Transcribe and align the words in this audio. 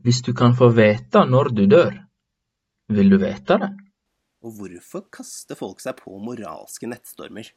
Hvis 0.00 0.22
du 0.24 0.30
kan 0.32 0.54
få 0.56 0.70
vite 0.72 1.26
når 1.28 1.50
du 1.52 1.66
dør, 1.68 1.92
vil 2.88 3.10
du 3.12 3.18
vite 3.20 3.58
det? 3.60 3.66
Og 4.40 4.54
hvorfor 4.56 5.02
kaster 5.12 5.58
folk 5.58 5.82
seg 5.84 5.98
på 5.98 6.14
moralske 6.24 6.88
nettstormer? 6.88 7.50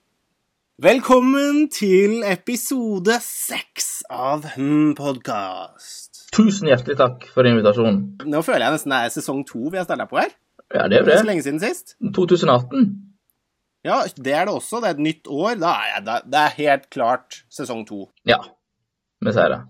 Velkommen 0.83 1.69
til 1.71 2.17
episode 2.27 3.15
seks 3.23 4.01
av 4.11 4.49
Hm 4.57 4.91
podkast. 4.97 6.25
Tusen 6.35 6.67
hjertelig 6.67 6.97
takk 6.99 7.23
for 7.31 7.47
invitasjonen. 7.47 8.01
Nå 8.27 8.41
føler 8.43 8.65
jeg 8.67 8.75
nesten 8.75 8.91
det 8.91 8.99
er 9.05 9.13
sesong 9.15 9.45
to 9.47 9.69
vi 9.69 9.79
har 9.79 9.87
starta 9.87 10.09
på 10.11 10.19
her. 10.19 10.35
Ja, 10.73 10.89
det 10.91 10.99
er 10.99 11.07
Det 11.07 11.15
er 11.15 11.23
så 11.23 11.29
lenge 11.29 11.45
siden 11.47 11.63
sist. 11.63 11.95
2018. 12.03 12.89
Ja, 13.87 14.01
det 14.19 14.35
er 14.35 14.49
det 14.49 14.57
også. 14.57 14.83
Det 14.83 14.91
er 14.91 14.97
et 14.97 15.05
nytt 15.07 15.31
år. 15.31 15.55
Da 15.63 15.77
er 15.79 15.93
jeg, 15.93 16.27
det 16.27 16.43
er 16.43 16.59
helt 16.59 16.89
klart 16.91 17.45
sesong 17.47 17.87
to. 17.87 18.09
Ja, 18.27 18.41
vi 19.23 19.31
sier 19.31 19.55
det. 19.55 19.61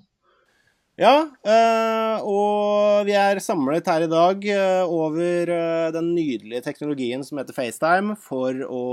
Ja, 0.93 1.23
øh, 1.25 2.17
og 2.21 3.07
vi 3.07 3.15
er 3.17 3.39
samlet 3.41 3.87
her 3.89 4.03
i 4.05 4.09
dag 4.11 4.43
øh, 4.45 4.83
over 4.85 5.49
øh, 5.49 5.87
den 5.93 6.11
nydelige 6.13 6.61
teknologien 6.61 7.23
som 7.23 7.39
heter 7.39 7.55
FaceTime, 7.55 8.13
for 8.21 8.53
å 8.69 8.83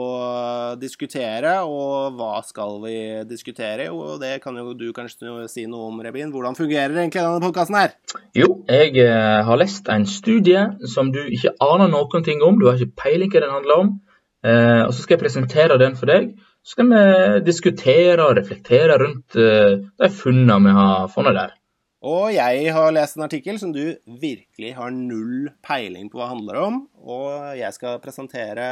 diskutere. 0.80 1.58
Og 1.68 2.16
hva 2.16 2.40
skal 2.48 2.80
vi 2.86 2.94
diskutere? 3.28 3.90
Og 3.92 4.16
det 4.22 4.38
kan 4.40 4.56
jo 4.56 4.72
du 4.72 4.86
kanskje 4.96 5.44
si 5.52 5.66
noe 5.68 5.90
om, 5.90 6.00
Rebin. 6.00 6.32
Hvordan 6.32 6.56
fungerer 6.56 6.96
egentlig 6.96 7.20
denne 7.20 7.44
podkasten 7.44 7.76
her? 7.76 7.92
Jo, 8.32 8.48
jeg 8.64 8.96
eh, 9.04 9.44
har 9.44 9.60
lest 9.60 9.92
en 9.92 10.08
studie 10.08 10.64
som 10.88 11.12
du 11.12 11.20
ikke 11.20 11.52
aner 11.68 11.92
noen 11.92 12.24
ting 12.24 12.40
om. 12.40 12.56
Du 12.56 12.70
har 12.70 12.80
ikke 12.80 13.04
peiling 13.04 13.28
hva 13.28 13.44
den 13.44 13.56
handler 13.58 13.84
om. 13.84 13.94
Eh, 14.40 14.86
og 14.86 14.96
så 14.96 15.04
skal 15.04 15.18
jeg 15.18 15.26
presentere 15.26 15.76
den 15.76 16.00
for 16.00 16.08
deg. 16.08 16.32
Så 16.64 16.78
skal 16.78 16.94
vi 16.96 17.06
diskutere 17.44 18.24
og 18.24 18.38
reflektere 18.40 18.96
rundt 19.04 19.36
eh, 19.36 19.82
de 19.84 20.14
funnene 20.16 20.62
vi 20.64 20.78
har 20.80 21.10
funnet 21.12 21.36
der. 21.44 21.59
Og 22.00 22.30
jeg 22.32 22.70
har 22.72 22.94
lest 22.96 23.18
en 23.18 23.26
artikkel 23.26 23.58
som 23.60 23.74
du 23.74 23.82
virkelig 24.08 24.70
har 24.72 24.92
null 24.94 25.50
peiling 25.60 26.06
på 26.08 26.16
hva 26.16 26.30
det 26.30 26.32
handler 26.32 26.60
om. 26.62 26.78
Og 27.04 27.58
jeg 27.58 27.76
skal 27.76 28.00
presentere 28.00 28.68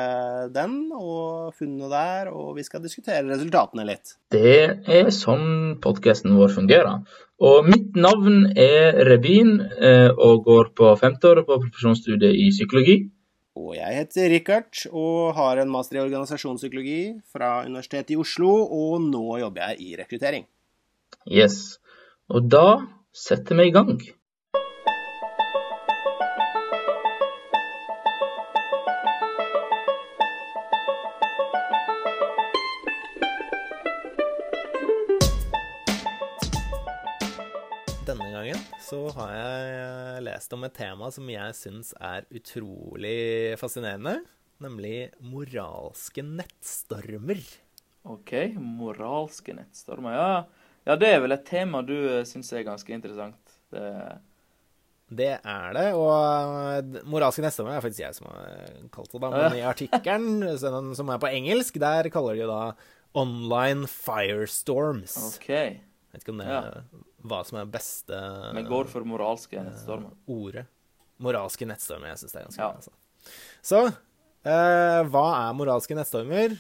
den 0.55 0.79
og 0.97 1.53
funnene 1.59 1.91
der, 1.93 2.31
og 2.33 2.57
vi 2.57 2.65
skal 2.65 2.81
diskutere 2.81 3.27
resultatene 3.29 3.85
litt. 3.85 4.15
Det 4.33 4.81
er 4.89 5.13
sånn 5.13 5.77
podkasten 5.85 6.39
vår 6.41 6.57
fungerer. 6.57 7.05
Og 7.45 7.69
mitt 7.69 8.01
navn 8.01 8.49
er 8.57 8.97
Rebin 9.11 9.59
eh, 9.77 10.09
og 10.09 10.49
går 10.49 10.73
på 10.81 10.97
femteåret 10.97 11.45
på 11.45 11.61
profesjonsstudiet 11.67 12.33
i 12.33 12.49
psykologi. 12.57 12.99
Og 13.61 13.75
jeg 13.77 13.93
heter 13.99 14.33
Richard 14.33 14.87
og 14.89 15.35
har 15.37 15.61
en 15.61 15.69
master 15.69 15.99
i 15.99 16.07
organisasjonspsykologi 16.07 17.03
fra 17.29 17.59
Universitetet 17.69 18.17
i 18.17 18.23
Oslo, 18.23 18.55
og 18.65 19.03
nå 19.05 19.43
jobber 19.43 19.75
jeg 19.75 19.85
i 19.85 19.99
rekruttering. 20.01 20.49
Yes. 21.29 21.77
Og 22.33 22.49
da 22.49 22.69
setter 23.15 23.57
meg 23.57 23.71
i 23.71 23.75
gang. 23.75 23.99
Denne 38.09 38.29
gangen 38.33 38.61
så 38.81 39.03
har 39.19 39.33
jeg 39.35 40.23
lest 40.29 40.55
om 40.57 40.65
et 40.65 40.77
tema 40.77 41.11
som 41.13 41.29
jeg 41.29 41.57
syns 41.59 41.93
er 42.01 42.29
utrolig 42.33 43.57
fascinerende, 43.61 44.23
nemlig 44.65 45.11
moralske 45.21 46.25
nettstormer. 46.25 47.43
Ok, 48.09 48.33
moralske 48.57 49.53
nettstormer. 49.59 50.17
Ja, 50.17 50.33
ja, 50.89 50.97
det 50.97 51.11
er 51.15 51.21
vel 51.23 51.37
et 51.37 51.45
tema 51.49 51.83
du 51.87 51.93
uh, 51.95 52.23
syns 52.27 52.51
er 52.57 52.65
ganske 52.67 52.91
interessant. 52.97 53.55
Det, 53.71 53.85
Det 55.09 55.31
er 55.41 55.73
det, 55.77 55.87
og 55.97 56.97
moralske 57.09 57.41
nettstormer 57.45 57.77
er 57.79 57.85
faktisk 57.85 58.03
jeg 58.05 58.17
som 58.19 58.27
har 58.29 58.73
kalt 58.93 59.13
det, 59.15 59.21
da. 59.23 59.31
Men 59.33 59.57
i 59.57 59.63
artikkelen, 59.65 60.43
som 60.99 61.09
er 61.15 61.21
på 61.23 61.31
engelsk, 61.33 61.79
der 61.81 62.09
kaller 62.13 62.37
de 62.37 62.43
jo 62.43 62.49
da 62.51 62.63
online 63.17 63.87
firestorms. 63.89 65.15
OK. 65.37 65.49
Jeg 65.49 66.13
vet 66.13 66.25
ikke 66.25 66.35
om 66.35 66.43
det 66.43 66.49
Ja. 66.49 66.59
er 66.61 66.83
hva 67.29 67.41
som 67.45 67.59
er 67.61 67.67
beste 67.73 68.19
Vi 68.55 68.63
går 68.69 68.89
for 68.89 69.05
moralske 69.09 69.61
nettstormer. 69.65 70.13
ordet. 70.29 70.67
Moralske 71.21 71.67
nettstormer. 71.67 72.13
Jeg 72.13 72.19
syns 72.23 72.33
det 72.33 72.41
er 72.41 72.47
ganske 72.49 72.61
Ja. 72.63 72.69
bra. 72.69 72.77
Altså. 72.77 72.93
Så 73.63 73.81
eh, 74.45 75.03
hva 75.09 75.25
er 75.49 75.57
moralske 75.57 75.97
nettstormer? 75.97 76.59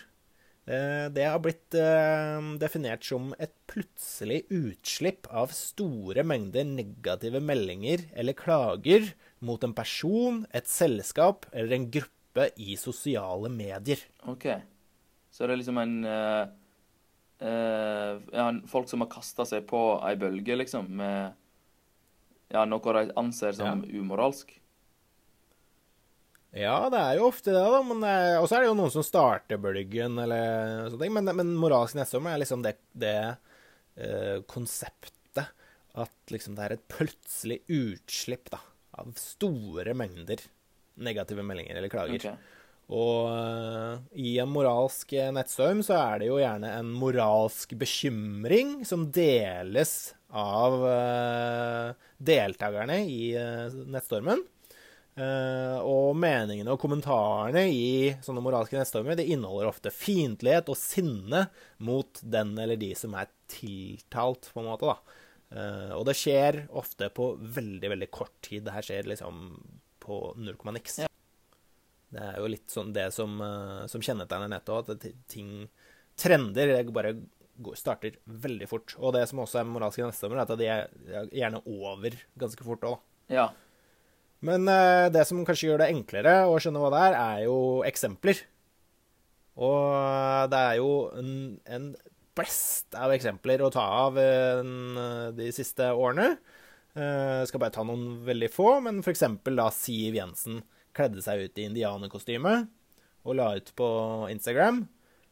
Eh, 0.68 1.06
det 1.16 1.24
har 1.24 1.40
blitt 1.40 1.74
eh, 1.80 2.38
definert 2.60 3.06
som 3.08 3.30
et 3.40 3.54
plutselig 3.70 4.42
utslipp 4.52 5.28
av 5.32 5.54
store 5.56 6.24
mengder 6.28 6.66
negative 6.68 7.40
meldinger 7.40 8.04
eller 8.12 8.36
klager 8.36 9.06
mot 9.40 9.62
en 9.64 9.72
person, 9.72 10.42
et 10.52 10.68
selskap 10.68 11.46
eller 11.54 11.72
en 11.78 11.88
gruppe 11.94 12.50
i 12.60 12.76
sosiale 12.76 13.48
medier. 13.48 14.02
OK. 14.28 14.50
Så 15.32 15.46
det 15.46 15.54
er 15.54 15.60
liksom 15.60 15.78
en 15.80 15.96
uh, 16.04 16.44
uh, 17.44 18.14
ja, 18.32 18.46
Folk 18.68 18.88
som 18.90 19.04
har 19.04 19.10
kasta 19.12 19.44
seg 19.48 19.66
på 19.70 19.80
ei 20.04 20.14
bølge, 20.20 20.56
liksom, 20.58 20.88
med 21.00 21.36
ja, 22.52 22.64
noe 22.68 22.94
de 22.96 23.12
anser 23.20 23.56
som 23.56 23.84
umoralsk. 23.84 24.52
Ja, 26.56 26.88
det 26.88 27.00
er 27.00 27.18
jo 27.18 27.28
ofte 27.28 27.52
det, 27.52 27.60
da. 27.60 27.82
Men 27.84 28.04
Og 28.40 28.46
så 28.48 28.56
er 28.56 28.64
det 28.64 28.70
jo 28.70 28.78
noen 28.78 28.92
som 28.94 29.04
starter 29.04 29.60
bølgen, 29.60 30.16
eller 30.22 30.88
sånne 30.88 31.02
ting. 31.02 31.14
Men, 31.18 31.32
men 31.36 31.52
moralsk 31.60 31.98
nettstorm 31.98 32.30
er 32.30 32.40
liksom 32.40 32.64
det, 32.64 32.74
det 32.96 33.18
uh, 34.00 34.40
konseptet 34.48 35.44
at 35.98 36.32
liksom 36.32 36.56
det 36.56 36.64
er 36.64 36.76
et 36.76 36.86
plutselig 36.90 37.58
utslipp 37.68 38.48
da, 38.54 38.62
av 39.00 39.12
store 39.20 39.94
mengder 39.98 40.40
negative 40.98 41.44
meldinger 41.46 41.78
eller 41.78 41.92
klager. 41.92 42.18
Okay. 42.18 42.54
Og 42.88 43.28
eh, 43.30 44.04
i 44.24 44.36
en 44.40 44.50
moralsk 44.50 45.12
eh, 45.12 45.30
nettstorm 45.34 45.82
så 45.84 45.98
er 45.98 46.22
det 46.22 46.30
jo 46.30 46.38
gjerne 46.40 46.70
en 46.78 46.92
moralsk 46.96 47.74
bekymring 47.78 48.78
som 48.88 49.08
deles 49.12 50.14
av 50.32 50.78
eh, 50.88 51.90
deltakerne 52.30 53.02
i 53.04 53.34
eh, 53.36 53.76
nettstormen. 53.92 54.40
Eh, 55.18 55.78
og 55.82 56.12
meningene 56.14 56.70
og 56.70 56.78
kommentarene 56.78 57.64
i 57.74 58.12
sånne 58.22 58.42
moralske 58.44 58.78
nestormer 58.78 59.18
det 59.18 59.26
inneholder 59.26 59.70
ofte 59.70 59.90
fiendtlighet 59.90 60.70
og 60.70 60.78
sinne 60.78 61.48
mot 61.82 62.20
den 62.22 62.52
eller 62.60 62.78
de 62.78 62.92
som 62.98 63.16
er 63.18 63.30
tiltalt, 63.50 64.50
på 64.52 64.62
en 64.62 64.70
måte. 64.70 64.92
da. 64.92 65.18
Eh, 65.50 65.92
og 65.96 66.06
det 66.06 66.14
skjer 66.20 66.62
ofte 66.76 67.10
på 67.14 67.32
veldig, 67.40 67.90
veldig 67.96 68.10
kort 68.14 68.36
tid. 68.46 68.66
Det 68.66 68.76
her 68.76 68.86
skjer 68.86 69.10
liksom 69.10 69.58
på 70.04 70.20
null 70.38 70.58
komma 70.60 70.76
niks. 70.76 71.00
Det 72.08 72.24
er 72.24 72.38
jo 72.40 72.48
litt 72.48 72.70
sånn 72.72 72.94
det 72.94 73.10
som, 73.12 73.40
eh, 73.42 73.86
som 73.90 74.04
kjennetegner 74.04 74.48
nettet 74.54 74.74
òg, 74.74 74.94
at 74.94 75.08
ting 75.28 75.68
Trender 76.18 76.66
det 76.66 76.90
bare 76.90 77.12
går, 77.62 77.76
starter 77.78 78.16
veldig 78.26 78.66
fort. 78.66 78.96
Og 78.98 79.12
det 79.14 79.20
som 79.30 79.38
også 79.38 79.60
er 79.60 79.68
moralske 79.70 80.02
nestommer, 80.02 80.40
er 80.40 80.48
at 80.50 80.58
de 80.58 80.66
er 80.66 81.28
gjerne 81.30 81.60
over 81.62 82.16
ganske 82.34 82.64
fort 82.66 82.82
òg, 82.82 82.96
da. 82.96 83.34
Ja. 83.36 83.44
Men 84.46 84.68
eh, 84.70 85.08
det 85.10 85.24
som 85.26 85.40
kanskje 85.46 85.72
gjør 85.72 85.80
det 85.82 85.90
enklere 85.94 86.34
å 86.46 86.58
skjønne 86.62 86.82
hva 86.82 86.90
det 86.94 87.00
er, 87.08 87.16
er 87.18 87.40
jo 87.48 87.56
eksempler. 87.88 88.44
Og 89.58 89.80
eh, 89.98 90.44
det 90.52 90.60
er 90.68 90.76
jo 90.78 90.90
en, 91.18 91.32
en 91.66 91.88
blest 92.38 92.94
av 92.94 93.10
eksempler 93.16 93.64
å 93.66 93.72
ta 93.74 93.82
av 94.06 94.18
eh, 94.22 94.60
en- 94.60 95.34
de 95.38 95.48
siste 95.54 95.88
årene. 95.90 96.36
Eh, 96.98 97.42
skal 97.50 97.62
bare 97.62 97.74
ta 97.74 97.82
noen 97.86 98.20
veldig 98.26 98.50
få, 98.54 98.76
men 98.84 99.02
eksempel 99.02 99.58
da 99.58 99.68
Siv 99.74 100.14
Jensen 100.18 100.62
kledde 100.96 101.22
seg 101.22 101.44
ut 101.46 101.58
i 101.60 101.66
indianerkostyme 101.68 102.54
og 103.28 103.36
la 103.38 103.50
ut 103.58 103.72
på 103.76 103.88
Instagram. 104.32 104.84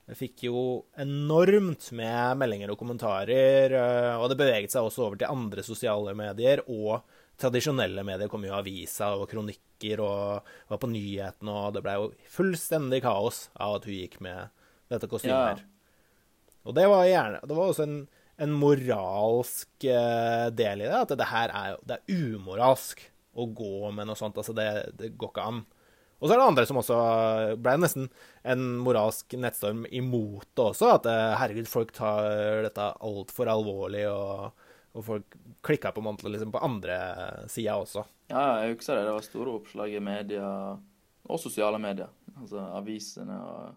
Det 0.06 0.14
fikk 0.18 0.44
jo 0.46 0.60
enormt 1.02 1.88
med 1.98 2.36
meldinger 2.38 2.70
og 2.74 2.78
kommentarer, 2.82 3.72
eh, 3.74 4.14
og 4.18 4.28
det 4.30 4.36
beveget 4.42 4.74
seg 4.74 4.86
også 4.86 5.06
over 5.06 5.22
til 5.22 5.30
andre 5.30 5.62
sosiale 5.66 6.12
medier, 6.18 6.62
og 6.66 7.06
tradisjonelle 7.40 8.02
medier 8.06 8.30
kom 8.32 8.44
jo 8.46 8.54
avisa 8.56 9.12
og 9.18 9.26
kronikker 9.30 10.00
og 10.04 10.46
var 10.70 10.80
på 10.82 10.88
nyhetene, 10.90 11.52
og 11.52 11.74
det 11.76 11.82
ble 11.84 11.96
jo 11.98 12.06
fullstendig 12.32 13.02
kaos 13.04 13.46
av 13.60 13.78
at 13.78 13.88
hun 13.88 13.96
gikk 13.98 14.18
med 14.24 14.48
dette 14.92 15.08
kostymet 15.10 15.34
Ja. 15.36 15.46
her. 15.54 15.64
Og 16.66 16.74
det 16.74 16.86
var 16.90 17.04
gjerne 17.06 17.40
Det 17.46 17.54
var 17.54 17.68
også 17.70 17.84
en, 17.86 17.98
en 18.42 18.52
moralsk 18.58 19.84
eh, 19.86 20.48
del 20.50 20.82
i 20.82 20.88
det, 20.88 20.96
at 21.04 21.12
det 21.18 21.28
her 21.30 21.52
er 21.54 21.76
Det 21.86 21.98
er 22.00 22.16
umoralsk 22.34 23.04
å 23.36 23.44
gå 23.52 23.90
med 23.92 24.08
noe 24.08 24.16
sånt. 24.16 24.38
Altså, 24.40 24.54
det, 24.56 24.66
det 24.96 25.10
går 25.20 25.28
ikke 25.34 25.44
an. 25.44 25.58
Og 26.16 26.24
så 26.30 26.32
er 26.32 26.38
det 26.40 26.46
andre 26.48 26.62
som 26.64 26.78
også 26.80 26.96
ble 27.60 27.74
nesten 27.82 28.06
en 28.48 28.62
moralsk 28.80 29.34
nettstorm 29.36 29.82
imot 29.92 30.46
det 30.56 30.64
også. 30.70 30.94
At 30.96 31.08
eh, 31.12 31.34
herregud, 31.36 31.68
folk 31.68 31.92
tar 31.92 32.62
dette 32.64 32.86
altfor 33.04 33.50
alvorlig, 33.52 34.06
og, 34.08 34.54
og 34.96 35.04
folk 35.04 35.36
klikka 35.66 35.92
på 35.92 36.00
en 36.00 36.18
liksom 36.32 36.52
på 36.54 36.62
andre 36.64 36.98
sida 37.52 37.76
også. 37.76 38.04
Ja, 38.32 38.62
jeg 38.64 38.76
husker 38.76 38.96
det. 38.96 39.06
Det 39.06 39.14
var 39.16 39.26
store 39.26 39.56
oppslag 39.60 39.94
i 39.94 40.02
media, 40.02 40.50
og 41.26 41.40
sosiale 41.42 41.78
medier. 41.82 42.10
Altså 42.36 42.62
avisene 42.78 43.36
og 43.44 43.74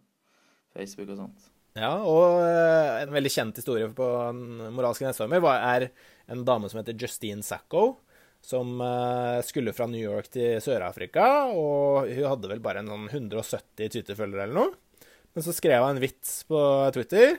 Facebook 0.76 1.12
og 1.14 1.24
sånt. 1.26 1.50
Ja, 1.78 1.92
og 2.02 2.42
eh, 2.44 3.00
en 3.04 3.14
veldig 3.14 3.32
kjent 3.32 3.60
historie 3.60 3.90
på 3.96 4.06
den 4.32 4.74
moralske 4.76 5.06
nettstormer 5.06 5.46
er 5.54 5.90
en 6.30 6.46
dame 6.48 6.70
som 6.70 6.82
heter 6.82 6.98
Justine 6.98 7.46
Sacco. 7.46 8.00
som 8.42 8.80
eh, 8.82 9.42
skulle 9.44 9.74
fra 9.76 9.86
New 9.92 10.00
York 10.00 10.30
til 10.32 10.62
Sør-Afrika, 10.64 11.52
og 11.52 12.08
hun 12.08 12.30
hadde 12.32 12.52
vel 12.52 12.62
bare 12.64 12.80
en 12.80 12.88
sånn 12.88 13.10
170 13.12 13.92
Twitter-følgere 13.92 14.48
eller 14.48 14.56
noe. 14.56 15.04
Men 15.36 15.46
så 15.46 15.54
skrev 15.54 15.84
hun 15.84 15.98
en 15.98 16.02
vits 16.02 16.44
på 16.50 16.60
Twitter. 16.96 17.36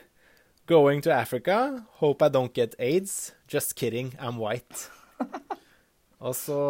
Going 0.67 1.01
to 1.01 1.11
Africa. 1.13 1.85
Hope 1.99 2.21
I 2.21 2.29
don't 2.29 2.53
get 2.53 2.75
aids. 2.79 3.33
Just 3.47 3.75
kidding, 3.75 4.13
I'm 4.19 4.37
white. 4.37 4.89
og 6.25 6.35
så 6.37 6.61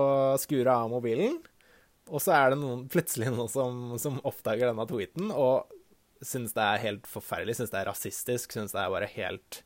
skrur 0.41 0.65
hun 0.65 0.73
av 0.73 0.89
mobilen, 0.91 1.37
og 2.11 2.23
så 2.23 2.33
er 2.35 2.53
det 2.53 2.61
noen, 2.61 2.87
plutselig 2.91 3.29
noen 3.31 3.51
som, 3.51 3.83
som 4.01 4.19
oppdager 4.27 4.71
denne 4.71 4.87
tweeten 4.89 5.31
og 5.31 5.71
syns 6.21 6.53
det 6.55 6.63
er 6.63 6.83
helt 6.83 7.09
forferdelig, 7.09 7.57
syns 7.57 7.73
det 7.73 7.81
er 7.81 7.89
rasistisk, 7.89 8.53
syns 8.53 8.75
det 8.75 8.81
er 8.81 8.93
bare 8.93 9.09
helt 9.15 9.61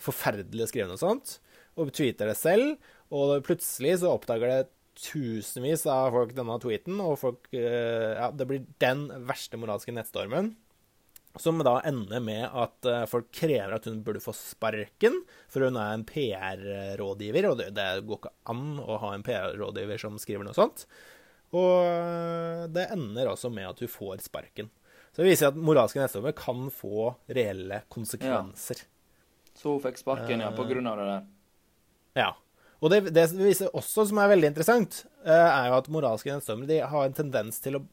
forferdelig 0.00 0.64
å 0.64 0.70
skrive 0.70 0.88
noe 0.90 1.00
sånt, 1.00 1.38
og 1.76 1.92
tweeter 1.96 2.30
det 2.30 2.38
selv. 2.40 2.78
Og 3.12 3.40
plutselig 3.44 3.98
så 4.00 4.14
oppdager 4.14 4.52
det 4.52 4.70
tusenvis 5.00 5.86
av 5.90 6.12
folk 6.14 6.32
denne 6.36 6.56
tweeten, 6.62 7.00
og 7.04 7.18
folk 7.20 7.48
eh, 7.56 8.16
Ja, 8.16 8.30
det 8.34 8.46
blir 8.48 8.66
den 8.82 9.06
verste 9.28 9.60
moralske 9.60 9.94
nettstormen. 9.94 10.54
Som 11.38 11.60
da 11.62 11.76
ender 11.86 12.20
med 12.20 12.42
at 12.42 12.86
eh, 12.90 13.04
folk 13.06 13.28
krever 13.34 13.76
at 13.76 13.86
hun 13.86 14.00
burde 14.02 14.22
få 14.22 14.32
sparken, 14.34 15.20
for 15.50 15.62
hun 15.62 15.78
er 15.78 15.94
en 15.94 16.02
PR-rådgiver, 16.08 17.46
og 17.52 17.60
det, 17.60 17.68
det, 17.76 17.86
går 18.08 18.18
ikke 18.18 18.32
an 18.50 18.64
å 18.82 18.98
ha 19.04 19.12
en 19.14 19.24
PR-rådgiver 19.26 20.02
som 20.02 20.18
skriver 20.18 20.48
noe 20.48 20.56
sånt. 20.58 20.88
Og 21.54 21.86
eh, 21.86 22.66
det 22.74 22.88
ender 22.96 23.30
også 23.30 23.52
med 23.54 23.68
at 23.70 23.82
hun 23.82 23.92
får 23.92 24.26
sparken. 24.26 24.72
Så 25.10 25.22
det 25.22 25.30
viser 25.30 25.50
at 25.50 25.58
moralske 25.58 26.02
nettstormer 26.02 26.34
kan 26.38 26.66
få 26.74 27.12
reelle 27.30 27.82
konsekvenser. 27.90 28.82
Ja. 28.82 29.54
Så 29.60 29.76
hun 29.76 29.82
fikk 29.86 30.02
sparken, 30.02 30.42
ja, 30.42 30.50
på 30.54 30.66
grunn 30.66 30.90
av 30.90 30.98
det 30.98 31.08
der? 31.12 31.24
Ja. 32.24 32.30
Og 32.80 32.90
det, 32.90 33.04
det 33.14 33.26
viser 33.36 33.74
også, 33.76 34.06
som 34.08 34.18
er 34.22 34.30
veldig 34.32 34.50
interessant, 34.50 35.02
er 35.22 35.68
jo 35.68 35.78
at 35.78 35.90
moralske 35.92 36.32
nettstormer 36.32 36.90
har 36.90 37.06
en 37.06 37.18
tendens 37.18 37.62
til 37.62 37.78
å 37.78 37.86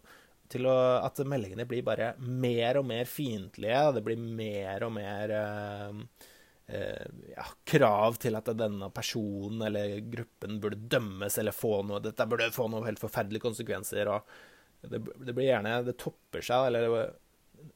til 0.51 0.67
å, 0.69 0.77
at 1.03 1.19
meldingene 1.27 1.67
blir 1.69 1.85
bare 1.85 2.13
mer 2.19 2.79
og 2.79 2.87
mer 2.89 3.07
fiendtlige. 3.09 3.83
Det 3.97 4.03
blir 4.05 4.19
mer 4.21 4.85
og 4.87 4.93
mer 4.95 5.33
eh, 5.37 6.01
eh, 6.77 7.05
ja, 7.33 7.47
krav 7.67 8.19
til 8.23 8.39
at 8.39 8.51
denne 8.57 8.89
personen 8.95 9.65
eller 9.69 9.97
gruppen 10.07 10.59
burde 10.63 10.87
dømmes 10.95 11.37
eller 11.37 11.55
få 11.55 11.81
noe 11.87 12.03
Dette 12.03 12.27
burde 12.29 12.51
få 12.55 12.69
noen 12.71 12.87
helt 12.87 13.01
forferdelige 13.03 13.47
konsekvenser. 13.47 14.11
og 14.11 14.27
det, 14.81 15.01
det, 15.01 15.33
blir 15.33 15.49
gjerne 15.49 15.81
Det 15.87 15.97
topper 15.99 16.45
seg. 16.45 16.71
eller 16.71 17.15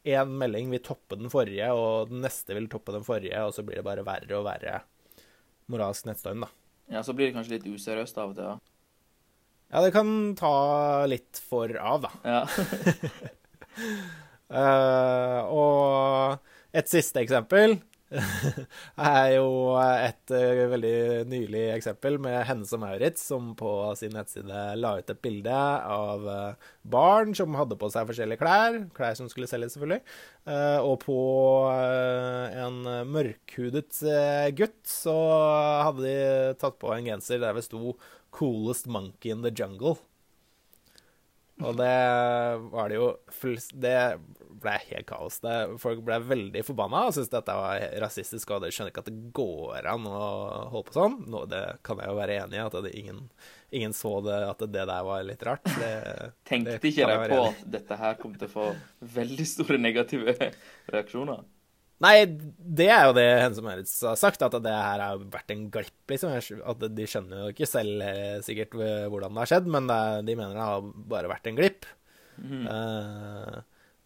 Én 0.05 0.33
melding 0.37 0.69
vil 0.69 0.83
toppe 0.85 1.17
den 1.17 1.31
forrige, 1.33 1.71
og 1.73 2.11
den 2.11 2.21
neste 2.21 2.53
vil 2.53 2.69
toppe 2.69 2.93
den 2.93 3.05
forrige, 3.05 3.39
og 3.41 3.55
så 3.55 3.63
blir 3.65 3.79
det 3.79 3.85
bare 3.87 4.05
verre 4.05 4.37
og 4.37 4.45
verre 4.45 4.83
moralsk 5.71 6.05
nettstorm, 6.05 6.45
da. 6.45 6.51
Ja, 6.91 7.01
så 7.03 7.15
blir 7.17 7.29
det 7.29 7.35
kanskje 7.37 7.55
litt 7.55 7.65
useriøst 7.65 8.19
av 8.21 8.33
og 8.33 8.37
til, 8.37 8.51
ja. 8.51 8.70
Ja, 9.71 9.79
det 9.79 9.93
kan 9.95 10.35
ta 10.35 11.05
litt 11.07 11.39
for 11.47 11.71
av, 11.79 12.03
da. 12.03 12.11
Ja. 12.27 12.41
uh, 14.51 15.39
og 15.61 16.75
et 16.75 16.91
siste 16.91 17.23
eksempel 17.23 17.77
er 18.99 19.29
jo 19.37 19.77
et 19.79 20.33
uh, 20.35 20.65
veldig 20.73 21.23
nylig 21.31 21.63
eksempel 21.77 22.19
med 22.19 22.41
Hennes 22.49 22.75
og 22.75 22.83
Maurits, 22.83 23.23
som 23.31 23.53
på 23.55 23.71
sin 23.95 24.11
nettside 24.11 24.65
la 24.75 24.97
ut 24.99 25.15
et 25.15 25.23
bilde 25.23 25.55
av 25.55 26.27
uh, 26.27 26.69
barn 26.83 27.31
som 27.37 27.55
hadde 27.55 27.79
på 27.79 27.93
seg 27.95 28.11
forskjellige 28.11 28.43
klær. 28.43 28.83
Klær 28.97 29.15
som 29.15 29.31
skulle 29.31 29.47
selges, 29.47 29.77
selvfølgelig. 29.77 30.03
og 30.83 30.95
på 31.05 31.19
en 31.71 32.79
mørkhudet 33.07 34.01
gutt 34.57 34.79
så 34.89 35.19
hadde 35.85 36.01
de 36.09 36.55
tatt 36.59 36.81
på 36.81 36.91
en 36.91 37.07
genser 37.07 37.39
der 37.39 37.55
det 37.55 37.69
sto 37.69 37.93
'Coolest 38.31 38.87
monkey 38.87 39.31
in 39.31 39.43
the 39.43 39.51
jungle'. 39.51 39.99
Og 41.61 41.77
det 41.77 41.97
var 42.71 42.89
det 42.89 42.97
jo 42.97 43.09
Det 43.73 43.97
ble 44.61 44.73
helt 44.91 45.07
kaos. 45.09 45.39
Det, 45.41 45.53
folk 45.81 46.03
ble 46.05 46.19
veldig 46.27 46.61
forbanna 46.65 47.05
og 47.07 47.15
syntes 47.15 47.31
dette 47.31 47.53
var 47.57 47.81
rasistisk, 48.03 48.51
og 48.53 48.61
de 48.61 48.69
skjønner 48.73 48.91
ikke 48.91 49.03
at 49.05 49.09
det 49.09 49.31
går 49.37 49.87
an 49.89 50.05
å 50.09 50.19
holde 50.73 50.83
på 50.89 50.97
sånn. 50.97 51.15
Nå, 51.31 51.45
det 51.49 51.61
kan 51.87 52.01
jeg 52.01 52.11
jo 52.11 52.17
være 52.19 52.35
enig 52.43 52.59
i, 52.59 52.61
at 52.65 52.77
det, 52.85 52.91
ingen, 52.99 53.23
ingen, 53.71 53.95
så 53.97 54.19
det, 54.25 54.37
at 54.51 54.61
det 54.61 54.85
der 54.91 55.07
var 55.07 55.23
litt 55.25 55.45
rart. 55.47 55.65
Det, 55.79 55.93
Tenkte 56.51 56.77
ikke 56.77 57.09
de 57.09 57.17
på 57.31 57.41
at 57.47 57.63
dette 57.77 57.97
her 58.03 58.19
kom 58.21 58.35
til 58.37 58.51
å 58.51 58.53
få 58.53 58.67
veldig 59.17 59.47
store 59.49 59.81
negative 59.81 60.37
reaksjoner? 60.93 61.41
Nei, 62.01 62.15
det 62.25 62.87
er 62.89 63.03
jo 63.05 63.13
det 63.13 63.27
Hensom 63.43 63.67
Maurits 63.67 63.93
har 64.07 64.17
sagt, 64.17 64.41
at 64.41 64.55
det 64.65 64.73
her 64.73 65.03
har 65.03 65.21
vært 65.33 65.53
en 65.53 65.67
glipp, 65.73 65.99
liksom. 66.09 66.33
At 66.73 66.85
de 66.97 67.05
skjønner 67.09 67.43
jo 67.43 67.51
ikke 67.53 67.69
selv 67.69 68.01
eh, 68.07 68.39
sikkert 68.45 68.73
hvordan 68.73 69.35
det 69.35 69.43
har 69.43 69.51
skjedd, 69.51 69.69
men 69.69 69.89
det, 69.91 69.99
de 70.29 70.37
mener 70.39 70.57
det 70.57 70.65
har 70.65 70.87
bare 71.13 71.29
vært 71.29 71.51
en 71.51 71.59
glipp. 71.59 71.85
Mm. 72.41 72.65
Uh, 72.65 73.59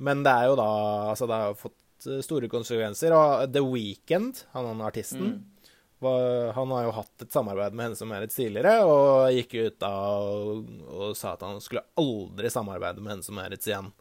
men 0.04 0.26
det 0.26 0.32
er 0.34 0.50
jo 0.50 0.56
da 0.60 0.70
Altså, 1.12 1.28
det 1.30 1.38
har 1.40 1.54
fått 1.56 1.78
store 2.26 2.50
konsekvenser. 2.52 3.16
Og 3.16 3.52
The 3.54 3.64
Weekend, 3.64 4.44
han 4.54 4.68
er 4.74 4.88
artisten, 4.90 5.38
mm. 5.38 5.72
var, 6.04 6.52
han 6.58 6.74
har 6.76 6.88
jo 6.90 6.96
hatt 7.00 7.26
et 7.26 7.34
samarbeid 7.34 7.78
med 7.78 7.92
Hensom 7.92 8.12
Maurits 8.12 8.38
tidligere, 8.38 8.78
og 8.84 9.32
gikk 9.36 9.58
ut 9.58 9.80
da 9.84 9.94
og, 10.20 10.72
og, 10.90 11.10
sa 11.18 11.36
at 11.36 11.46
han 11.48 11.64
skulle 11.64 11.86
aldri 12.02 12.52
samarbeide 12.52 13.04
med 13.04 13.18
Hensom 13.18 13.40
Maurits 13.40 13.72
igjen. 13.72 13.92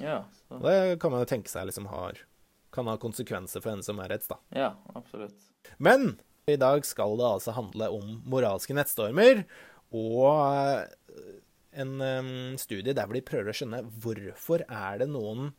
Ja, 0.00 0.22
så. 0.48 0.56
Det 0.64 0.76
kan 1.02 1.12
man 1.12 1.20
jo 1.20 1.28
tenke 1.28 1.52
seg 1.52 1.68
liksom 1.68 1.90
har 1.92 2.22
kan 2.72 2.88
ha 2.90 2.98
konsekvenser 3.00 3.62
for 3.62 3.74
henne 3.74 3.86
som 3.86 4.00
er 4.02 4.14
retts, 4.14 4.30
da. 4.30 4.38
Ja, 4.56 4.70
absolutt. 4.96 5.48
Men 5.82 6.16
i 6.50 6.56
dag 6.58 6.86
skal 6.86 7.16
det 7.20 7.28
altså 7.28 7.54
handle 7.54 7.88
om 7.94 8.16
moralske 8.28 8.74
nettstormer 8.74 9.44
og 9.92 10.26
eh, 11.12 11.38
en 11.82 11.94
um, 12.00 12.58
studie 12.60 12.94
der 12.96 13.12
de 13.12 13.24
prøver 13.24 13.52
å 13.52 13.56
skjønne 13.56 13.82
hvorfor 14.02 14.64
er 14.66 15.02
det 15.02 15.08
noen 15.12 15.52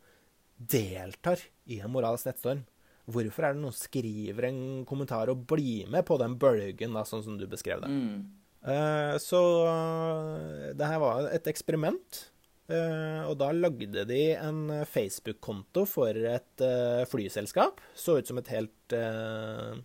deltar 0.58 1.40
i 1.66 1.80
en 1.82 1.92
moralsk 1.94 2.28
nettstorm. 2.28 2.62
Hvorfor 3.10 3.46
er 3.46 3.56
det 3.56 3.62
noen 3.64 3.76
skriver 3.76 4.48
en 4.48 4.60
kommentar 4.88 5.32
og 5.32 5.44
blir 5.50 5.90
med 5.92 6.06
på 6.08 6.16
den 6.20 6.38
bølgen, 6.40 6.94
da, 6.96 7.02
sånn 7.08 7.24
som 7.26 7.38
du 7.40 7.46
beskrev 7.50 7.82
det. 7.84 7.90
Mm. 7.90 8.20
Uh, 8.64 9.16
så 9.20 9.40
uh, 9.68 10.70
det 10.76 10.88
her 10.88 11.02
var 11.02 11.28
et 11.34 11.50
eksperiment 11.50 12.22
og 13.28 13.36
da 13.36 13.50
lagde 13.52 14.06
de 14.08 14.20
en 14.40 14.70
eh, 14.72 14.86
Facebook-konto 14.88 15.84
for 15.88 16.16
et 16.16 16.64
uh, 16.64 17.04
flyselskap. 17.10 17.82
Så 17.92 18.18
ut 18.18 18.30
som 18.30 18.40
et 18.40 18.48
helt 18.54 18.96
uh, 18.96 19.76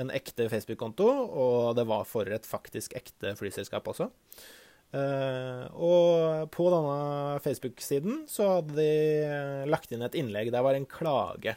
en 0.00 0.12
ekte 0.14 0.48
Facebook-konto, 0.48 1.06
og 1.06 1.74
det 1.76 1.84
var 1.90 2.06
for 2.08 2.30
et 2.32 2.48
faktisk 2.48 2.96
ekte 2.98 3.36
flyselskap 3.38 3.86
også. 3.92 4.10
og 4.94 6.50
på 6.54 6.64
denne 6.70 7.38
Facebook-siden 7.42 8.24
så 8.30 8.48
hadde 8.56 8.74
de 8.74 9.68
lagt 9.70 9.90
inn 9.94 10.02
et 10.06 10.14
innlegg. 10.18 10.50
Der 10.54 10.62
var 10.62 10.74
en 10.74 10.86
klage 10.86 11.54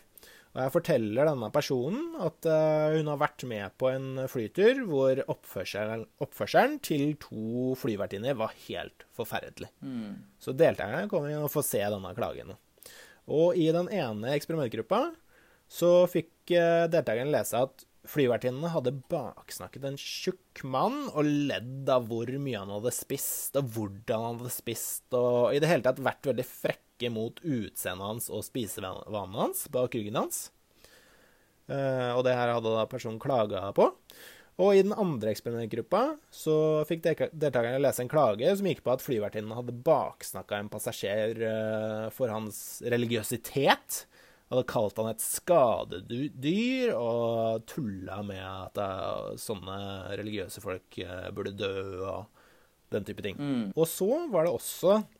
og 0.57 0.63
jeg 0.63 0.73
forteller 0.73 1.27
denne 1.29 1.47
personen 1.53 2.15
at 2.25 2.47
uh, 2.49 2.95
hun 2.95 3.11
har 3.11 3.19
vært 3.21 3.43
med 3.45 3.75
på 3.77 3.91
en 3.91 4.23
flytur 4.25 4.79
hvor 4.89 5.19
oppførselen, 5.29 6.07
oppførselen 6.23 6.79
til 6.81 7.11
to 7.21 7.75
flyvertinner 7.77 8.33
var 8.39 8.55
helt 8.63 9.05
forferdelig. 9.13 9.69
Mm. 9.85 10.15
Så 10.41 10.55
deltakerne 10.57 11.11
kommer 11.11 11.29
inn 11.29 11.45
og 11.45 11.53
får 11.53 11.67
se 11.67 11.83
denne 11.85 12.13
klagen. 12.17 12.55
Og 13.29 13.59
i 13.59 13.67
den 13.75 13.91
ene 13.93 14.33
eksperimentgruppa 14.33 15.03
så 15.69 15.91
fikk 16.09 16.55
uh, 16.57 16.89
deltakerne 16.89 17.35
lese 17.35 17.61
at 17.61 17.85
flyvertinnene 18.07 18.73
hadde 18.73 18.95
baksnakket 19.11 19.85
en 19.85 20.01
tjukk 20.01 20.63
mann 20.65 21.03
og 21.11 21.27
ledd 21.27 21.89
av 21.91 22.09
hvor 22.09 22.33
mye 22.41 22.63
han 22.63 22.73
hadde 22.79 22.97
spist, 22.97 23.53
og 23.59 23.69
hvordan 23.75 24.25
han 24.25 24.41
hadde 24.41 24.57
spist, 24.57 25.05
og 25.13 25.53
i 25.53 25.61
det 25.61 25.69
hele 25.69 25.85
tatt 25.85 26.01
vært 26.01 26.31
veldig 26.31 26.49
frekk 26.49 26.86
trekke 26.97 27.13
mot 27.13 27.39
utseendet 27.43 28.05
hans 28.05 28.29
og 28.29 28.43
spisevanene 28.45 29.37
hans 29.37 29.67
bak 29.69 29.93
ryggen 29.93 30.17
hans. 30.17 30.51
Uh, 31.69 32.15
og 32.15 32.23
det 32.25 32.33
her 32.33 32.53
hadde 32.53 32.73
da 32.73 32.87
personen 32.87 33.19
klaga 33.19 33.71
på. 33.73 33.91
Og 34.57 34.73
i 34.73 34.81
den 34.81 34.93
andre 34.93 35.29
eksperimentgruppa 35.29 36.15
så 36.33 36.83
fikk 36.89 37.03
deltakerne 37.05 37.77
lese 37.77 38.01
en 38.01 38.09
klage 38.09 38.55
som 38.57 38.65
gikk 38.65 38.81
på 38.83 38.95
at 38.95 39.03
flyvertinnen 39.03 39.53
hadde 39.53 39.75
baksnakka 39.85 40.57
en 40.57 40.69
passasjer 40.69 41.43
uh, 41.43 42.07
for 42.09 42.31
hans 42.33 42.81
religiøsitet. 42.81 44.07
Hadde 44.47 44.63
kalt 44.65 44.97
han 44.97 45.11
et 45.11 45.21
skadedyr 45.21 46.95
og 46.95 47.67
tulla 47.67 48.23
med 48.25 48.41
at 48.41 48.81
uh, 48.81 49.35
sånne 49.37 49.77
religiøse 50.17 50.63
folk 50.63 50.97
burde 51.35 51.53
dø 51.59 51.77
og 52.07 52.25
den 52.95 53.03
type 53.03 53.21
ting. 53.21 53.35
Mm. 53.35 53.63
Og 53.75 53.83
så 53.91 54.07
var 54.31 54.47
det 54.47 54.55
også 54.55 54.95
Eh, 54.95 55.16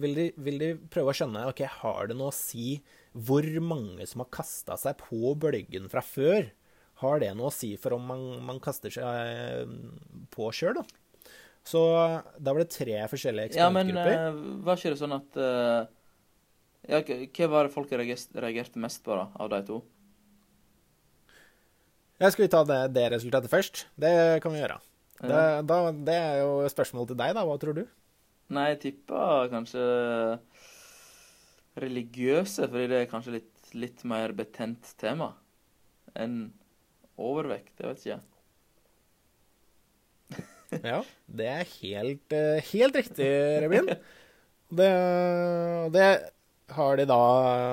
vil, 0.00 0.14
de, 0.16 0.26
vil, 0.40 0.60
de, 0.62 0.68
prøve 0.92 1.12
å 1.12 1.16
skjønne 1.16 1.46
ok, 1.50 1.64
har 1.82 2.08
det 2.10 2.16
noe 2.16 2.32
å 2.32 2.36
si 2.36 2.78
hvor 3.16 3.46
mange 3.64 4.04
som 4.08 4.22
har 4.22 4.30
kasta 4.32 4.76
seg 4.80 4.98
på 5.00 5.32
bølgen 5.40 5.88
fra 5.92 6.02
før? 6.04 6.50
Har 7.00 7.20
det 7.20 7.32
noe 7.36 7.50
å 7.50 7.54
si 7.54 7.74
for 7.80 7.96
om 7.96 8.06
man, 8.08 8.22
man 8.44 8.60
kaster 8.64 8.92
seg 8.92 9.04
eh, 9.04 9.66
på 10.32 10.48
sjøl, 10.56 10.78
da? 10.78 10.84
Så 11.66 11.82
da 12.38 12.54
var 12.54 12.62
det 12.62 12.70
tre 12.70 13.00
forskjellige 13.10 13.50
eksperimentgrupper. 13.50 14.12
Ja, 14.14 14.30
men 14.30 14.38
uh, 14.38 14.64
var 14.64 14.78
ikke 14.78 14.92
det 14.94 15.00
sånn 15.00 15.16
at 15.16 15.38
uh, 15.40 15.88
ja, 16.86 17.00
Hva 17.02 17.48
var 17.50 17.66
det 17.66 17.74
folk 17.74 17.90
reagerte 17.90 18.82
mest 18.82 19.02
på, 19.02 19.16
da, 19.18 19.26
av 19.34 19.50
de 19.50 19.60
to? 19.66 19.80
Ja, 22.20 22.30
skal 22.30 22.46
vi 22.46 22.52
ta 22.52 22.62
det, 22.68 22.78
det 22.96 23.08
resultatet 23.16 23.52
først? 23.52 23.82
Det 23.98 24.14
kan 24.44 24.54
vi 24.54 24.62
gjøre. 24.62 24.78
Det, 25.18 25.42
da, 25.66 25.80
det 26.06 26.16
er 26.16 26.38
jo 26.44 26.68
spørsmål 26.70 27.10
til 27.10 27.18
deg, 27.18 27.34
da. 27.36 27.44
Hva 27.48 27.58
tror 27.60 27.76
du? 27.76 27.82
Nei, 28.54 28.68
jeg 28.72 28.82
tippa 28.84 29.48
kanskje 29.50 29.82
religiøse, 31.82 32.68
fordi 32.70 32.86
det 32.92 33.00
er 33.02 33.10
kanskje 33.10 33.38
litt, 33.40 33.66
litt 33.76 34.04
mer 34.08 34.32
betent 34.36 34.94
tema 35.00 35.32
enn 36.16 36.46
overvekt. 37.20 37.74
Jeg 37.80 37.90
vet 37.90 38.04
ikke. 38.06 38.22
Ja, 40.82 41.00
det 41.38 41.46
er 41.50 41.74
helt, 41.80 42.32
eh, 42.34 42.70
helt 42.72 42.96
riktig, 42.98 43.28
Rebin. 43.62 43.90
Det, 44.66 44.88
det 45.94 46.06
har 46.74 46.96
de 46.98 47.04
da 47.06 47.18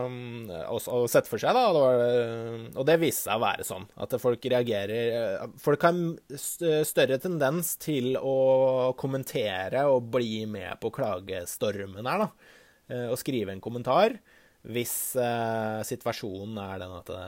um, 0.06 0.50
også 0.70 1.00
sett 1.10 1.30
for 1.30 1.42
seg, 1.42 1.56
da. 1.56 1.64
Det 1.74 1.82
var, 1.82 2.66
og 2.78 2.88
det 2.88 2.98
viste 3.02 3.26
seg 3.26 3.40
å 3.40 3.44
være 3.44 3.66
sånn. 3.66 3.88
At 4.06 4.14
folk 4.22 4.46
reagerer 4.54 5.48
Folk 5.62 5.86
har 5.88 5.98
større 6.38 7.18
tendens 7.22 7.74
til 7.82 8.14
å 8.20 8.94
kommentere 9.00 9.88
og 9.90 10.12
bli 10.14 10.44
med 10.50 10.78
på 10.84 10.94
klagestormen 10.94 12.10
her, 12.10 12.28
da. 12.28 12.52
Eh, 12.92 13.08
og 13.10 13.18
skrive 13.22 13.54
en 13.54 13.64
kommentar 13.64 14.18
hvis 14.64 15.16
uh, 15.20 15.82
situasjonen 15.84 16.56
er 16.62 16.78
den 16.80 16.94
at 16.96 17.10
det, 17.10 17.24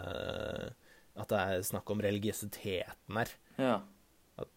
at 1.19 1.31
det 1.31 1.39
er 1.41 1.65
snakk 1.67 1.89
om 1.91 2.03
religiøsiteten 2.03 3.19
her. 3.19 3.34
Ja. 3.60 3.74
At, 4.39 4.51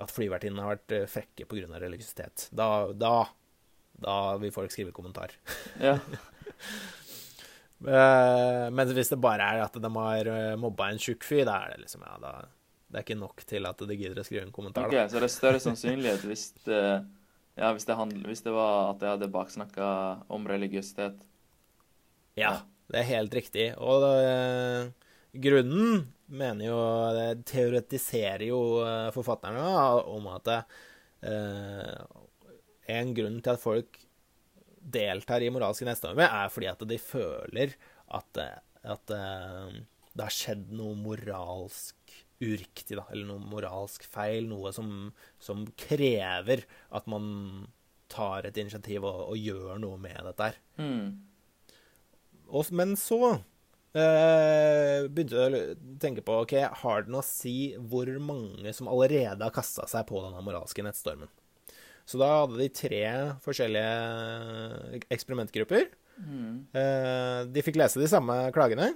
at 0.00 0.14
flyvertinnene 0.14 0.64
har 0.64 0.78
vært 0.78 1.10
frekke 1.12 1.44
pga. 1.50 1.82
religiøsitet. 1.82 2.46
Da, 2.56 2.70
da, 2.96 3.26
da 4.00 4.16
vil 4.40 4.54
folk 4.54 4.72
skrive 4.72 4.96
kommentar. 4.96 5.36
Ja. 5.82 5.98
Uh, 7.76 8.66
men 8.72 8.92
hvis 8.96 9.10
det 9.12 9.18
bare 9.20 9.46
er 9.52 9.62
at 9.66 9.74
de 9.76 9.90
har 9.92 10.30
mobba 10.60 10.88
en 10.90 11.00
tjukk 11.00 11.26
fyr, 11.28 11.44
da 11.48 11.58
er 11.64 11.74
det 11.74 11.84
liksom 11.84 12.06
Ja, 12.06 12.14
da, 12.22 12.32
det 12.86 13.00
er 13.00 13.04
ikke 13.04 13.18
nok 13.18 13.42
til 13.48 13.68
at 13.68 13.82
de 13.82 13.98
gidder 13.98 14.22
å 14.22 14.24
skrive 14.26 14.46
en 14.46 14.54
kommentar. 14.54 14.88
Ok, 14.88 14.96
Så 15.10 15.20
det 15.20 15.28
er 15.28 15.34
større 15.34 15.62
sannsynlighet 15.62 16.26
hvis 16.26 16.48
det, 16.64 16.82
ja, 17.58 17.72
hvis 17.74 17.88
det, 17.88 17.96
handl, 17.98 18.22
hvis 18.30 18.44
det 18.46 18.54
var 18.54 18.92
at 18.94 19.02
jeg 19.02 19.16
hadde 19.16 19.32
baksnakka 19.34 19.88
om 20.32 20.46
religiøsitet? 20.48 21.24
Ja, 22.38 22.60
det 22.92 23.02
er 23.02 23.10
helt 23.10 23.34
riktig. 23.36 23.66
Og 23.82 24.06
uh, 24.06 24.88
grunnen 25.34 26.06
mener 26.26 26.66
jo 26.66 26.78
Det 27.14 27.44
teoretiserer 27.46 28.48
jo 28.48 28.60
forfatterne 29.14 29.62
om 30.10 30.26
at 30.32 30.48
uh, 30.56 32.00
en 32.86 33.12
grunn 33.14 33.38
til 33.42 33.52
at 33.52 33.62
folk 33.62 34.00
deltar 34.86 35.42
i 35.42 35.50
moralske 35.52 35.86
nedstormer, 35.88 36.30
er 36.30 36.52
fordi 36.52 36.70
at 36.70 36.86
de 36.86 36.98
føler 37.02 37.74
at, 38.14 38.40
at 38.86 39.12
det 39.12 40.22
har 40.22 40.32
skjedd 40.32 40.70
noe 40.76 40.94
moralsk 40.98 42.14
uriktig, 42.40 42.98
da, 42.98 43.06
eller 43.12 43.30
noe 43.30 43.50
moralsk 43.50 44.04
feil. 44.08 44.48
Noe 44.50 44.72
som, 44.76 45.10
som 45.42 45.64
krever 45.78 46.64
at 46.94 47.08
man 47.10 47.66
tar 48.12 48.46
et 48.46 48.58
initiativ 48.60 49.04
og, 49.04 49.32
og 49.32 49.40
gjør 49.40 49.80
noe 49.82 49.98
med 50.00 50.18
dette 50.28 50.50
her. 50.50 50.60
Mm. 50.80 51.08
Og, 52.46 52.68
men 52.78 52.94
så 53.00 53.18
eh, 53.96 55.06
begynte 55.10 55.40
jeg 55.40 55.56
å 55.56 55.96
tenke 56.02 56.24
på 56.26 56.38
ok, 56.44 56.54
har 56.84 57.06
det 57.06 57.12
noe 57.14 57.24
å 57.24 57.26
si 57.26 57.74
hvor 57.90 58.10
mange 58.22 58.72
som 58.76 58.90
allerede 58.92 59.42
har 59.42 59.54
kasta 59.54 59.88
seg 59.90 60.06
på 60.08 60.22
denne 60.22 60.44
moralske 60.46 60.84
nettstormen. 60.86 61.32
Så 62.06 62.18
da 62.22 62.28
hadde 62.44 62.60
de 62.60 62.68
tre 62.70 63.02
forskjellige 63.42 65.02
eksperimentgrupper. 65.10 65.88
Mm. 66.22 66.70
De 67.50 67.64
fikk 67.66 67.76
lese 67.80 67.98
de 67.98 68.06
samme 68.10 68.36
klagene, 68.54 68.92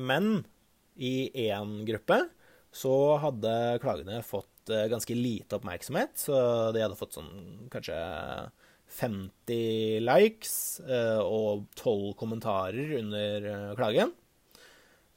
men 0.00 0.30
i 0.96 1.30
én 1.48 1.82
gruppe 1.88 2.16
så 2.72 2.94
hadde 3.20 3.52
klagene 3.82 4.22
fått 4.24 4.72
ganske 4.90 5.14
lite 5.16 5.58
oppmerksomhet. 5.58 6.16
Så 6.22 6.34
de 6.72 6.80
hadde 6.80 6.98
fått 6.98 7.16
sånn 7.18 7.68
kanskje 7.72 7.98
50 8.90 10.00
likes 10.02 10.54
og 11.22 11.68
12 11.78 12.14
kommentarer 12.18 12.96
under 12.98 13.76
klagen. 13.78 14.16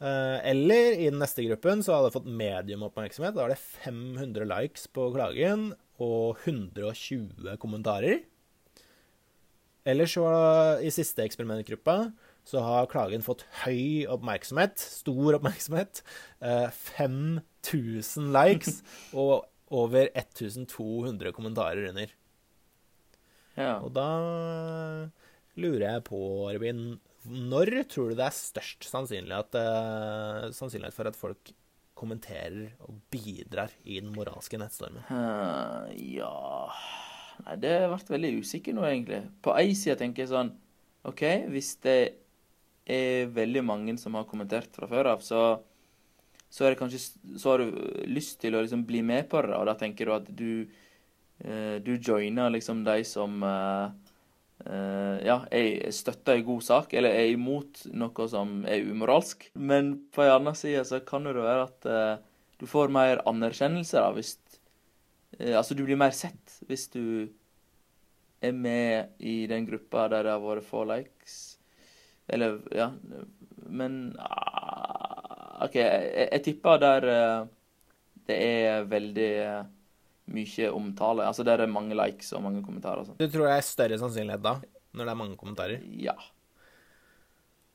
Eller 0.04 0.98
i 0.98 1.08
den 1.08 1.22
neste 1.22 1.46
gruppen 1.48 1.80
så 1.86 1.96
hadde 1.96 2.12
jeg 2.12 2.18
fått 2.18 2.30
medium 2.44 2.84
oppmerksomhet. 2.90 3.34
Da 3.38 3.46
var 3.46 3.54
det 3.54 3.62
500 3.62 4.50
likes 4.50 4.90
på 4.92 5.08
klagen 5.16 5.72
og 6.02 6.40
120 6.46 7.58
kommentarer. 7.62 8.24
Ellers 9.84 10.14
så, 10.16 10.26
i 10.80 10.92
siste 10.96 11.26
eksperimentgruppa, 11.26 12.14
så 12.48 12.64
har 12.64 12.90
klagen 12.92 13.24
fått 13.24 13.46
høy 13.64 14.06
oppmerksomhet, 14.12 14.80
stor 14.80 15.40
oppmerksomhet. 15.40 16.04
5000 16.42 18.32
likes 18.36 18.82
og 19.20 19.44
over 19.74 20.10
1200 20.14 21.34
kommentarer 21.36 21.90
under. 21.92 22.12
Ja. 23.58 23.78
Og 23.84 23.92
da 23.96 24.10
lurer 25.60 25.86
jeg 25.88 26.06
på, 26.08 26.20
Rebin, 26.50 26.86
når 27.24 27.84
tror 27.92 28.12
du 28.12 28.20
det 28.20 28.28
er 28.28 28.36
størst 28.36 28.88
sannsynlighet, 28.90 29.56
uh, 29.56 30.50
sannsynlighet 30.56 30.96
for 30.96 31.10
at 31.10 31.20
folk 31.20 31.54
kommenterer 32.04 32.74
og 32.84 33.00
bidrar 33.14 33.74
i 33.84 34.02
den 34.02 34.12
moralske 34.16 34.60
nettstormen? 34.60 35.06
Uh, 35.10 35.88
ja 35.96 36.34
Nei, 37.44 37.56
det 37.60 37.72
har 37.74 37.90
vært 37.90 38.12
veldig 38.14 38.30
usikker 38.44 38.76
nå, 38.78 38.84
egentlig. 38.86 39.24
På 39.44 39.56
ei 39.58 39.74
side 39.76 39.98
tenker 40.00 40.24
jeg 40.24 40.32
sånn 40.32 40.52
OK, 41.10 41.24
hvis 41.52 41.74
det 41.84 41.98
er 42.86 43.32
veldig 43.34 43.64
mange 43.66 43.96
som 44.00 44.16
har 44.20 44.28
kommentert 44.30 44.76
fra 44.76 44.88
før 44.92 45.10
av, 45.16 45.24
så, 45.26 45.42
så, 46.46 46.70
kanskje, 46.80 47.02
så 47.42 47.56
har 47.56 47.64
du 47.64 47.82
lyst 48.08 48.38
til 48.44 48.56
å 48.56 48.62
liksom 48.64 48.86
bli 48.88 49.02
med 49.04 49.28
på 49.32 49.42
det, 49.44 49.58
og 49.58 49.66
da 49.68 49.76
tenker 49.80 50.08
du 50.08 50.16
at 50.16 50.30
du, 50.30 50.52
uh, 51.44 51.82
du 51.84 51.96
joiner 51.98 52.54
liksom 52.54 52.86
de 52.88 53.02
som 53.08 53.44
Uh, 53.44 54.03
ja, 54.64 55.42
jeg 55.52 55.92
støtter 55.96 56.38
en 56.38 56.46
god 56.48 56.64
sak, 56.64 56.94
eller 56.96 57.12
er 57.12 57.34
imot 57.34 57.84
noe 57.92 58.28
som 58.32 58.62
er 58.70 58.86
umoralsk. 58.88 59.50
Men 59.56 59.94
på 60.14 60.24
en 60.24 60.36
annen 60.38 60.58
side 60.58 60.86
så 60.88 61.02
kan 61.06 61.28
det 61.28 61.36
være 61.36 61.66
at 61.68 61.88
uh, 61.90 62.22
du 62.62 62.68
får 62.70 62.94
mer 62.94 63.24
anerkjennelse 63.30 64.00
da, 64.00 64.12
hvis 64.16 64.38
uh, 65.40 65.56
Altså, 65.58 65.76
du 65.76 65.84
blir 65.84 66.00
mer 66.00 66.16
sett 66.16 66.60
hvis 66.70 66.88
du 66.94 67.04
er 68.44 68.56
med 68.56 69.20
i 69.24 69.44
den 69.52 69.68
gruppa 69.68 70.08
der 70.12 70.28
det 70.28 70.36
har 70.36 70.44
vært 70.44 70.68
få 70.68 70.86
likes. 70.88 71.58
Eller, 72.32 72.62
ja 72.72 72.92
Men 73.68 74.14
OK, 75.64 75.76
jeg, 75.76 76.28
jeg 76.30 76.44
tipper 76.46 76.80
der 76.80 77.08
det 78.28 78.38
er 78.40 78.86
veldig 78.88 79.32
mye 80.32 80.70
omtale. 80.72 81.26
Altså 81.28 81.46
der 81.48 81.64
er 81.64 81.72
mange 81.72 81.98
likes 81.98 82.32
og 82.36 82.46
mange 82.46 82.64
kommentarer 82.66 83.04
og 83.04 83.10
sånn. 83.10 83.20
Du 83.20 83.28
tror 83.28 83.50
det 83.50 83.58
er 83.58 83.68
større 83.68 84.00
sannsynlighet 84.02 84.46
da, 84.46 84.56
når 84.94 85.10
det 85.10 85.14
er 85.14 85.20
mange 85.20 85.38
kommentarer? 85.40 85.84
Ja. 86.00 86.16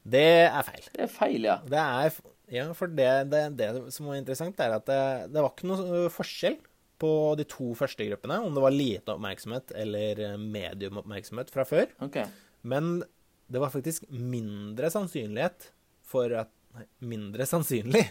Det 0.09 0.25
er 0.47 0.65
feil. 0.65 0.89
Det 0.95 1.05
er 1.05 1.13
feil, 1.13 1.47
ja. 1.51 1.59
Det 1.69 1.83
er, 1.83 2.19
ja, 2.55 2.65
for 2.77 2.97
det, 3.01 3.11
det, 3.33 3.45
det 3.59 3.71
som 3.95 4.09
var 4.09 4.21
interessant, 4.21 4.61
er 4.65 4.79
at 4.79 4.89
det, 4.89 5.03
det 5.35 5.45
var 5.45 5.53
ikke 5.53 5.69
noe 5.69 6.09
forskjell 6.13 6.59
på 6.99 7.13
de 7.39 7.45
to 7.47 7.71
første 7.79 8.07
gruppene, 8.09 8.41
om 8.43 8.55
det 8.57 8.65
var 8.65 8.75
lite 8.75 9.15
oppmerksomhet 9.15 9.75
eller 9.79 10.23
medium 10.41 10.99
oppmerksomhet 11.03 11.53
fra 11.55 11.67
før. 11.69 11.93
Okay. 12.09 12.27
Men 12.67 13.03
det 13.49 13.61
var 13.63 13.73
faktisk 13.73 14.09
mindre 14.11 14.91
sannsynlighet 14.93 15.73
for 16.09 16.33
at 16.45 16.55
Nei, 16.77 16.83
mindre 17.01 17.47
sannsynlig 17.49 18.03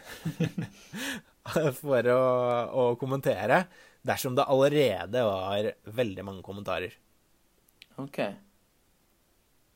for 1.78 2.08
å, 2.10 2.22
å 2.74 2.86
kommentere 3.00 3.60
dersom 4.06 4.36
det 4.38 4.48
allerede 4.48 5.24
var 5.26 5.72
veldig 5.98 6.26
mange 6.26 6.46
kommentarer. 6.46 6.94
OK. 8.02 8.20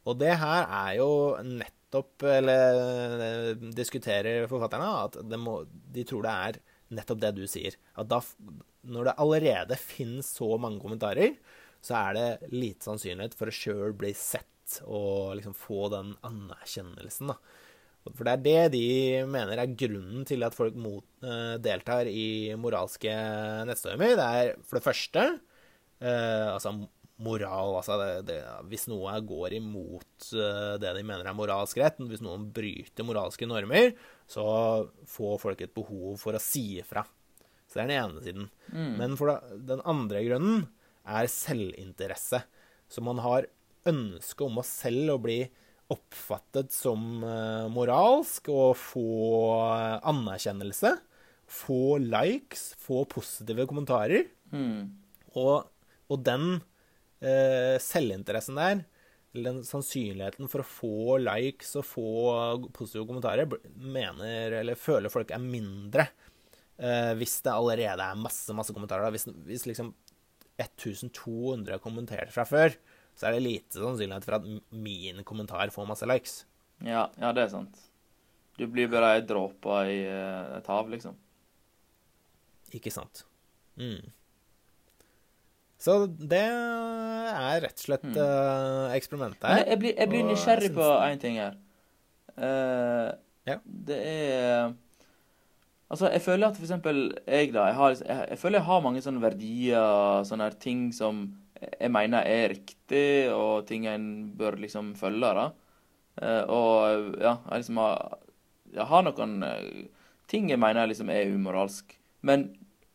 Og 0.10 0.18
det 0.18 0.34
her 0.42 0.66
er 0.66 0.98
jo 1.00 1.12
nettopp 1.46 2.24
Eller 2.24 3.56
diskuterer 3.75 4.46
forfatterne 4.48 4.88
at 5.04 5.18
de, 5.28 5.38
må, 5.38 5.58
de 5.68 6.06
tror 6.08 6.24
det 6.24 6.36
er 6.48 6.60
nettopp 6.96 7.20
det 7.20 7.32
du 7.36 7.42
sier. 7.50 7.75
At 8.00 8.08
da, 8.12 8.22
når 8.88 9.10
det 9.10 9.18
allerede 9.24 9.78
finnes 9.80 10.30
så 10.38 10.54
mange 10.62 10.80
kommentarer, 10.84 11.36
så 11.84 11.98
er 11.98 12.16
det 12.16 12.54
lite 12.54 12.88
sannsynlighet 12.88 13.36
for 13.38 13.51
å 13.51 13.56
sjøl 13.56 13.96
bli 13.98 14.13
sett 14.16 14.80
og 14.86 15.36
liksom 15.40 15.56
få 15.58 15.90
den 15.92 16.13
anerkjennelsen. 16.28 17.34
da. 17.34 17.38
For 18.10 18.25
det 18.25 18.34
er 18.34 18.41
det 18.41 18.62
de 18.74 18.86
mener 19.29 19.60
er 19.62 19.75
grunnen 19.77 20.25
til 20.25 20.41
at 20.46 20.55
folk 20.58 20.77
mot, 20.79 21.05
eh, 21.22 21.58
deltar 21.62 22.10
i 22.10 22.53
moralske 22.58 23.13
nettstormer. 23.70 24.15
Det 24.17 24.25
er 24.41 24.55
for 24.65 24.79
det 24.79 24.86
første 24.88 25.25
eh, 26.01 26.48
altså 26.50 26.74
moral 27.22 27.75
altså 27.77 27.98
det, 28.01 28.10
det, 28.31 28.39
Hvis 28.72 28.88
noe 28.89 29.13
går 29.22 29.53
imot 29.60 30.31
eh, 30.34 30.75
det 30.81 30.96
de 30.98 31.05
mener 31.05 31.29
er 31.29 31.38
moralsk 31.38 31.77
rett, 31.81 32.01
hvis 32.01 32.24
noen 32.25 32.50
bryter 32.53 33.05
moralske 33.05 33.46
normer, 33.50 33.93
så 34.25 34.46
får 35.05 35.41
folk 35.46 35.62
et 35.62 35.75
behov 35.75 36.17
for 36.22 36.34
å 36.34 36.41
si 36.41 36.81
ifra. 36.81 37.05
Så 37.70 37.77
det 37.77 37.86
er 37.86 37.91
den 37.91 38.00
ene 38.01 38.25
siden. 38.25 38.50
Mm. 38.74 38.93
Men 38.98 39.17
for 39.20 39.31
det, 39.31 39.62
den 39.70 39.86
andre 39.88 40.25
grunnen 40.25 40.65
er 41.08 41.29
selvinteresse. 41.31 42.41
Så 42.91 43.03
man 43.05 43.22
har 43.24 43.48
ønske 43.88 44.46
om 44.46 44.60
å 44.60 44.65
selv 44.65 45.15
å 45.15 45.22
bli 45.22 45.39
oppfattet 45.91 46.71
som 46.74 47.21
moralsk 47.74 48.48
og 48.53 48.77
få 48.79 49.07
anerkjennelse. 50.07 50.95
få 51.51 51.98
likes, 52.00 52.71
få 52.79 53.03
positive 53.12 53.65
kommentarer. 53.67 54.29
Mm. 54.55 54.88
Og, 55.36 55.67
og 56.12 56.24
den 56.24 56.62
eh, 57.19 57.75
selvinteressen 57.83 58.60
der, 58.60 58.83
eller 59.31 59.53
den 59.53 59.67
sannsynligheten 59.67 60.50
for 60.51 60.63
å 60.63 60.67
få 60.67 61.17
likes 61.21 61.75
og 61.79 61.88
få 61.88 62.07
positive 62.75 63.07
kommentarer, 63.07 63.48
mener, 63.75 64.57
eller 64.62 64.79
føler 64.79 65.13
folk 65.13 65.31
er 65.31 65.43
mindre 65.43 66.07
eh, 66.81 67.13
hvis 67.19 67.38
det 67.45 67.53
allerede 67.53 68.07
er 68.07 68.19
masse, 68.19 68.51
masse 68.57 68.75
kommentarer. 68.75 69.07
Da. 69.07 69.13
Hvis, 69.15 69.29
hvis 69.48 69.67
liksom 69.69 69.93
1200 70.60 71.77
har 71.77 71.83
kommentert 71.83 72.33
fra 72.33 72.45
før, 72.48 72.75
så 73.22 73.28
er 73.30 73.36
det 73.38 73.44
lite 73.46 73.78
sannsynlighet 73.78 74.25
for 74.25 74.40
at 74.40 74.46
min 74.74 75.20
kommentar 75.28 75.70
får 75.70 75.86
masse 75.86 76.08
likes. 76.10 76.40
Ja, 76.82 77.04
ja, 77.22 77.30
det 77.38 77.44
er 77.44 77.51
sant. 77.51 77.84
Du 78.58 78.63
blir 78.66 78.90
bare 78.90 79.12
ei 79.20 79.22
dråpe 79.30 79.75
i 79.92 80.00
eh, 80.10 80.56
et 80.58 80.70
hav, 80.74 80.90
liksom. 80.90 81.13
Ikke 82.74 82.90
sant? 82.94 83.22
Mm. 83.78 84.10
Så 85.82 86.00
det 86.10 86.42
er 86.42 87.62
rett 87.62 87.78
og 87.78 87.86
slett 87.86 88.10
eh, 88.10 88.96
eksperimentet 88.98 89.46
her. 89.46 89.68
jeg, 89.70 89.82
blir, 89.84 89.94
jeg 90.01 90.10
blir 90.10 90.25
Og 90.25 90.34
nysgjerrig 90.34 90.72
på 90.74 90.88
én 91.06 91.22
ting 91.22 91.38
her. 91.42 91.60
Uh, 92.42 93.12
Ja. 93.48 93.58
Det 93.66 93.98
er 93.98 94.74
Altså, 95.92 96.08
jeg 96.08 96.22
føler 96.24 96.48
at 96.48 96.56
for 96.56 96.63
eksempel 96.63 97.00
jeg, 97.28 97.50
da 97.54 97.66
jeg, 97.68 97.75
har, 97.75 97.90
jeg, 97.90 98.25
jeg 98.30 98.40
føler 98.40 98.62
jeg 98.62 98.66
har 98.66 98.84
mange 98.86 99.01
sånne 99.04 99.22
verdier, 99.22 100.24
sånne 100.24 100.46
her 100.48 100.54
ting 100.56 100.86
som 100.96 101.25
jeg 101.62 101.91
mener 101.94 102.25
er 102.25 102.53
riktig, 102.56 103.30
og 103.34 103.68
ting 103.70 103.86
en 103.89 104.06
bør 104.38 104.58
liksom 104.62 104.94
følge, 104.98 105.34
da. 105.38 105.50
Eh, 106.22 106.44
og 106.50 107.20
ja, 107.22 107.38
jeg 107.38 107.63
liksom 107.63 107.80
har 107.80 108.18
Jeg 108.72 108.88
har 108.88 109.03
noen 109.03 109.44
eh, 109.44 109.88
ting 110.32 110.50
jeg 110.50 110.60
mener 110.60 110.88
liksom 110.88 111.10
er 111.12 111.27
umoralsk. 111.34 111.91
Men 112.24 112.48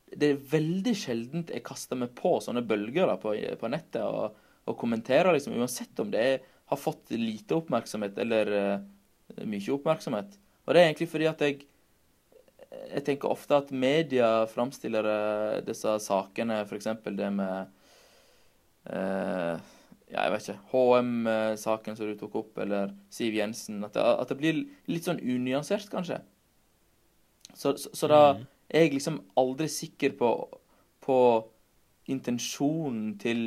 det 0.09 0.31
er 0.31 0.45
veldig 0.53 0.95
sjeldent 0.97 1.51
jeg 1.53 1.65
kaster 1.67 1.99
meg 2.01 2.15
på 2.17 2.39
sånne 2.41 2.63
bølger 2.65 3.11
da, 3.11 3.17
på, 3.21 3.35
på 3.61 3.69
nettet 3.69 4.01
og, 4.07 4.39
og 4.65 4.79
kommenterer, 4.81 5.35
liksom, 5.35 5.59
uansett 5.61 6.01
om 6.01 6.11
det 6.15 6.41
har 6.41 6.81
fått 6.81 7.13
lite 7.13 7.59
oppmerksomhet 7.59 8.17
eller 8.19 8.53
uh, 8.57 9.45
mye 9.45 9.75
oppmerksomhet. 9.75 10.39
Og 10.65 10.73
det 10.73 10.81
er 10.81 10.89
egentlig 10.89 11.11
fordi 11.13 11.29
at 11.31 11.45
jeg 11.45 11.67
jeg 12.77 13.05
tenker 13.07 13.31
ofte 13.31 13.57
at 13.57 13.71
media 13.71 14.29
framstiller 14.51 15.07
disse 15.65 15.93
sakene, 16.03 16.59
f.eks. 16.67 16.89
det 17.05 17.29
med 17.33 17.76
jeg 18.89 20.31
vet 20.33 20.47
ikke, 20.49 20.61
HM-saken 20.73 21.97
som 21.99 22.07
du 22.11 22.15
tok 22.21 22.37
opp, 22.43 22.59
eller 22.63 22.93
Siv 23.13 23.35
Jensen 23.35 23.83
At 23.85 23.97
det, 23.97 24.05
at 24.07 24.29
det 24.33 24.39
blir 24.41 24.61
litt 24.91 25.07
sånn 25.09 25.21
unyansert, 25.23 25.89
kanskje. 25.93 26.21
Så, 27.55 27.77
så, 27.81 27.91
så 27.97 28.09
da 28.11 28.21
Mm. 28.27 28.47
er 28.69 28.87
jeg 28.87 28.97
liksom 28.97 29.21
aldri 29.39 29.69
sikker 29.71 30.17
på, 30.19 30.31
på 31.05 31.19
intensjonen 32.13 33.17
til 33.23 33.41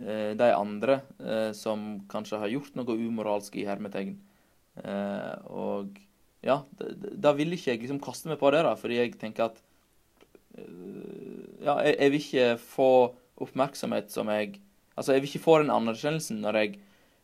eh, 0.00 0.32
de 0.38 0.50
andre 0.54 1.00
eh, 1.20 1.50
som 1.56 2.02
kanskje 2.10 2.40
har 2.42 2.52
gjort 2.52 2.76
noe 2.78 2.96
umoralsk 2.98 3.56
i 3.60 3.66
hermetegn. 3.68 4.16
Eh, 4.82 5.34
og 5.52 5.98
ja, 6.42 6.62
da, 6.78 6.90
da 7.28 7.34
vil 7.38 7.54
ikke 7.54 7.74
jeg 7.74 7.84
liksom 7.84 8.02
kaste 8.02 8.30
meg 8.30 8.40
på 8.42 8.50
det, 8.54 8.64
da, 8.66 8.74
fordi 8.78 8.98
jeg 9.02 9.18
tenker 9.20 9.50
at 9.50 9.62
eh, 10.58 10.68
Ja, 11.62 11.76
jeg, 11.86 11.96
jeg 12.00 12.10
vil 12.14 12.22
ikke 12.24 12.46
få 12.58 12.88
oppmerksomhet 13.40 14.12
som 14.12 14.30
jeg 14.32 14.58
Altså, 14.92 15.14
jeg 15.14 15.22
vil 15.22 15.30
ikke 15.30 15.46
få 15.46 15.54
den 15.62 15.70
anerkjennelsen 15.72 16.42
når 16.44 16.56
jeg 16.58 16.72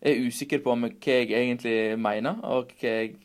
er 0.09 0.23
usikker 0.25 0.63
på 0.65 0.73
om 0.73 0.87
hva 0.87 0.93
jeg 1.05 1.27
egentlig 1.37 1.99
mener, 2.01 2.39
og 2.41 2.71
hva 2.81 2.95
jeg 2.95 3.19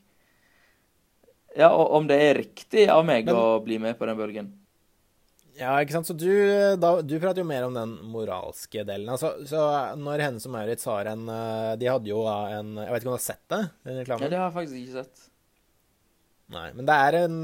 Ja, 1.56 1.70
og 1.70 1.94
om 1.96 2.10
det 2.10 2.18
er 2.20 2.40
riktig 2.42 2.90
av 2.90 3.06
meg 3.06 3.26
Men- 3.26 3.36
å 3.38 3.64
bli 3.64 3.78
med 3.78 3.96
på 3.98 4.06
den 4.10 4.18
bølgen. 4.18 4.52
Ja, 5.54 5.76
ikke 5.80 5.94
sant. 5.94 6.08
Så 6.10 6.16
du, 6.18 6.32
da, 6.82 6.96
du 7.06 7.20
prater 7.22 7.44
jo 7.44 7.46
mer 7.46 7.68
om 7.68 7.76
den 7.76 7.94
moralske 8.10 8.82
delen. 8.84 9.08
Altså, 9.14 9.36
så 9.46 9.62
når 10.00 10.24
Hennes 10.26 10.48
og 10.50 10.52
Maurits 10.56 10.88
har 10.90 11.06
en 11.12 11.28
eh, 11.30 11.76
De 11.78 11.92
hadde 11.92 12.10
jo 12.10 12.24
da 12.26 12.58
en 12.58 12.74
Jeg 12.82 12.90
vet 12.90 13.04
ikke 13.04 13.12
om 13.12 13.14
du 13.14 13.20
har 13.20 13.28
sett 13.28 13.44
det? 13.54 13.62
Den 13.86 14.00
reklamen? 14.02 14.26
Ja, 14.26 14.30
det 14.34 14.40
har 14.40 14.50
jeg 14.50 14.58
faktisk 14.58 14.80
ikke 14.82 15.04
sett. 15.04 15.30
Nei. 16.54 16.68
Men 16.74 16.90
det 16.90 16.98
er 17.06 17.20
en 17.22 17.38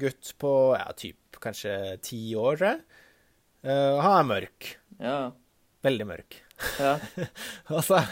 gutt 0.00 0.32
på 0.40 0.52
ja, 0.78 0.86
typ 0.94 1.40
kanskje 1.42 1.74
ti 2.06 2.22
år, 2.38 2.56
tror 2.56 2.68
jeg. 2.70 2.80
Uh, 3.66 3.98
han 4.00 4.14
er 4.14 4.30
mørk. 4.30 4.70
Ja. 5.00 5.30
Veldig 5.82 6.06
mørk. 6.10 6.36
ja. 6.78 6.94
Og 7.74 7.80
så, 7.86 8.02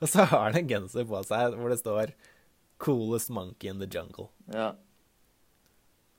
og 0.00 0.08
så 0.08 0.24
har 0.30 0.46
han 0.48 0.56
en 0.62 0.68
genser 0.70 1.04
på 1.08 1.18
seg 1.28 1.56
hvor 1.58 1.68
det 1.68 1.76
står 1.82 2.14
'Coolest 2.80 3.30
monkey 3.30 3.68
in 3.70 3.78
the 3.82 3.86
jungle'. 3.86 4.30
ja. 4.52 4.72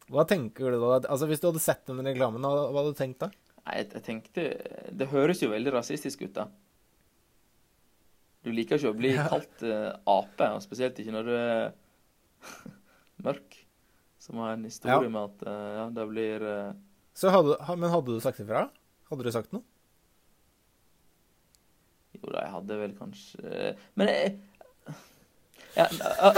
Hva 0.06 0.22
tenker 0.30 0.70
du 0.70 0.78
da? 0.78 1.00
Altså, 1.10 1.26
Hvis 1.26 1.40
du 1.42 1.48
hadde 1.50 1.60
sett 1.64 1.88
den 1.90 1.98
reklamen, 2.06 2.44
hva 2.46 2.70
hadde 2.70 2.92
du 2.94 2.98
tenkt 3.00 3.24
da? 3.24 3.32
Nei, 3.66 3.80
jeg, 3.80 3.88
jeg 3.96 4.04
tenkte 4.06 4.44
Det 4.94 5.08
høres 5.10 5.42
jo 5.42 5.50
veldig 5.50 5.72
rasistisk 5.74 6.22
ut, 6.28 6.34
da. 6.36 6.46
Du 8.46 8.52
liker 8.54 8.78
ikke 8.78 8.92
å 8.94 8.98
bli 9.00 9.16
Ja. 9.16 9.26
kalt 9.32 9.64
uh, 9.66 9.98
ape, 10.06 10.52
og 10.54 10.62
spesielt 10.62 11.00
ikke 11.02 11.16
når 11.16 11.24
du 11.26 11.34
er 11.34 11.74
mørk. 13.26 13.58
Som 14.22 14.38
har 14.44 14.54
en 14.54 14.64
historie 14.70 14.94
Ja. 15.02 15.10
med 15.10 15.24
at 15.24 15.48
uh, 15.50 15.74
ja, 15.80 15.86
det 15.98 16.06
blir 16.14 16.46
uh... 16.46 16.74
Så 17.18 17.34
hadde, 17.34 17.58
men 17.74 17.90
hadde 17.90 18.14
du 18.14 18.22
sagt 18.22 18.40
ifra? 18.46 18.68
Hadde 19.10 19.26
du 19.26 19.32
sagt 19.34 19.54
noe? 19.58 19.66
Jo 22.26 22.34
da, 22.34 22.42
jeg 22.42 22.54
hadde 22.58 22.82
vel 22.82 22.98
kanskje 22.98 23.76
Men 23.96 24.10
jeg 24.12 24.36
ja, 25.76 25.86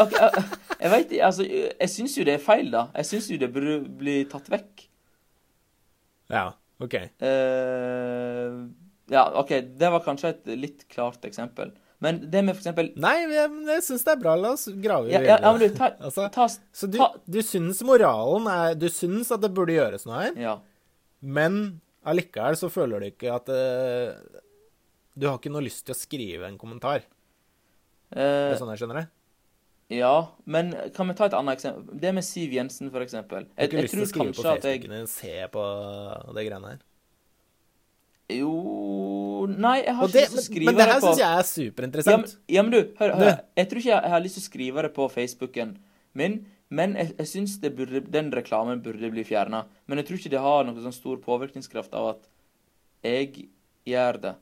ok, 0.01 0.13
jeg, 0.17 0.45
jeg 0.81 1.03
ikke, 1.05 1.17
altså 1.27 1.45
Jeg 1.45 1.89
syns 1.93 2.15
jo 2.17 2.23
det 2.25 2.33
er 2.33 2.41
feil, 2.41 2.71
da. 2.73 2.87
Jeg 2.97 3.05
syns 3.05 3.27
jo 3.29 3.37
det 3.37 3.51
burde 3.53 3.75
bli 3.99 4.15
tatt 4.31 4.47
vekk. 4.49 4.87
Ja, 6.33 6.47
OK. 6.81 6.95
Uh, 7.21 8.65
ja, 9.13 9.27
OK, 9.37 9.53
det 9.77 9.91
var 9.93 10.01
kanskje 10.05 10.33
et 10.33 10.49
litt 10.57 10.87
klart 10.89 11.27
eksempel. 11.29 11.69
Men 12.03 12.19
det 12.29 12.43
med 12.45 12.53
for 12.53 12.61
eksempel 12.61 12.91
Nei, 13.01 13.15
jeg, 13.25 13.53
jeg 13.65 13.83
syns 13.87 14.03
det 14.05 14.11
er 14.13 14.19
bra. 14.21 14.35
La 14.37 14.51
oss 14.53 14.67
grave 14.69 15.09
Ja, 15.09 15.21
ja, 15.25 15.37
ja 15.41 15.53
men 15.53 15.63
du, 15.63 15.69
ta, 15.73 15.87
Altså, 16.05 16.27
ta 16.33 16.45
Så 16.49 16.89
du, 16.93 16.99
du 17.25 17.39
syns 17.41 17.79
moralen 17.87 18.45
er 18.53 18.75
Du 18.77 18.85
syns 18.93 19.31
at 19.33 19.41
det 19.41 19.49
burde 19.57 19.73
gjøres 19.73 20.05
noe 20.05 20.19
her, 20.27 20.35
Ja. 20.37 20.53
men 21.25 21.79
allikevel 22.07 22.55
så 22.59 22.69
føler 22.71 23.01
du 23.01 23.07
ikke 23.09 23.33
at 23.33 23.49
eh, 23.49 24.13
Du 25.17 25.25
har 25.29 25.37
ikke 25.39 25.49
noe 25.53 25.65
lyst 25.65 25.85
til 25.87 25.95
å 25.95 25.97
skrive 25.97 26.45
en 26.49 26.57
kommentar. 26.61 27.05
Det 28.13 28.21
Eh, 28.21 28.53
er 28.53 28.59
sånn 28.59 28.69
jeg 28.71 28.79
skjønner 28.83 29.01
det? 29.01 29.07
ja, 29.97 30.11
men 30.45 30.69
kan 30.95 31.07
vi 31.09 31.13
ta 31.15 31.25
et 31.27 31.33
annet 31.35 31.57
eksempel? 31.57 31.97
Det 31.99 32.11
med 32.15 32.23
Siv 32.23 32.53
Jensen, 32.55 32.89
for 32.91 33.03
eksempel. 33.03 33.47
Du 33.47 33.51
har 33.55 33.65
Jeg, 33.65 33.71
ikke 33.71 33.77
jeg 33.77 33.83
lyst 33.83 33.93
til 33.95 34.03
å 34.03 34.07
skrive 34.11 34.33
på 34.35 34.43
Facebooken 34.45 34.93
din, 34.93 35.07
jeg 35.07 35.11
se 35.11 35.47
på 35.51 35.63
det 36.37 36.45
greiene 36.47 36.71
her. 36.73 36.79
Jo 38.29 39.47
Nei, 39.47 39.77
jeg 39.85 39.95
har 39.95 40.07
det, 40.11 40.23
ikke 40.23 40.23
lyst 40.23 40.31
til 40.31 40.37
å 40.37 40.41
men, 40.41 40.47
skrive 40.47 40.65
men 40.67 40.75
det 40.79 40.85
her 40.87 40.93
det 40.93 40.99
på 40.99 41.07
syns 41.07 41.21
jeg 41.21 41.37
er 41.41 41.47
superinteressant. 41.47 42.33
ja, 42.51 42.63
men 42.65 42.71
du, 42.73 42.79
hør, 42.99 43.13
hør. 43.21 43.35
Jeg 43.55 43.69
tror 43.71 43.79
ikke 43.83 43.91
jeg, 43.93 44.01
jeg 44.03 44.11
har 44.15 44.23
lyst 44.25 44.35
til 44.39 44.43
å 44.43 44.47
skrive 44.49 44.83
det 44.87 44.93
på 44.97 45.07
Facebooken 45.13 45.75
min, 46.17 46.35
men 46.69 46.95
jeg, 46.99 47.13
jeg 47.21 47.27
syns 47.31 47.53
den 47.63 48.31
reklamen 48.35 48.81
burde 48.83 49.11
bli 49.13 49.23
fjerna. 49.23 49.65
Men 49.87 50.01
jeg 50.01 50.07
tror 50.09 50.19
ikke 50.19 50.33
det 50.33 50.43
har 50.43 50.67
noen 50.67 50.83
sånn 50.83 50.95
stor 50.95 51.21
påvirkningskraft 51.23 51.95
av 51.95 52.09
at 52.15 52.27
jeg 53.07 53.47
gjør 53.87 54.19
det. 54.25 54.35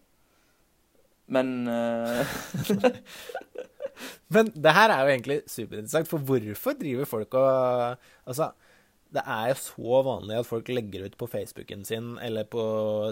Men 1.32 1.68
uh... 1.68 2.28
Men 4.28 4.50
det 4.52 4.74
her 4.76 4.92
er 4.92 5.06
jo 5.06 5.12
egentlig 5.14 5.38
superinteressant, 5.48 6.10
for 6.10 6.20
hvorfor 6.28 6.76
driver 6.76 7.08
folk 7.08 7.38
og 7.40 8.02
Altså, 8.28 8.50
det 9.16 9.24
er 9.24 9.52
jo 9.52 9.58
så 9.62 10.00
vanlig 10.04 10.40
at 10.42 10.50
folk 10.50 10.70
legger 10.74 11.06
ut 11.08 11.18
på 11.18 11.30
Facebooken 11.32 11.86
sin 11.88 12.16
eller 12.24 12.48
på 12.50 12.64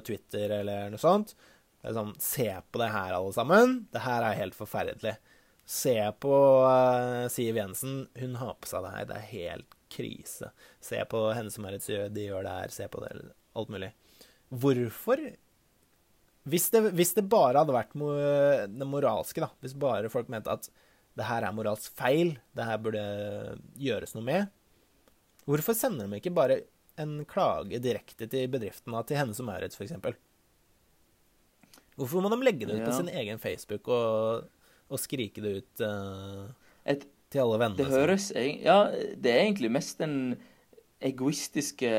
Twitter 0.06 0.52
eller 0.60 0.91
noe 0.91 1.02
sånt. 1.02 1.36
Det 1.80 1.91
er 1.91 1.97
sånn 1.97 2.15
Se 2.23 2.49
på 2.71 2.82
det 2.82 2.89
her, 2.91 3.15
alle 3.15 3.32
sammen. 3.36 3.78
Det 3.93 4.04
her 4.04 4.26
er 4.26 4.39
helt 4.39 4.58
forferdelig. 4.58 5.15
Se 5.63 5.95
på 6.19 6.36
uh, 6.65 7.30
Siv 7.32 7.60
Jensen. 7.60 8.04
Hun 8.19 8.36
har 8.41 8.58
på 8.60 8.71
seg 8.71 8.84
det 8.84 8.93
her. 8.97 9.08
Det 9.10 9.19
er 9.19 9.32
helt 9.32 9.78
krise. 9.93 10.52
Se 10.84 10.99
på 11.10 11.23
henne 11.36 11.54
som 11.54 11.67
er 11.67 11.78
et 11.78 11.88
gjør, 11.88 12.10
de 12.12 12.28
gjør 12.28 12.47
det 12.47 12.58
her. 12.58 12.76
Se 12.76 12.89
på 12.91 13.04
det. 13.04 13.13
Alt 13.60 13.71
mulig. 13.71 13.93
Hvorfor 14.63 15.23
hvis 16.49 16.67
det, 16.73 16.82
hvis 16.97 17.13
det 17.15 17.25
bare 17.32 17.62
hadde 17.62 17.75
vært 17.75 17.93
mo 17.99 18.10
det 18.67 18.88
moralske, 18.89 19.43
da, 19.43 19.49
hvis 19.63 19.75
bare 19.79 20.12
folk 20.12 20.32
mente 20.32 20.51
at 20.51 20.67
det 21.13 21.27
her 21.27 21.45
er 21.45 21.56
moralsk 21.56 21.93
feil, 21.95 22.36
det 22.58 22.67
her 22.67 22.82
burde 22.82 23.03
gjøres 23.79 24.15
noe 24.17 24.25
med, 24.27 24.51
hvorfor 25.47 25.77
sender 25.77 26.10
de 26.10 26.19
ikke 26.19 26.34
bare 26.36 26.63
en 26.99 27.21
klage 27.29 27.79
direkte 27.82 28.27
til 28.29 28.49
bedriften, 28.51 28.93
da, 28.93 29.03
til 29.08 29.19
henne 29.21 29.38
som 29.38 29.47
Maurits 29.49 29.79
f.eks.? 29.79 29.95
Hvorfor 31.97 32.25
må 32.25 32.32
de 32.34 32.41
legge 32.41 32.67
det 32.67 32.79
ut 32.79 32.88
på 32.88 32.95
sin 32.97 33.12
egen 33.13 33.39
Facebook 33.41 33.88
og, 33.93 34.49
og 34.89 35.01
skrike 35.01 35.43
det 35.43 35.53
ut 35.62 35.84
uh, 35.86 36.49
et, 36.89 37.06
til 37.34 37.43
alle 37.45 37.60
vennene 37.62 37.79
det 37.79 37.93
høres 37.93 38.32
Ja, 38.34 38.88
det 38.91 39.32
er 39.32 39.45
egentlig 39.45 39.71
mest 39.73 40.01
den 40.01 40.36
egoistiske 41.03 41.91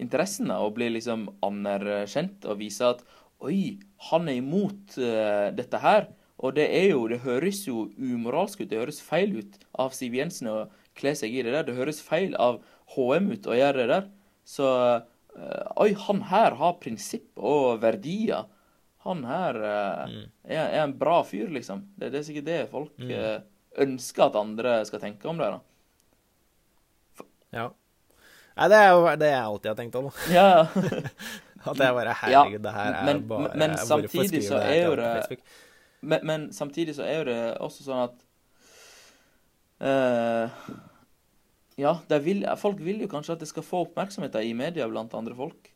interessen 0.00 0.50
da, 0.50 0.58
å 0.62 0.72
bli 0.74 0.88
liksom 0.96 1.28
anerkjent 1.44 2.46
og 2.48 2.58
vise 2.62 2.94
at 2.94 3.04
Oi, 3.44 3.78
han 4.10 4.28
er 4.30 4.38
imot 4.40 4.96
uh, 5.00 5.50
dette 5.56 5.80
her. 5.82 6.08
Og 6.44 6.56
det 6.56 6.66
er 6.74 6.90
jo 6.90 7.06
Det 7.08 7.22
høres 7.24 7.62
jo 7.68 7.88
umoralsk 7.96 8.64
ut. 8.64 8.70
Det 8.70 8.80
høres 8.80 9.02
feil 9.04 9.38
ut 9.40 9.58
av 9.80 9.94
Siv 9.96 10.16
Jensen 10.16 10.50
å 10.50 10.58
kle 10.98 11.14
seg 11.18 11.34
i 11.34 11.42
det 11.44 11.54
der. 11.54 11.66
Det 11.68 11.76
høres 11.78 12.02
feil 12.04 12.34
av 12.40 12.62
HM 12.94 13.30
ut 13.32 13.46
å 13.48 13.56
gjøre 13.56 13.80
det 13.80 13.88
der, 13.90 14.08
så 14.44 14.66
uh, 14.68 15.64
Oi, 15.80 15.94
han 16.06 16.20
her 16.30 16.58
har 16.60 16.76
prinsipp 16.82 17.32
og 17.40 17.80
verdier. 17.82 18.44
Han 19.04 19.24
her 19.28 19.56
eh, 19.60 20.12
er, 20.48 20.62
er 20.62 20.78
en 20.80 20.94
bra 20.96 21.18
fyr, 21.28 21.50
liksom. 21.52 21.82
Det, 21.96 22.08
det 22.14 22.22
er 22.22 22.24
sikkert 22.24 22.46
det 22.46 22.60
folk 22.70 23.02
eh, 23.04 23.42
ønsker 23.84 24.28
at 24.30 24.38
andre 24.40 24.78
skal 24.88 25.02
tenke 25.02 25.28
om 25.28 25.40
det. 25.42 25.50
da. 25.52 27.26
Ja. 27.52 27.66
Nei, 28.54 28.68
det 28.70 28.78
er 28.78 28.88
jo 28.94 29.02
det 29.20 29.28
jeg 29.28 29.42
alltid 29.42 29.70
har 29.72 29.76
tenkt 29.82 29.98
om. 30.00 30.08
Ja, 30.32 30.46
ja. 30.54 30.64
At 31.64 31.78
jeg 31.80 31.94
bare 31.96 32.12
Herregud, 32.20 32.60
det 32.62 32.72
her 32.74 32.92
er 32.92 33.04
men- 33.08 33.22
bare 33.28 33.56
men 33.56 33.70
samtidig 33.78 34.42
så 34.44 34.56
er 34.60 34.84
jo 34.84 34.96
det- 34.96 35.38
Men, 36.02 36.20
men 36.26 36.52
samtidig 36.52 36.94
så 36.96 37.02
er 37.08 37.18
jo 37.18 37.24
det 37.24 37.56
også 37.64 37.82
sånn 37.86 38.02
at 38.04 38.14
uh, 39.80 40.48
Ja, 41.80 41.94
det 42.08 42.18
vil, 42.24 42.44
folk 42.60 42.78
vil 42.84 43.00
jo 43.00 43.08
kanskje 43.08 43.32
at 43.32 43.38
det 43.40 43.48
skal 43.48 43.62
få 43.66 43.80
oppmerksomhet 43.88 44.34
i 44.44 44.52
media 44.54 44.86
blant 44.88 45.14
andre 45.14 45.34
folk. 45.34 45.70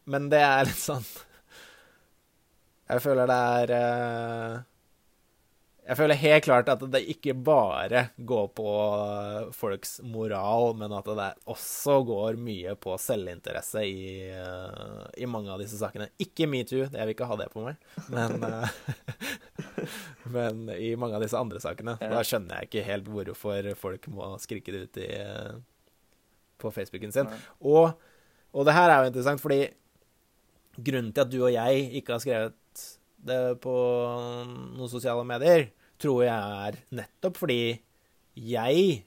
det 0.06 0.42
er 0.44 0.68
litt 0.68 0.80
sånn 0.80 1.04
Jeg 2.90 3.00
føler 3.00 3.28
det 3.30 3.36
er 3.56 3.70
eh, 3.72 4.56
Jeg 5.88 5.96
føler 5.96 6.20
helt 6.20 6.44
klart 6.44 6.68
at 6.72 6.84
det 6.92 7.00
ikke 7.14 7.32
bare 7.46 8.02
går 8.16 8.50
på 8.56 8.74
folks 9.56 9.98
moral, 10.04 10.74
men 10.80 10.92
at 10.96 11.08
det 11.08 11.30
også 11.50 11.98
går 12.08 12.38
mye 12.40 12.74
på 12.80 12.96
selvinteresse 13.00 13.84
i, 13.88 14.28
eh, 14.32 15.02
i 15.20 15.28
mange 15.28 15.52
av 15.52 15.60
disse 15.60 15.80
sakene. 15.80 16.10
Ikke 16.20 16.48
metoo, 16.48 16.86
jeg 16.86 16.92
vil 16.92 17.12
ikke 17.16 17.28
ha 17.28 17.40
det 17.40 17.50
på 17.52 17.64
meg, 17.64 17.80
men 18.12 18.44
eh, 18.48 18.80
Men 20.34 20.68
i 20.72 20.94
mange 20.96 21.18
av 21.18 21.22
disse 21.24 21.36
andre 21.38 21.60
sakene. 21.60 21.96
Da 22.00 22.22
skjønner 22.24 22.62
jeg 22.62 22.70
ikke 22.70 22.86
helt 22.86 23.08
hvorfor 23.12 23.70
folk 23.76 24.08
må 24.12 24.30
skrike 24.40 24.72
det 24.72 24.86
ut 24.86 25.00
i, 25.04 25.08
på 26.60 26.72
Facebooken 26.72 27.12
sin. 27.12 27.28
Og, 27.60 27.92
og 28.54 28.64
det 28.64 28.76
her 28.76 28.88
er 28.88 29.02
jo 29.02 29.12
interessant, 29.12 29.42
fordi 29.42 29.66
grunnen 30.76 31.12
til 31.14 31.24
at 31.24 31.32
du 31.32 31.40
og 31.42 31.52
jeg 31.54 31.88
ikke 32.00 32.16
har 32.16 32.22
skrevet 32.24 32.84
det 33.24 33.40
på 33.64 33.74
noen 34.76 34.90
sosiale 34.92 35.24
medier, 35.28 35.68
tror 36.00 36.24
jeg 36.26 36.56
er 36.68 36.80
nettopp 36.98 37.38
fordi 37.40 37.60
jeg 38.34 39.04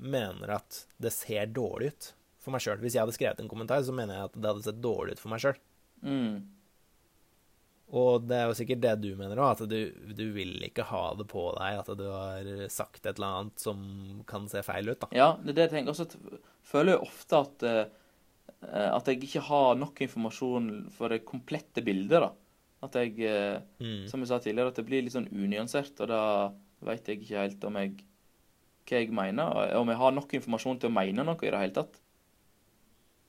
mener 0.00 0.56
at 0.56 0.84
det 1.00 1.12
ser 1.14 1.50
dårlig 1.52 1.92
ut 1.92 2.12
for 2.40 2.54
meg 2.54 2.64
sjøl. 2.64 2.80
Hvis 2.80 2.96
jeg 2.96 3.04
hadde 3.04 3.16
skrevet 3.16 3.42
en 3.42 3.50
kommentar, 3.50 3.82
så 3.84 3.92
mener 3.94 4.16
jeg 4.16 4.30
at 4.30 4.38
det 4.38 4.50
hadde 4.50 4.64
sett 4.64 4.80
dårlig 4.80 5.16
ut 5.16 5.22
for 5.22 5.32
meg 5.32 5.42
sjøl. 5.44 5.60
Mm. 6.00 6.40
Og 8.00 8.26
det 8.30 8.36
er 8.38 8.46
jo 8.46 8.56
sikkert 8.56 8.82
det 8.84 8.92
du 9.02 9.08
mener 9.18 9.40
òg, 9.42 9.58
at 9.58 9.70
du, 9.70 10.12
du 10.14 10.26
vil 10.32 10.54
ikke 10.62 10.86
ha 10.92 11.02
det 11.18 11.26
på 11.30 11.48
deg 11.58 11.80
at 11.80 11.90
du 11.98 12.04
har 12.06 12.50
sagt 12.70 13.02
et 13.02 13.16
eller 13.16 13.40
annet 13.40 13.62
som 13.62 13.80
kan 14.30 14.46
se 14.50 14.62
feil 14.64 14.92
ut, 14.92 15.00
da. 15.02 15.10
Ja, 15.16 15.30
det 15.42 15.52
er 15.52 15.58
det 15.58 15.66
jeg 15.66 15.74
tenker. 15.74 15.94
også 15.94 16.06
at 16.06 16.16
føler 16.70 16.94
jeg 16.94 17.08
ofte 17.08 17.40
at 17.40 17.66
eh, 17.66 17.82
at 18.68 19.06
jeg 19.08 19.22
ikke 19.24 19.40
har 19.48 19.74
nok 19.80 20.00
informasjon 20.04 20.90
for 20.92 21.08
det 21.08 21.24
komplette 21.24 21.84
bildet. 21.84 22.20
da. 22.20 22.32
At 22.82 22.92
jeg, 22.96 23.18
eh, 23.20 23.60
Mm. 23.80 24.08
som 24.08 24.20
jeg 24.20 24.28
sa 24.28 24.38
tidligere, 24.38 24.68
at 24.68 24.74
det 24.76 24.86
blir 24.86 25.02
litt 25.02 25.12
sånn 25.12 25.30
unyansert, 25.32 26.00
og 26.00 26.08
da 26.08 26.52
veit 26.82 27.04
jeg 27.06 27.20
ikke 27.20 27.40
helt 27.40 27.64
om 27.64 27.74
jeg 27.76 27.92
hva 28.90 28.98
jeg 28.98 29.12
mener, 29.12 29.76
om 29.76 29.88
jeg 29.88 29.96
har 29.96 30.10
nok 30.12 30.32
informasjon 30.32 30.80
til 30.80 30.90
å 30.90 30.92
mene 30.92 31.24
noe 31.24 31.36
i 31.36 31.50
det 31.50 31.60
hele 31.60 31.72
tatt. 31.72 32.00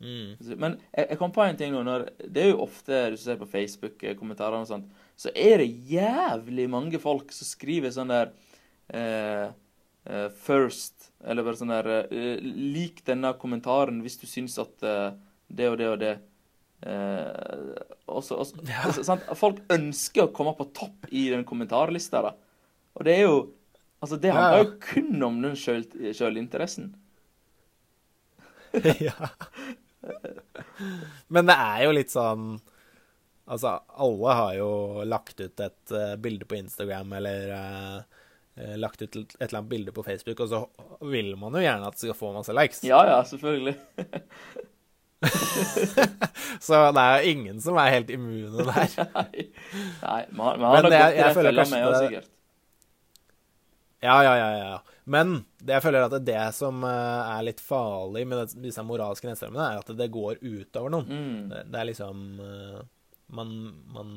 Mm. 0.02 0.58
Men 0.58 0.80
jeg, 0.96 1.10
jeg 1.10 1.17
kom 1.20 1.32
på 1.32 1.44
en 1.46 1.58
ting 1.60 1.74
nå. 1.74 1.84
når 1.86 2.08
Det 2.32 2.44
er 2.44 2.50
jo 2.52 2.63
ofte, 2.65 3.12
du 3.12 3.17
ser 3.22 3.38
på 3.38 3.46
Facebook-kommentarene 3.46 4.65
og 4.65 4.67
sånt, 4.67 4.88
så 5.15 5.30
er 5.36 5.62
det 5.62 5.67
jævlig 5.91 6.67
mange 6.70 7.00
folk 7.00 7.32
som 7.32 7.46
skriver 7.46 7.94
sånn 7.94 8.10
der 8.10 8.32
eh, 8.89 9.46
eh, 9.46 9.52
First, 10.41 11.11
eller 11.21 11.45
bare 11.45 11.59
sånn 11.59 11.69
der 11.69 11.89
eh, 12.07 12.39
Lik 12.41 13.03
denne 13.05 13.35
kommentaren 13.37 13.99
hvis 14.01 14.17
du 14.17 14.25
syns 14.25 14.57
at 14.61 14.81
eh, 14.81 15.11
det 15.51 15.67
og 15.69 15.77
det 15.77 15.89
og 15.91 15.99
det 16.01 16.13
eh, 16.89 17.75
også, 18.09 18.39
også, 18.41 18.63
altså, 18.81 19.05
sant? 19.05 19.27
Folk 19.37 19.61
ønsker 19.71 20.25
å 20.25 20.33
komme 20.33 20.55
på 20.57 20.71
topp 20.73 21.05
i 21.11 21.27
den 21.33 21.45
kommentarlista, 21.47 22.23
da. 22.25 22.33
Og 22.97 23.07
det 23.07 23.17
er 23.19 23.27
jo 23.27 23.41
Altså, 24.01 24.17
det 24.17 24.31
handler 24.33 24.57
ja. 24.57 24.61
jo 24.63 24.69
kun 24.81 25.23
om 25.27 25.35
den 25.43 25.51
sjøl- 25.53 26.13
sjølinteressen. 26.17 26.87
ja. 29.05 29.29
Men 31.29 31.45
det 31.45 31.53
er 31.53 31.83
jo 31.85 31.91
litt 31.93 32.09
sånn 32.09 32.55
Altså, 33.51 33.75
alle 34.01 34.33
har 34.37 34.55
jo 34.55 34.71
lagt 35.05 35.41
ut 35.41 35.61
et 35.61 35.93
uh, 35.93 36.15
bilde 36.21 36.47
på 36.47 36.55
Instagram 36.55 37.13
eller 37.17 37.49
eh, 37.51 37.95
eh, 37.97 38.20
lagt 38.82 39.02
ut 39.02 39.15
et 39.15 39.36
eller 39.39 39.60
annet 39.62 39.69
bilde 39.71 39.93
på 39.95 40.04
Facebook, 40.06 40.39
og 40.45 40.50
så 40.52 40.60
vil 41.12 41.34
man 41.39 41.56
jo 41.58 41.63
gjerne 41.63 41.88
at 41.88 41.95
det 41.97 42.04
skal 42.06 42.17
få 42.19 42.34
masse 42.36 42.54
likes. 42.56 42.84
Ja 42.88 43.02
ja, 43.10 43.17
selvfølgelig. 43.28 43.76
Så 46.62 46.78
det 46.95 47.02
er 47.02 47.21
jo 47.21 47.32
ingen 47.36 47.60
som 47.62 47.78
er 47.78 47.91
helt 47.93 48.10
immune 48.13 48.63
der. 48.65 48.93
Nei, 49.15 49.43
Nei 50.02 50.21
man 50.34 50.62
har, 50.65 50.82
nok 50.86 50.93
det- 50.93 51.02
jeg 51.17 51.36
fella 51.38 51.52
kanskje 51.58 51.76
med 51.78 51.91
det- 51.93 52.00
sikkert. 52.08 52.30
Ja, 54.02 54.15
ja, 54.26 54.32
ja, 54.34 54.47
ja. 54.58 54.78
Men 55.06 55.36
det 55.62 55.76
jeg 55.76 55.84
føler 55.84 56.08
at 56.08 56.12
det, 56.15 56.24
det 56.26 56.45
som 56.58 56.82
eh, 56.84 57.36
er 57.38 57.43
litt 57.45 57.60
farlig 57.62 58.24
med 58.26 58.50
disse 58.63 58.82
moralske 58.82 59.28
nedstrømmene, 59.30 59.67
er 59.76 59.84
at 59.84 59.91
det 60.00 60.08
går 60.13 60.39
utover 60.41 60.89
noen. 60.89 61.06
Mm. 61.12 61.43
Det, 61.52 61.60
det 61.69 61.80
er 61.84 61.86
liksom 61.91 62.24
eh, 62.41 62.80
man, 63.32 63.52
man 63.96 64.10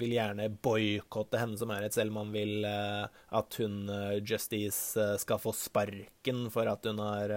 vil 0.00 0.14
gjerne 0.16 0.48
boikotte 0.64 1.40
henne 1.40 1.56
som 1.60 1.70
er 1.74 1.86
et 1.86 1.96
selv. 1.96 2.12
Man 2.16 2.32
vil 2.34 2.64
eh, 2.68 3.06
at 3.38 3.58
hun 3.60 3.88
eh, 3.92 4.18
Justice 4.24 4.96
eh, 5.00 5.14
skal 5.20 5.40
få 5.42 5.52
sparken 5.56 6.46
for 6.52 6.68
at 6.70 6.84
hun 6.88 7.00
har 7.04 7.32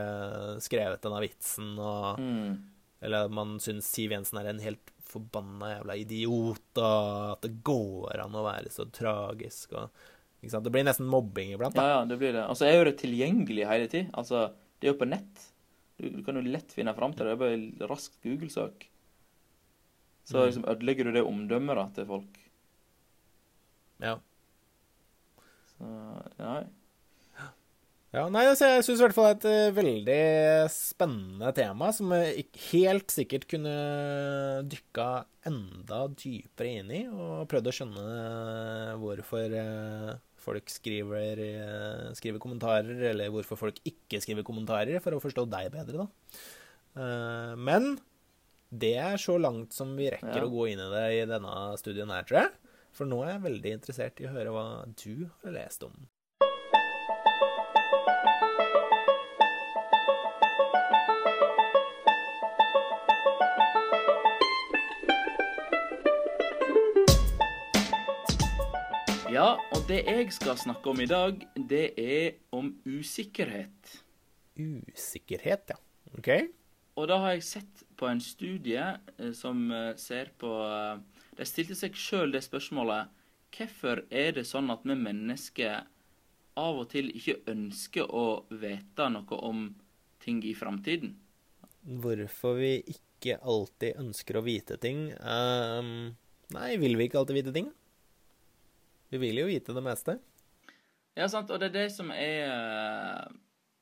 skrevet 0.63 1.03
denne 1.05 1.23
vitsen, 1.27 1.75
og 1.79 2.19
Mm. 2.19 2.57
Eller 2.99 3.29
man 3.31 3.53
syns 3.63 3.87
Siv 3.87 4.11
Jensen 4.11 4.41
er 4.41 4.49
en 4.51 4.57
helt 4.59 4.89
forbanna 5.07 5.69
jævla 5.77 5.95
idiot, 6.01 6.65
og 6.81 7.29
at 7.37 7.45
det 7.45 7.53
går 7.63 8.19
an 8.25 8.35
å 8.35 8.41
være 8.43 8.67
så 8.75 8.83
tragisk 8.91 9.71
og 9.79 9.87
ikke 10.43 10.51
sant? 10.51 10.65
Det 10.67 10.73
blir 10.75 10.83
nesten 10.83 11.07
mobbing 11.07 11.53
iblant, 11.55 11.79
Ja, 11.79 11.85
da. 11.85 11.93
ja, 11.93 12.01
det 12.09 12.17
blir 12.19 12.35
det. 12.35 12.43
Altså, 12.43 12.67
jeg 12.67 12.75
gjør 12.75 12.89
det 12.89 12.97
tilgjengelig 12.99 13.69
hele 13.71 13.87
tid. 13.91 14.11
Altså, 14.19 14.41
det 14.81 14.89
er 14.89 14.91
jo 14.91 14.99
på 14.99 15.07
nett. 15.07 15.45
Du, 15.95 16.09
du 16.11 16.19
kan 16.27 16.35
jo 16.41 16.43
lett 16.43 16.75
finne 16.75 16.91
fram 16.99 17.15
til 17.15 17.23
det. 17.23 17.31
Det 17.31 17.37
er 17.37 17.41
bare 17.45 17.55
en 17.61 17.87
rask 17.93 18.19
Google-søk. 18.27 18.88
Så 20.29 20.37
Mm. 20.37 20.45
liksom 20.49 20.65
ødelegger 20.69 21.07
du 21.09 21.11
det 21.15 21.23
omdømmet 21.25 21.75
da, 21.79 21.85
til 21.95 22.05
folk. 22.05 22.41
Ja. 24.03 24.17
Så, 25.73 25.87
nei. 26.39 26.59
Ja, 28.09 28.23
nei, 28.33 28.41
altså, 28.49 28.65
jeg 28.65 28.83
syns 28.87 29.01
i 29.01 29.03
hvert 29.05 29.13
fall 29.13 29.27
det 29.37 29.45
er 29.45 29.67
et 29.67 29.67
eh, 29.69 29.75
veldig 29.77 30.69
spennende 30.73 31.51
tema, 31.53 31.91
som 31.93 32.09
jeg 32.15 32.47
helt 32.71 33.13
sikkert 33.13 33.45
kunne 33.51 33.73
dykka 34.65 35.05
enda 35.45 35.99
dypere 36.17 36.71
inn 36.79 36.89
i, 36.89 37.03
og 37.13 37.45
prøvd 37.51 37.69
å 37.69 37.75
skjønne 37.77 38.05
eh, 38.15 38.95
hvorfor 39.03 39.53
eh, 39.61 40.09
folk 40.41 40.73
skriver, 40.73 41.43
eh, 41.45 42.09
skriver 42.17 42.41
kommentarer, 42.41 42.97
eller 43.11 43.29
hvorfor 43.29 43.61
folk 43.61 43.77
ikke 43.85 44.21
skriver 44.25 44.45
kommentarer, 44.47 44.97
for 45.05 45.13
å 45.13 45.21
forstå 45.21 45.45
deg 45.53 45.69
bedre, 45.77 46.07
da. 46.07 46.41
Eh, 46.97 47.53
Men 47.61 47.91
det 48.71 48.95
er 49.01 49.17
så 49.17 49.37
langt 49.41 49.73
som 49.73 49.95
vi 49.97 50.09
rekker 50.13 50.35
Ja. 50.41 50.45
å 50.45 50.51
gå 50.53 50.67
inn 50.71 50.79
i 50.79 50.89
det 50.93 51.05
i 51.23 51.25
denne 51.25 51.77
studien 51.77 52.09
her, 52.09 52.23
tror 52.23 52.41
jeg. 52.41 52.51
For 52.91 53.05
nå 53.05 53.23
er 53.23 53.33
jeg 53.33 53.41
veldig 53.47 53.71
interessert 53.79 54.19
i 54.21 54.25
å 54.25 54.33
høre 54.33 54.51
hva 54.53 54.85
du 54.95 55.29
har 55.43 55.51
lest 55.51 55.83
om. 55.83 56.07
Ja, 69.29 69.53
og 69.75 69.83
det 69.89 70.01
jeg 70.07 70.31
skal 70.33 70.57
snakke 70.57 70.89
om 70.89 70.99
i 71.03 71.07
dag, 71.09 71.43
det 71.69 71.83
er 72.01 72.31
om 72.55 72.71
usikkerhet. 72.89 73.91
Usikkerhet, 74.57 75.69
ja. 75.69 75.77
OK? 76.17 76.29
Og 76.99 77.07
da 77.07 77.19
har 77.23 77.37
jeg 77.37 77.45
sett 77.47 77.83
på 77.99 78.09
en 78.09 78.19
studie 78.23 78.83
eh, 79.17 79.31
som 79.35 79.69
eh, 79.71 79.95
ser 79.99 80.33
på 80.39 80.51
eh, 80.65 80.99
De 81.39 81.47
stilte 81.47 81.77
seg 81.79 81.95
sjøl 81.95 82.35
det 82.35 82.43
spørsmålet 82.43 83.15
Hvorfor 83.55 84.03
er 84.11 84.35
det 84.35 84.45
sånn 84.45 84.69
at 84.69 84.83
vi 84.85 84.97
mennesker 84.99 85.87
av 86.59 86.81
og 86.83 86.89
til 86.91 87.07
ikke 87.15 87.39
ønsker 87.49 88.11
å 88.11 88.43
vite 88.51 89.07
noe 89.09 89.39
om 89.47 89.69
ting 90.21 90.43
i 90.45 90.51
framtiden? 90.53 91.15
Hvorfor 92.03 92.59
vi 92.59 92.73
ikke 92.91 93.39
alltid 93.39 93.97
ønsker 94.03 94.37
å 94.37 94.45
vite 94.45 94.77
ting 94.81 95.07
Um, 95.17 96.11
Nei, 96.53 96.73
vil 96.81 96.97
vi 96.97 97.05
ikke 97.05 97.19
alltid 97.21 97.37
vite 97.37 97.53
ting? 97.53 97.67
Vi 99.13 99.17
vil 99.21 99.37
jo 99.37 99.45
vite 99.49 99.73
det 99.73 99.83
meste. 99.85 100.15
Ja, 101.17 101.27
sant, 101.29 101.51
og 101.53 101.61
det 101.61 101.69
er 101.69 101.75
det 101.75 101.89
som 101.93 102.09
er 102.13 103.29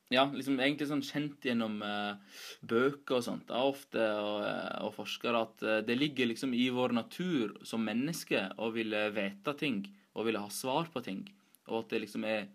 Ja, 0.08 0.24
liksom 0.32 0.56
egentlig 0.56 0.86
sånn 0.88 1.04
kjent 1.04 1.44
gjennom 1.44 1.82
eh, 1.84 2.36
bøker 2.64 3.18
og 3.18 3.24
sånt, 3.26 3.44
da, 3.50 3.60
ofte, 3.68 4.00
og, 4.16 4.38
eh, 4.46 4.78
og 4.86 4.94
forskere, 4.96 5.42
at 5.44 5.64
eh, 5.66 5.82
det 5.84 5.98
ligger 5.98 6.30
liksom 6.30 6.54
i 6.56 6.70
vår 6.72 6.94
natur 6.96 7.58
som 7.68 7.84
mennesker 7.84 8.54
å 8.56 8.70
ville 8.72 9.02
vite 9.12 9.52
ting, 9.60 9.82
og 10.16 10.30
ville 10.30 10.40
ha 10.40 10.48
svar 10.52 10.88
på 10.94 11.04
ting, 11.04 11.26
og 11.68 11.82
at 11.82 11.92
det 11.92 12.02
liksom 12.06 12.24
er, 12.24 12.48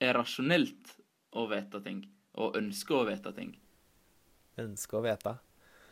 er 0.00 0.16
rasjonelt 0.16 0.96
å 1.36 1.44
vite 1.52 1.84
ting, 1.84 2.00
og 2.40 2.56
ønske 2.56 2.96
å 2.96 3.04
vite 3.10 3.36
ting. 3.36 3.52
Ønske 4.64 4.96
å 4.96 5.04
vite. 5.04 5.36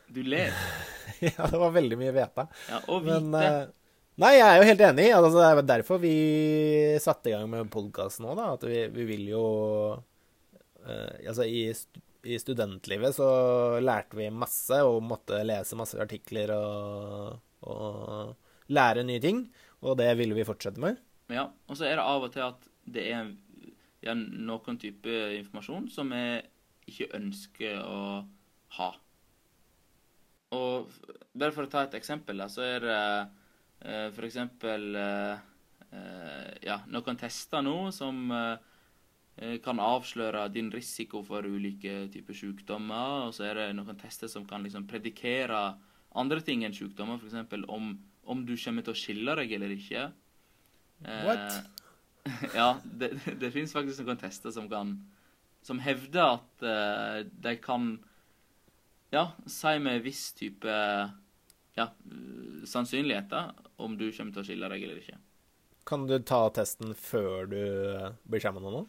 Du 0.08 0.22
ler. 0.24 0.56
ja, 1.20 1.50
det 1.52 1.60
var 1.60 1.76
veldig 1.76 2.00
mye 2.00 2.16
vete. 2.16 2.48
Ja, 2.72 2.80
og 2.88 3.04
vite. 3.04 3.20
Men 3.28 3.42
eh, 3.44 3.64
Nei, 4.18 4.32
jeg 4.34 4.48
er 4.48 4.56
jo 4.58 4.66
helt 4.66 4.80
enig. 4.82 5.10
Altså, 5.14 5.36
det 5.36 5.48
er 5.48 5.66
derfor 5.68 6.00
vi 6.02 6.14
satte 6.98 7.30
i 7.30 7.36
gang 7.36 7.44
med 7.52 7.68
podkasten 7.70 8.24
nå, 8.26 8.32
da. 8.34 8.48
At 8.56 8.64
vi, 8.66 8.80
vi 8.90 9.04
vil 9.06 9.28
jo 9.30 9.42
Altså, 10.88 11.44
i, 11.44 11.68
i 12.24 12.38
studentlivet 12.40 13.16
så 13.16 13.28
lærte 13.82 14.18
vi 14.18 14.28
masse 14.34 14.80
og 14.86 15.02
måtte 15.04 15.42
lese 15.46 15.78
masse 15.78 15.98
artikler 16.00 16.52
og, 16.56 17.38
og 17.68 18.72
lære 18.72 19.04
nye 19.06 19.22
ting. 19.22 19.44
Og 19.84 19.98
det 20.00 20.10
ville 20.18 20.34
vi 20.34 20.46
fortsette 20.46 20.82
med. 20.82 20.98
Ja, 21.30 21.48
og 21.68 21.76
så 21.78 21.86
er 21.86 21.98
det 21.98 22.06
av 22.08 22.24
og 22.24 22.32
til 22.34 22.46
at 22.46 22.64
det 22.88 23.04
er 23.12 23.28
ja, 24.04 24.14
noen 24.14 24.78
type 24.80 25.12
informasjon 25.38 25.90
som 25.92 26.14
vi 26.14 26.40
ikke 26.88 27.10
ønsker 27.18 27.82
å 27.84 28.00
ha. 28.78 28.88
Og 30.56 30.88
bare 31.36 31.52
for 31.52 31.66
å 31.66 31.70
ta 31.72 31.84
et 31.84 31.98
eksempel, 31.98 32.40
så 32.48 32.64
er 32.64 32.86
det 32.86 33.00
uh, 33.84 34.08
eh, 34.16 35.34
eh, 35.92 36.52
ja, 36.64 36.80
noen 36.88 37.20
tester 37.20 37.62
nå 37.64 37.90
som 37.94 38.30
eh, 38.32 38.54
eh, 38.54 38.77
kan 39.62 39.78
avsløre 39.78 40.48
din 40.50 40.70
risiko 40.74 41.20
for 41.22 41.46
ulike 41.46 42.08
typer 42.10 42.34
sykdommer, 42.34 43.28
og 43.28 43.34
så 43.36 43.44
er 43.46 43.60
det 43.60 43.66
noen 43.78 43.98
tester 44.00 44.30
som 44.30 44.46
kan 44.48 44.64
liksom 44.66 44.88
predikere 44.90 45.60
andre 46.18 46.40
ting 46.44 46.64
enn 46.66 46.74
sykdommer, 46.74 47.20
f.eks. 47.20 47.52
Om, 47.68 47.92
om 48.26 48.46
du 48.46 48.54
kommer 48.58 48.86
til 48.86 48.94
å 48.94 48.98
skille 48.98 49.36
deg 49.38 49.54
eller 49.58 49.74
ikke. 49.74 50.08
Eh, 51.04 51.26
What? 51.26 51.60
ja, 52.58 52.72
det, 52.84 53.12
det 53.40 53.52
finnes 53.54 53.72
faktisk 53.72 54.02
noen 54.04 54.20
tester 54.20 54.52
som 54.52 54.66
kan 54.68 54.96
Som 55.64 55.78
hevder 55.80 56.34
at 56.34 56.64
eh, 56.66 57.20
de 57.30 57.54
kan 57.62 57.92
Ja, 59.14 59.30
si 59.46 59.76
med 59.80 60.02
viss 60.04 60.32
type 60.36 60.74
Ja, 61.78 61.86
eh, 61.86 62.66
sannsynligheter 62.66 63.54
om 63.78 63.94
du 63.96 64.08
kommer 64.10 64.34
til 64.34 64.42
å 64.42 64.46
skille 64.48 64.68
deg 64.72 64.82
eller 64.82 64.98
ikke. 64.98 65.20
Kan 65.86 66.08
du 66.10 66.16
ta 66.26 66.48
testen 66.50 66.90
før 66.98 67.46
du 67.46 67.62
blir 68.26 68.42
sammen 68.42 68.64
med 68.66 68.74
noen? 68.74 68.88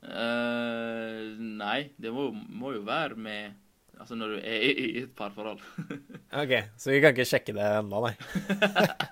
Eh, 0.00 1.24
nei, 1.60 1.80
det 2.00 2.12
må, 2.14 2.30
må 2.32 2.72
jo 2.72 2.84
være 2.86 3.18
med 3.20 3.58
Altså 4.00 4.16
når 4.16 4.30
du 4.32 4.36
er 4.48 4.62
i, 4.64 4.68
i 4.80 5.00
et 5.02 5.10
parforhold. 5.12 5.58
OK, 6.40 6.52
så 6.80 6.88
vi 6.88 7.00
kan 7.04 7.12
ikke 7.12 7.26
sjekke 7.28 7.52
det 7.52 7.66
ennå, 7.82 7.98
nei. 8.06 8.14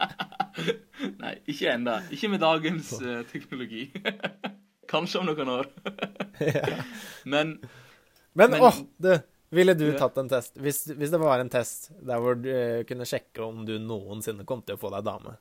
nei, 1.23 1.33
ikke 1.45 1.75
ennå. 1.75 1.99
Ikke 2.17 2.31
med 2.33 2.41
dagens 2.41 2.95
uh, 3.03 3.19
teknologi. 3.29 3.83
Kanskje 4.93 5.21
om 5.21 5.29
noen 5.29 5.51
år. 5.59 5.69
Men 7.29 7.59
Men 8.33 8.55
Men- 8.55 8.65
åh, 8.65 8.81
du, 8.97 9.11
ville 9.53 9.75
du 9.77 9.91
tatt 9.99 10.17
en 10.21 10.29
test 10.33 10.57
hvis, 10.57 10.87
hvis 10.97 11.13
det 11.13 11.21
var 11.21 11.41
en 11.41 11.53
test 11.53 11.91
der 12.01 12.21
hvor 12.25 12.41
du 12.41 12.49
eh, 12.49 12.81
kunne 12.89 13.05
sjekke 13.09 13.45
om 13.45 13.65
du 13.69 13.75
noensinne 13.81 14.49
kom 14.49 14.65
til 14.65 14.77
å 14.77 14.81
få 14.81 14.89
deg 14.97 15.05
dame, 15.05 15.37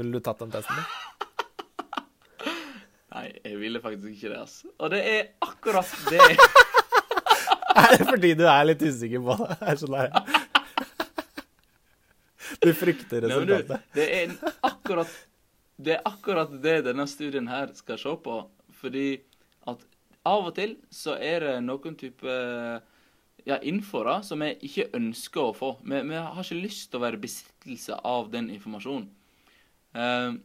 ville 0.00 0.16
du 0.16 0.24
tatt 0.24 0.40
den 0.40 0.52
testen? 0.54 0.80
da? 0.80 1.13
Nei, 3.14 3.28
jeg 3.44 3.58
ville 3.60 3.80
faktisk 3.82 4.10
ikke 4.16 4.32
det, 4.32 4.40
altså. 4.40 4.70
Og 4.78 4.90
det 4.90 5.02
er 5.06 5.28
akkurat 5.44 5.92
det. 6.10 6.24
Er 7.74 7.96
det 7.98 8.04
fordi 8.06 8.28
du 8.38 8.44
er 8.46 8.66
litt 8.68 8.82
usikker 8.86 9.22
på 9.24 9.34
det? 9.40 9.54
Er 9.66 9.78
skjønner. 9.80 10.12
Du 12.62 12.68
frykter 12.78 13.24
Nei, 13.24 13.30
du, 13.34 13.34
resultatet? 13.34 13.88
det 13.96 14.04
er 14.14 14.34
akkurat 14.62 15.10
det 15.76 15.96
er 15.96 16.04
akkurat 16.06 16.52
det 16.62 16.76
denne 16.86 17.06
studien 17.10 17.48
her 17.50 17.72
skal 17.74 17.98
se 17.98 18.14
på. 18.24 18.38
Fordi 18.78 19.08
at 19.70 19.82
av 20.24 20.48
og 20.48 20.54
til 20.56 20.76
så 20.94 21.16
er 21.18 21.44
det 21.44 21.54
noen 21.66 21.96
type 21.98 22.34
ja, 23.44 23.58
info 23.60 24.04
da, 24.06 24.20
som 24.24 24.44
vi 24.44 24.54
ikke 24.68 24.88
ønsker 24.96 25.50
å 25.50 25.56
få. 25.56 25.74
Vi, 25.82 26.00
vi 26.08 26.16
har 26.16 26.40
ikke 26.40 26.62
lyst 26.62 26.90
til 26.90 27.00
å 27.00 27.04
være 27.04 27.20
besittelse 27.20 27.98
av 28.06 28.30
den 28.32 28.50
informasjonen. 28.54 29.10
Uh, 29.94 30.38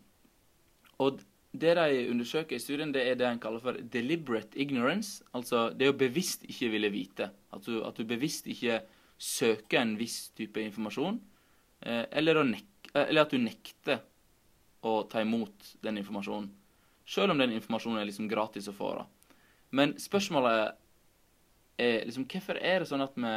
og 1.01 1.21
det 1.51 1.73
de 1.75 2.09
undersøker 2.11 2.55
i 2.55 2.61
studien, 2.61 2.91
det 2.93 3.07
er 3.09 3.15
det 3.17 3.25
en 3.25 3.39
kaller 3.41 3.61
for 3.63 3.77
deliberate 3.93 4.57
ignorance. 4.59 5.23
Altså 5.33 5.69
det 5.73 5.89
å 5.89 5.97
bevisst 5.97 6.45
ikke 6.45 6.69
ville 6.75 6.91
vite. 6.93 7.31
At 7.53 7.65
du, 7.65 7.79
at 7.85 7.97
du 7.97 8.05
bevisst 8.05 8.47
ikke 8.47 8.83
søker 9.17 9.81
en 9.81 9.95
viss 9.97 10.29
type 10.37 10.61
informasjon. 10.61 11.17
Eh, 11.81 12.05
eller, 12.11 12.43
eh, 12.45 12.61
eller 13.07 13.23
at 13.23 13.33
du 13.33 13.41
nekter 13.41 14.03
å 14.85 15.01
ta 15.09 15.23
imot 15.25 15.73
den 15.81 15.97
informasjonen. 15.97 16.51
Selv 17.09 17.33
om 17.33 17.41
den 17.41 17.55
informasjonen 17.57 17.99
er 17.99 18.05
liksom 18.05 18.29
gratis 18.29 18.69
å 18.69 18.75
få. 18.75 18.93
da. 18.99 19.33
Men 19.71 19.97
spørsmålet 19.97 20.75
er 21.79 22.05
liksom 22.05 22.27
Hvorfor 22.29 22.59
er 22.61 22.79
det 22.79 22.89
sånn 22.89 23.01
at 23.01 23.15
vi 23.17 23.33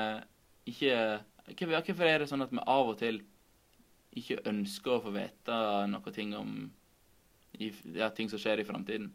ikke 0.72 1.22
hvorfor 1.46 2.06
er 2.06 2.18
det 2.22 2.28
sånn 2.30 2.42
at 2.44 2.52
vi 2.52 2.60
av 2.60 2.92
og 2.92 2.98
til 3.00 3.22
ikke 4.12 4.42
ønsker 4.50 4.92
å 4.92 5.02
få 5.02 5.12
vite 5.14 5.58
noe 5.88 6.12
ting 6.14 6.34
om 6.36 6.70
i, 7.58 7.72
ja, 7.96 8.08
ting 8.14 8.30
som 8.30 8.40
skjer 8.40 8.62
i 8.62 8.66
framtiden? 8.66 9.10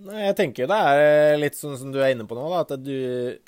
Nei, 0.00 0.20
jeg 0.24 0.36
tenker 0.38 0.64
jo 0.64 0.70
det 0.70 0.80
er 0.90 1.38
litt 1.40 1.58
sånn 1.58 1.78
som 1.78 1.90
du 1.92 1.98
er 2.00 2.14
inne 2.14 2.26
på 2.28 2.38
nå, 2.38 2.46
da, 2.52 2.62
at 2.64 2.84
du 2.84 3.40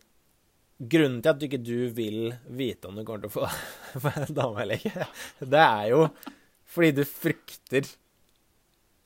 Grunnen 0.83 1.21
til 1.23 1.31
at 1.31 1.39
du 1.39 1.45
ikke 1.47 1.61
du 1.63 1.77
vil 1.95 2.33
vite 2.51 2.89
om 2.89 2.97
du 2.99 3.05
kommer 3.07 3.23
til 3.23 3.31
å 3.31 3.35
få, 3.37 3.51
få 4.03 4.13
en 4.19 4.35
dame 4.35 4.65
eller 4.65 4.81
ikke, 4.83 5.07
det 5.55 5.61
er 5.63 5.91
jo 5.93 6.07
fordi 6.73 6.91
du 6.97 7.05
frykter 7.07 7.87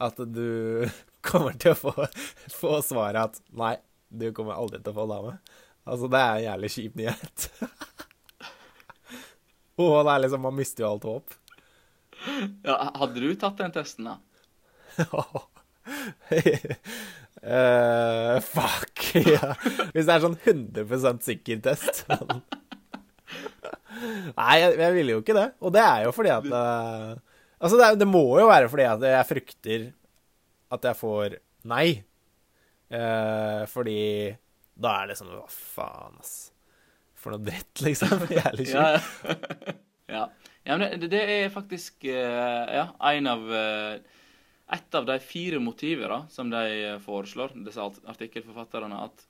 at 0.00 0.20
du 0.30 0.86
kommer 1.26 1.56
til 1.60 1.74
å 1.74 1.78
få, 1.80 2.08
få 2.54 2.78
svaret 2.86 3.32
at 3.34 3.40
nei, 3.58 3.74
du 4.08 4.30
kommer 4.32 4.56
aldri 4.56 4.80
til 4.80 4.94
å 4.94 4.98
få 5.00 5.06
dame. 5.10 5.32
Altså, 5.86 6.08
det 6.10 6.20
er 6.20 6.36
en 6.36 6.44
jævlig 6.44 6.70
kjip 6.74 7.00
nyhet. 7.00 7.46
Og 9.82 9.96
det 10.06 10.12
er 10.12 10.22
liksom 10.24 10.44
Man 10.46 10.56
mister 10.56 10.84
jo 10.84 10.92
alt 10.92 11.06
håp. 11.06 11.34
Ja, 12.64 12.76
hadde 12.96 13.22
du 13.22 13.28
tatt 13.38 13.58
den 13.60 13.74
testen, 13.74 14.08
da? 14.08 14.16
Eh, 17.46 18.37
fuck, 18.42 19.02
ja. 19.22 19.52
Hvis 19.94 20.09
det 20.09 20.14
er 20.16 20.22
sånn 20.24 20.35
100 20.35 21.20
sikker 21.22 21.61
test. 21.62 22.00
Nei, 24.40 24.56
jeg, 24.59 24.72
jeg 24.80 24.96
ville 24.96 25.14
jo 25.14 25.20
ikke 25.22 25.37
det. 25.37 25.44
Og 25.62 25.70
det 25.76 25.85
er 25.85 26.00
jo 26.09 26.14
fordi 26.16 26.32
at 26.35 26.48
uh... 26.50 27.12
Altså, 27.56 27.78
det, 27.78 27.87
er, 27.87 28.00
det 28.00 28.09
må 28.11 28.24
jo 28.40 28.48
være 28.50 28.72
fordi 28.72 28.88
at 28.90 29.06
jeg 29.09 29.28
frykter 29.30 29.87
at 30.74 30.90
jeg 30.90 30.98
får 30.98 31.38
nei. 31.70 31.87
Uh, 32.90 33.62
fordi 33.70 34.00
da 34.76 34.92
er 35.00 35.09
det 35.11 35.16
sånn 35.18 35.32
Hva 35.32 35.48
faen, 35.50 36.20
ass. 36.20 36.35
For 37.16 37.32
noe 37.35 37.42
dritt, 37.46 37.80
liksom. 37.82 38.26
Jævlig 38.38 38.68
kjipt. 38.68 38.76
Ja, 38.76 38.87
ja. 40.12 40.24
ja. 40.66 40.76
men 40.76 41.00
det, 41.00 41.09
det 41.14 41.22
er 41.38 41.54
faktisk 41.54 42.06
uh, 42.11 42.64
ja, 42.70 42.87
en 43.14 43.26
av 43.32 43.42
eh, 43.62 43.94
Et 44.74 44.94
av 44.98 45.05
de 45.07 45.14
fire 45.22 45.61
motiver 45.62 46.11
da, 46.11 46.20
som 46.33 46.50
de 46.50 46.62
eh, 46.74 46.98
foreslår, 47.02 47.55
disse 47.66 47.83
art- 47.83 48.02
artikkelforfatterne, 48.11 48.98
at 49.07 49.26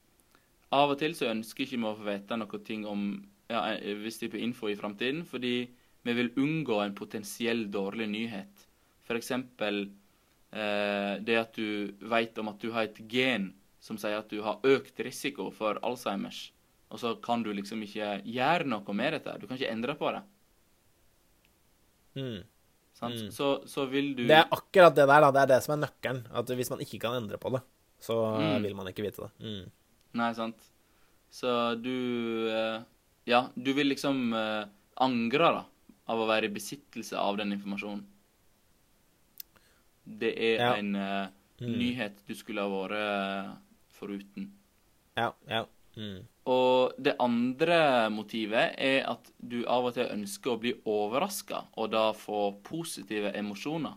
av 0.76 0.94
og 0.94 0.98
til 1.00 1.14
så 1.14 1.28
ønsker 1.30 1.66
ikke 1.66 1.76
vi 1.76 1.88
å 1.88 1.96
få 1.98 2.06
vite 2.06 2.38
noe 2.40 2.60
ting 2.64 2.86
om 2.88 3.02
ja, 3.50 3.60
en 3.76 4.00
viss 4.02 4.18
type 4.18 4.40
info 4.40 4.70
i 4.72 4.78
framtiden, 4.78 5.26
fordi 5.28 5.68
vi 6.06 6.14
vil 6.16 6.32
unngå 6.40 6.80
en 6.82 6.96
potensiell 6.96 7.66
dårlig 7.70 8.08
nyhet. 8.10 8.64
Eksempel 9.12 9.84
eh, 10.50 11.14
det 11.22 11.36
at 11.38 11.54
du 11.54 11.92
vet 12.10 12.38
om 12.42 12.50
at 12.50 12.62
du 12.62 12.72
har 12.74 12.88
et 12.88 12.98
gen 13.12 13.52
som 13.82 13.98
sier 14.00 14.18
at 14.18 14.32
du 14.32 14.40
har 14.42 14.64
økt 14.66 14.98
risiko 15.04 15.50
for 15.54 15.78
Alzheimers. 15.86 16.48
Og 16.90 17.02
så 17.02 17.12
kan 17.22 17.42
du 17.42 17.52
liksom 17.54 17.82
ikke 17.86 18.20
gjøre 18.24 18.66
noe 18.70 18.94
med 18.98 19.14
dette. 19.18 19.36
Du 19.38 19.46
kan 19.46 19.58
ikke 19.58 19.70
endre 19.74 19.94
på 19.98 20.10
det. 20.14 20.22
Mm. 22.16 22.42
Mm. 23.02 23.30
Så, 23.30 23.48
så 23.68 23.84
vil 23.90 24.14
du 24.16 24.22
Det 24.26 24.36
er 24.38 24.48
akkurat 24.50 24.94
det 24.96 25.04
der, 25.06 25.20
da. 25.20 25.30
Det 25.30 25.40
er 25.42 25.46
det 25.54 25.62
som 25.64 25.74
er 25.76 25.86
nøkkelen. 25.86 26.22
At 26.32 26.46
hvis 26.56 26.70
man 26.72 26.80
ikke 26.80 26.98
kan 27.02 27.14
endre 27.22 27.36
på 27.38 27.50
det, 27.52 27.60
så 28.00 28.14
Mm. 28.38 28.62
vil 28.62 28.74
man 28.74 28.86
ikke 28.88 29.02
vite 29.04 29.22
det. 29.26 29.30
Mm. 29.44 29.70
Nei, 30.14 30.32
sant. 30.34 30.56
Så 31.30 31.74
du 31.82 32.48
eh, 32.48 32.80
Ja, 33.26 33.48
du 33.56 33.72
vil 33.74 33.88
liksom 33.90 34.32
eh, 34.32 34.64
angre 34.96 35.52
da, 35.52 35.64
av 36.08 36.18
å 36.22 36.26
være 36.28 36.44
i 36.46 36.54
besittelse 36.54 37.18
av 37.18 37.36
den 37.36 37.52
informasjonen. 37.52 38.04
Det 40.06 40.32
er 40.38 40.56
Ja. 40.62 40.74
en 40.78 40.94
eh, 40.96 41.28
nyhet 41.60 42.22
du 42.28 42.34
skulle 42.34 42.62
ha 42.62 42.68
vært 42.68 43.56
foruten. 43.98 44.50
Ja, 45.16 45.32
ja. 45.48 45.64
Mm. 45.96 46.26
Og 46.46 46.94
det 47.02 47.16
andre 47.22 48.06
motivet 48.14 48.76
er 48.78 49.00
at 49.10 49.30
du 49.38 49.64
av 49.66 49.88
og 49.88 49.96
til 49.96 50.10
ønsker 50.12 50.52
å 50.52 50.60
bli 50.62 50.72
overraska, 50.86 51.64
og 51.74 51.90
da 51.90 52.10
få 52.14 52.60
positive 52.66 53.32
emosjoner. 53.34 53.96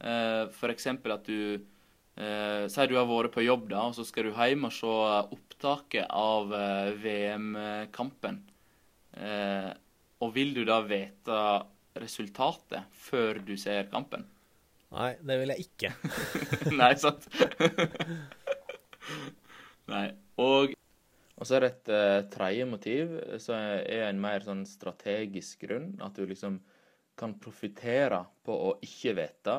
Eh, 0.00 0.68
eksempel 0.72 1.14
at 1.14 1.28
du 1.28 1.56
eh, 1.56 2.64
Sier 2.68 2.88
du 2.88 2.96
har 2.98 3.08
vært 3.08 3.34
på 3.36 3.44
jobb, 3.44 3.68
da, 3.72 3.86
og 3.88 3.96
så 3.96 4.04
skal 4.08 4.28
du 4.28 4.36
hjem 4.36 4.68
og 4.68 4.74
se 4.76 4.94
opptaket 5.36 6.08
av 6.08 6.52
eh, 6.56 6.92
VM-kampen. 7.04 8.40
Eh, 9.16 9.70
og 10.24 10.32
vil 10.32 10.54
du 10.56 10.64
da 10.68 10.80
vite 10.84 11.42
resultatet 12.00 12.88
før 12.92 13.40
du 13.44 13.56
ser 13.60 13.88
kampen? 13.92 14.24
Nei, 14.96 15.12
det 15.20 15.40
vil 15.42 15.52
jeg 15.52 15.68
ikke. 15.68 15.92
Nei, 16.80 16.92
sant? 17.00 17.28
Nei. 19.92 20.08
Og 20.40 20.75
og 21.36 21.46
så 21.46 21.56
er 21.56 21.64
det 21.64 21.70
et 21.72 21.90
uh, 21.92 22.28
tredje 22.32 22.66
motiv, 22.68 23.14
som 23.42 23.56
er 23.60 24.06
en 24.08 24.20
mer 24.20 24.44
sånn 24.44 24.64
strategisk 24.68 25.66
grunn. 25.66 25.94
At 26.04 26.16
du 26.16 26.24
liksom 26.26 26.60
kan 27.16 27.36
profitere 27.40 28.22
på 28.44 28.56
å 28.68 28.70
ikke 28.84 29.16
vite. 29.18 29.56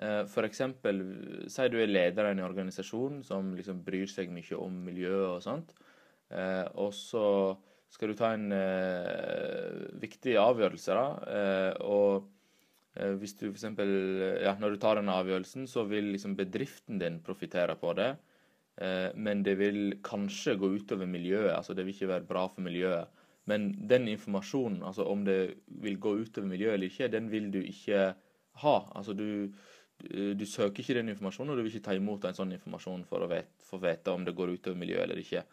Uh, 0.00 0.22
for 0.32 0.48
eksempel, 0.48 1.02
si 1.52 1.68
du 1.72 1.78
er 1.82 1.92
leder 1.92 2.30
i 2.30 2.36
en 2.36 2.44
organisasjon 2.46 3.22
som 3.26 3.54
liksom 3.56 3.84
bryr 3.84 4.08
seg 4.10 4.32
mye 4.32 4.60
om 4.60 4.80
miljøet 4.88 5.28
og 5.34 5.44
sånt. 5.44 5.76
Uh, 6.32 6.64
og 6.86 6.94
så 6.96 7.26
skal 7.92 8.10
du 8.10 8.16
ta 8.18 8.32
en 8.34 8.50
eh, 8.52 9.84
viktig 10.02 10.32
avgjørelse, 10.42 10.96
da. 10.98 11.04
Eh, 11.32 11.84
og 11.86 12.26
Eh, 12.96 13.12
Hvis 13.20 13.36
du 13.36 13.48
f.eks. 13.50 13.66
ja, 14.42 14.56
Når 14.58 14.74
du 14.74 14.80
tar 14.80 15.00
den 15.00 15.12
avgjørelsen, 15.12 15.66
så 15.68 15.84
vil 15.88 16.12
liksom 16.14 16.36
bedriften 16.38 17.00
din 17.02 17.20
profitere 17.24 17.76
på 17.76 17.92
det. 17.98 18.14
Eh, 18.78 19.10
Men 19.14 19.42
det 19.42 19.56
vil 19.58 19.98
kanskje 20.02 20.56
gå 20.56 20.72
utover 20.76 21.06
miljøet. 21.06 21.54
altså 21.56 21.74
Det 21.74 21.84
vil 21.84 21.94
ikke 21.94 22.08
være 22.08 22.28
bra 22.28 22.46
for 22.48 22.60
miljøet. 22.60 23.06
Men 23.46 23.88
den 23.88 24.08
informasjonen, 24.08 24.82
altså 24.82 25.04
om 25.06 25.24
det 25.24 25.54
vil 25.66 25.98
gå 25.98 26.16
utover 26.18 26.48
miljøet 26.48 26.74
eller 26.74 26.90
ikke, 26.90 27.08
den 27.08 27.30
vil 27.30 27.50
du 27.50 27.60
ikke 27.60 28.14
ha. 28.62 28.76
Altså 28.94 29.12
du, 29.12 29.52
du, 30.34 30.46
søker 30.46 30.82
ikke 30.82 30.94
den 30.98 31.08
informasjonen, 31.08 31.50
og 31.50 31.56
du 31.56 31.62
vil 31.62 31.74
ikke 31.74 31.84
ta 31.86 31.94
imot 31.94 32.24
en 32.24 32.34
sånn 32.34 32.52
informasjon 32.56 33.04
for 33.06 33.22
å 33.22 33.30
vite, 33.30 33.54
få 33.62 33.78
vite 33.78 34.10
om 34.10 34.24
det 34.26 34.34
går 34.34 34.56
utover 34.56 34.80
miljøet 34.80 35.04
eller 35.06 35.22
ikke. 35.22 35.44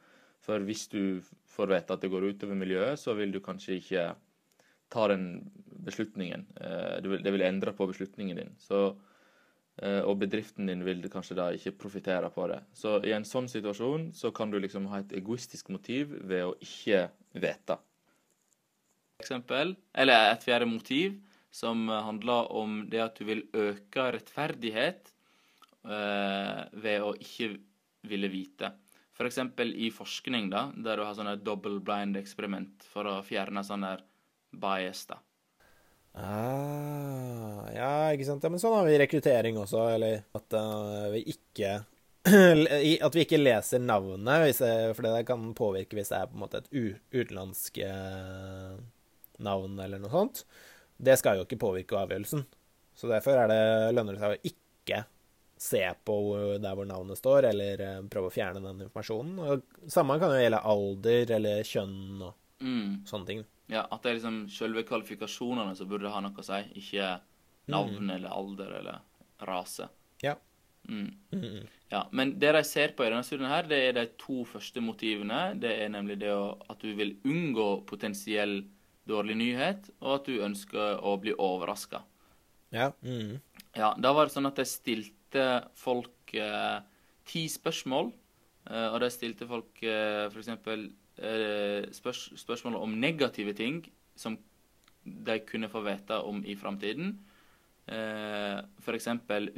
For 0.43 0.65
hvis 0.65 0.87
du 0.91 1.21
får 1.53 1.69
vite 1.69 1.93
at 1.93 2.01
det 2.01 2.11
går 2.11 2.25
utover 2.33 2.57
miljøet, 2.57 2.99
så 2.99 3.13
vil 3.15 3.31
du 3.31 3.39
kanskje 3.45 3.77
ikke 3.77 4.07
ta 4.93 5.07
den 5.13 5.51
beslutningen. 5.85 6.47
Eh, 6.59 7.01
Det 7.01 7.09
vil, 7.09 7.23
det 7.23 7.31
vil 7.33 7.45
endre 7.45 7.73
på 7.73 7.87
beslutningen 7.87 8.37
din. 8.37 8.55
Så, 8.57 8.95
og 9.81 10.19
bedriften 10.21 10.67
din 10.69 10.83
vil 10.85 10.99
kanskje 11.09 11.37
da 11.39 11.47
ikke 11.55 11.71
profitere 11.81 12.29
på 12.29 12.45
det. 12.51 12.59
Så 12.77 12.99
i 13.07 13.13
en 13.15 13.25
sånn 13.25 13.47
situasjon 13.49 14.11
så 14.13 14.29
kan 14.35 14.51
du 14.53 14.59
liksom 14.61 14.85
ha 14.91 14.99
et 15.01 15.15
egoistisk 15.17 15.71
motiv 15.73 16.13
ved 16.21 16.45
å 16.45 16.53
ikke 16.61 17.07
vite. 17.41 17.79
Eksempel, 19.23 19.73
eller 19.97 20.29
et 20.29 20.45
fjerde 20.45 20.67
motiv, 20.69 21.17
som 21.53 21.87
handler 21.89 22.49
om 22.53 22.79
det 22.89 23.01
at 23.01 23.17
du 23.17 23.27
vil 23.29 23.43
øke 23.53 24.07
rettferdighet 24.15 25.11
eh, 25.85 26.61
ved 26.85 27.05
å 27.05 27.13
ikke 27.17 27.53
ville 28.09 28.29
vite. 28.33 28.71
For 29.13 29.29
eksempel 29.29 29.75
i 29.77 29.91
forskning, 29.93 30.49
da, 30.49 30.65
der 30.73 30.97
du 30.97 31.05
har 31.05 31.13
sånne 31.17 31.37
double 31.45 31.77
blind 31.85 32.17
eksperiment 32.17 32.85
for 32.89 33.09
å 33.09 33.19
fjerne 33.25 33.61
sånne 33.65 33.95
bias, 34.49 35.05
da. 35.11 35.19
Ah, 36.13 37.65
ja, 37.73 37.91
ikke 38.13 38.27
sant. 38.27 38.43
Ja, 38.45 38.51
men 38.53 38.61
sånn 38.61 38.75
har 38.77 38.85
vi 38.85 38.99
rekruttering 39.01 39.57
også, 39.57 39.87
eller 39.95 40.21
at 40.37 40.55
uh, 40.57 41.09
vi 41.13 41.23
ikke 41.33 41.79
At 43.03 43.15
vi 43.17 43.23
ikke 43.25 43.39
leser 43.41 43.81
navnet, 43.83 44.53
det, 44.55 44.75
for 44.95 45.03
det 45.03 45.25
kan 45.27 45.49
påvirke 45.57 45.97
hvis 45.97 46.13
det 46.13 46.21
er 46.21 46.29
på 46.29 46.37
en 46.37 46.43
måte 46.45 46.61
et 46.61 46.69
utenlandsk 47.11 47.81
uh, 47.83 48.77
navn 49.43 49.73
eller 49.83 49.99
noe 49.99 50.13
sånt. 50.13 50.45
Det 50.95 51.17
skal 51.19 51.41
jo 51.41 51.47
ikke 51.47 51.59
påvirke 51.59 51.97
avgjørelsen. 51.99 52.45
Så 52.95 53.09
derfor 53.11 53.41
er 53.41 53.51
det, 53.51 53.63
lønner 53.97 54.15
det 54.15 54.21
seg 54.21 54.37
å 54.37 54.53
ikke 54.53 55.01
se 55.63 55.81
på 56.07 56.15
der 56.63 56.77
hvor 56.77 56.87
navnet 56.87 57.19
står, 57.19 57.49
eller 57.49 57.83
uh, 57.83 57.99
prøve 58.13 58.31
å 58.31 58.35
fjerne 58.37 58.63
den 58.63 58.85
informasjonen. 58.85 59.43
Og 59.43 59.91
Samme 59.91 60.15
kan 60.21 60.31
jo 60.31 60.39
gjelde 60.45 60.63
alder 60.77 61.35
eller 61.39 61.67
kjønn 61.67 62.23
og 62.29 62.39
Mm. 62.63 63.01
sånne 63.03 63.27
ting. 63.27 63.39
Ja, 63.73 63.87
at 63.89 64.03
det 64.03 64.11
er 64.11 64.17
liksom 64.19 64.39
selve 64.53 64.83
kvalifikasjonene 64.87 65.73
som 65.77 65.89
burde 65.89 66.11
ha 66.13 66.21
noe 66.21 66.37
å 66.37 66.45
si, 66.45 66.59
ikke 66.81 67.15
navn 67.73 68.11
eller 68.13 68.33
alder 68.33 68.75
eller 68.79 68.99
rase. 69.47 69.87
Ja. 70.23 70.35
Mm. 70.89 71.15
Mm. 71.31 71.67
Ja, 71.89 72.07
Men 72.11 72.39
det 72.39 72.51
de 72.55 72.63
ser 72.67 72.93
på 72.95 73.05
i 73.05 73.09
denne 73.09 73.23
studien, 73.25 73.49
her, 73.49 73.67
det 73.69 73.79
er 73.87 73.97
de 73.97 74.05
to 74.19 74.43
første 74.47 74.81
motivene. 74.83 75.53
Det 75.59 75.71
er 75.85 75.91
nemlig 75.93 76.19
det 76.23 76.33
at 76.33 76.81
du 76.83 76.91
vil 76.97 77.15
unngå 77.23 77.85
potensiell 77.89 78.61
dårlig 79.09 79.35
nyhet, 79.39 79.89
og 80.01 80.19
at 80.19 80.29
du 80.29 80.43
ønsker 80.43 80.99
å 81.03 81.15
bli 81.21 81.35
overraska. 81.35 82.03
Ja. 82.73 82.91
Mm. 83.05 83.39
Ja, 83.77 83.93
da 83.99 84.13
var 84.15 84.27
det 84.27 84.35
sånn 84.35 84.49
at 84.49 84.59
de 84.59 84.65
stilte 84.69 85.47
folk 85.77 86.33
eh, 86.37 86.79
ti 87.29 87.45
spørsmål. 87.51 88.11
Eh, 88.69 88.87
og 88.93 89.01
de 89.03 89.09
stilte 89.11 89.47
folk 89.49 89.83
eh, 89.83 90.29
f.eks. 90.31 90.49
Eh, 91.23 91.91
spørs 91.93 92.23
spørsmål 92.39 92.79
om 92.79 92.95
negative 92.99 93.53
ting 93.57 93.83
som 94.15 94.37
de 95.03 95.37
kunne 95.43 95.69
få 95.71 95.83
vite 95.83 96.19
om 96.23 96.43
i 96.47 96.55
framtiden. 96.55 97.17
F.eks.: 97.83 99.07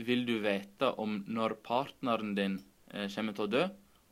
Vil 0.01 0.23
du 0.25 0.39
vite 0.41 0.87
om 0.97 1.19
når 1.27 1.59
partneren 1.61 2.33
din 2.33 2.55
kommer 3.13 3.35
til 3.37 3.45
å 3.45 3.51
dø? 3.53 3.65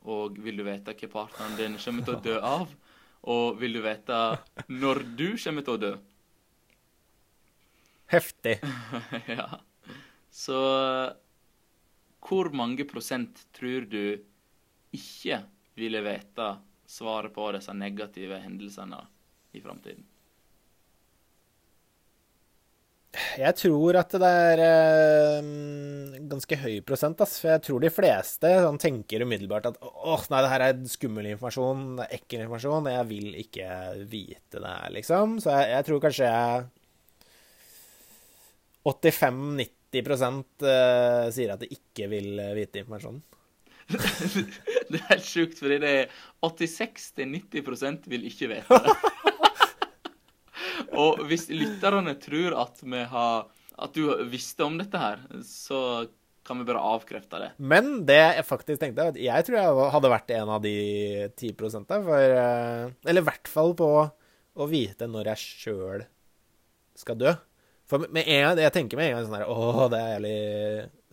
Og 0.06 0.38
vil 0.38 0.60
du 0.60 0.62
vite 0.62 0.94
hva 0.94 1.08
partneren 1.10 1.56
din 1.58 1.74
kommer 1.82 2.06
til 2.06 2.14
å 2.14 2.22
dø 2.22 2.36
av? 2.58 2.70
Og 3.26 3.58
vil 3.58 3.74
du 3.74 3.80
vite 3.82 4.20
når 4.70 5.02
du 5.18 5.26
kommer 5.42 5.66
til 5.66 5.74
å 5.74 5.82
dø? 5.82 5.92
Heftig. 8.14 8.60
ja. 9.40 9.48
Så 10.30 10.60
hvor 12.24 12.52
mange 12.54 12.86
prosent 12.86 13.42
tror 13.56 13.90
du 13.90 14.22
ikke 14.94 15.42
ville 15.78 16.02
vite 16.04 16.48
svaret 16.86 17.34
på 17.34 17.50
disse 17.56 17.74
negative 17.76 18.40
hendelsene 18.42 19.00
i 19.54 19.62
framtiden? 19.62 20.04
Jeg 23.38 23.54
tror 23.58 23.96
at 23.98 24.14
det 24.18 24.28
er 24.28 24.60
eh, 24.64 25.48
ganske 26.30 26.58
høy 26.58 26.80
prosent, 26.86 27.20
ass. 27.22 27.36
For 27.42 27.52
jeg 27.52 27.62
tror 27.66 27.82
de 27.82 27.90
fleste 27.94 28.50
sånn, 28.64 28.80
tenker 28.82 29.22
umiddelbart 29.22 29.68
at 29.70 29.78
åh, 29.82 30.24
nei, 30.32 30.40
det 30.42 30.50
her 30.50 30.64
er 30.66 30.80
skummel 30.90 31.28
informasjon, 31.30 31.84
det 31.98 32.08
er 32.08 32.16
ekkel 32.18 32.44
informasjon, 32.44 32.90
jeg 32.94 33.08
vil 33.10 33.28
ikke 33.44 33.68
vite 34.10 34.58
det 34.58 34.72
her, 34.72 34.88
liksom. 34.96 35.38
Så 35.42 35.54
jeg, 35.54 35.70
jeg 35.76 35.88
tror 35.88 36.02
kanskje 36.06 36.32
85-90 38.84 40.68
eh, 40.74 41.30
sier 41.34 41.54
at 41.54 41.62
de 41.62 41.70
ikke 41.74 42.10
vil 42.10 42.42
vite 42.58 42.82
informasjonen. 42.82 43.22
Det 43.88 45.00
er 45.00 45.08
helt 45.10 45.26
sjukt, 45.26 45.58
fordi 45.60 45.78
det 45.82 45.92
er 46.00 46.16
86-90 46.44 48.08
vil 48.10 48.26
ikke 48.28 48.50
vite 48.52 48.80
det. 48.84 48.96
Og 51.00 51.24
hvis 51.28 51.48
lytterne 51.50 52.14
tror 52.22 52.56
at 52.62 52.82
vi 52.84 53.02
har 53.10 53.46
at 53.74 53.96
du 53.96 54.06
visste 54.30 54.62
om 54.62 54.76
dette 54.78 54.98
her, 55.00 55.22
så 55.42 56.06
kan 56.46 56.60
vi 56.60 56.66
bare 56.68 56.82
avkrefte 56.94 57.40
det. 57.40 57.48
Men 57.58 58.04
det 58.06 58.20
jeg 58.20 58.46
faktisk 58.46 58.82
tenkte, 58.82 59.08
at 59.14 59.18
jeg 59.18 59.46
tror 59.46 59.58
jeg 59.58 59.88
hadde 59.94 60.12
vært 60.12 60.34
en 60.36 60.52
av 60.56 60.60
de 60.62 60.74
10 61.32 61.54
prosentene. 61.58 62.04
For 62.04 62.36
eh, 62.36 62.92
Eller 63.08 63.24
i 63.24 63.28
hvert 63.30 63.50
fall 63.50 63.74
på 63.78 63.88
å 64.54 64.68
vite 64.70 65.08
når 65.10 65.32
jeg 65.32 65.42
sjøl 65.64 66.04
skal 66.94 67.18
dø. 67.18 67.32
For 67.94 68.08
med 68.10 68.26
en 68.26 68.40
gang, 68.42 68.58
jeg 68.58 68.74
tenker 68.74 68.98
med 68.98 69.06
en 69.06 69.12
gang 69.14 69.26
sånn 69.28 69.36
her 69.38 69.50
Å, 69.52 69.86
det 69.92 70.00
er 70.00 70.08
jævlig 70.16 70.38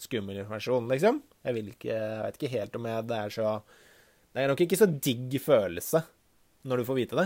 skummel 0.02 0.40
informasjon, 0.42 0.88
liksom. 0.90 1.20
Jeg 1.46 1.58
vil 1.58 1.68
ikke 1.76 1.92
Jeg 1.94 2.24
vet 2.24 2.40
ikke 2.40 2.56
helt 2.56 2.78
om 2.80 2.88
jeg 2.90 3.06
Det 3.12 3.20
er 3.20 3.36
så 3.36 3.52
Det 4.32 4.42
er 4.42 4.50
nok 4.50 4.64
ikke 4.66 4.80
så 4.80 4.88
digg 4.90 5.38
følelse 5.44 6.02
når 6.62 6.78
du 6.78 6.86
får 6.86 6.98
vite 7.00 7.18
det. 7.18 7.24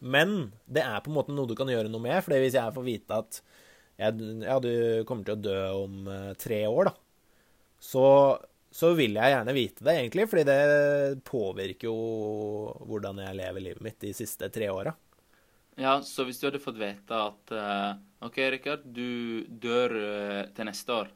Men 0.00 0.52
det 0.70 0.84
er 0.86 1.00
på 1.02 1.10
en 1.10 1.16
måte 1.16 1.34
noe 1.34 1.50
du 1.50 1.56
kan 1.58 1.66
gjøre 1.66 1.90
noe 1.90 2.04
med. 2.04 2.20
For 2.22 2.38
hvis 2.38 2.54
jeg 2.54 2.74
får 2.76 2.84
vite 2.86 3.16
at 3.24 3.40
jeg, 3.98 4.28
ja, 4.46 4.54
du 4.62 4.70
kommer 5.08 5.26
til 5.26 5.34
å 5.34 5.42
dø 5.42 5.56
om 5.80 6.06
eh, 6.06 6.28
tre 6.38 6.60
år, 6.70 6.92
da, 6.92 6.94
så, 7.82 8.04
så 8.70 8.92
vil 8.94 9.18
jeg 9.18 9.34
gjerne 9.34 9.56
vite 9.56 9.82
det, 9.82 9.96
egentlig. 9.98 10.28
Fordi 10.30 10.46
det 10.46 10.60
påvirker 11.26 11.90
jo 11.90 11.96
hvordan 12.86 13.18
jeg 13.26 13.40
lever 13.42 13.66
livet 13.66 13.84
mitt 13.88 13.98
de 14.06 14.14
siste 14.14 14.46
tre 14.54 14.70
åra. 14.70 14.94
Ja, 15.80 15.96
så 16.04 16.26
hvis 16.28 16.40
du 16.40 16.46
hadde 16.48 16.60
fått 16.60 16.76
vite 16.80 17.16
at 17.16 17.52
uh, 17.56 17.96
OK, 18.26 18.36
Rikard, 18.52 18.84
du 18.84 19.46
dør 19.48 19.94
uh, 19.96 20.42
til 20.52 20.68
neste 20.68 20.92
år. 20.92 21.10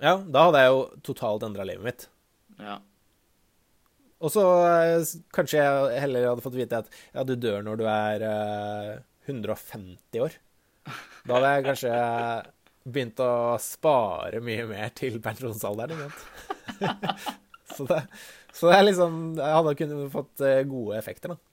Ja, 0.00 0.18
da 0.20 0.46
hadde 0.48 0.60
jeg 0.60 0.72
jo 0.74 0.82
totalt 1.08 1.46
endra 1.46 1.64
livet 1.64 1.86
mitt. 1.86 2.06
Ja. 2.60 2.76
Og 4.20 4.32
så 4.34 4.44
uh, 4.44 5.14
kanskje 5.32 5.64
jeg 5.64 6.04
heller 6.04 6.28
hadde 6.34 6.44
fått 6.44 6.60
vite 6.60 6.82
at 6.84 6.92
ja, 7.14 7.24
du 7.24 7.32
dør 7.40 7.64
når 7.64 7.80
du 7.80 7.86
er 7.88 8.26
eh, 8.28 8.94
150 9.30 10.24
år. 10.26 10.36
Da 11.24 11.38
hadde 11.38 11.54
jeg 11.54 11.66
kanskje 11.70 11.96
begynt 12.90 13.24
å 13.24 13.32
spare 13.62 14.40
mye 14.44 14.68
mer 14.68 14.92
til 15.00 15.16
pensjonsalderen. 15.24 15.96
ikke 15.96 16.12
sant? 16.12 17.04
så, 17.74 17.88
det, 17.88 18.02
så 18.52 18.68
det 18.68 18.76
er 18.76 18.86
liksom 18.88 19.18
Jeg 19.38 19.56
hadde 19.56 19.78
kunnet 19.80 20.12
fått 20.12 20.44
gode 20.68 21.00
effekter, 21.00 21.32
da. 21.32 21.49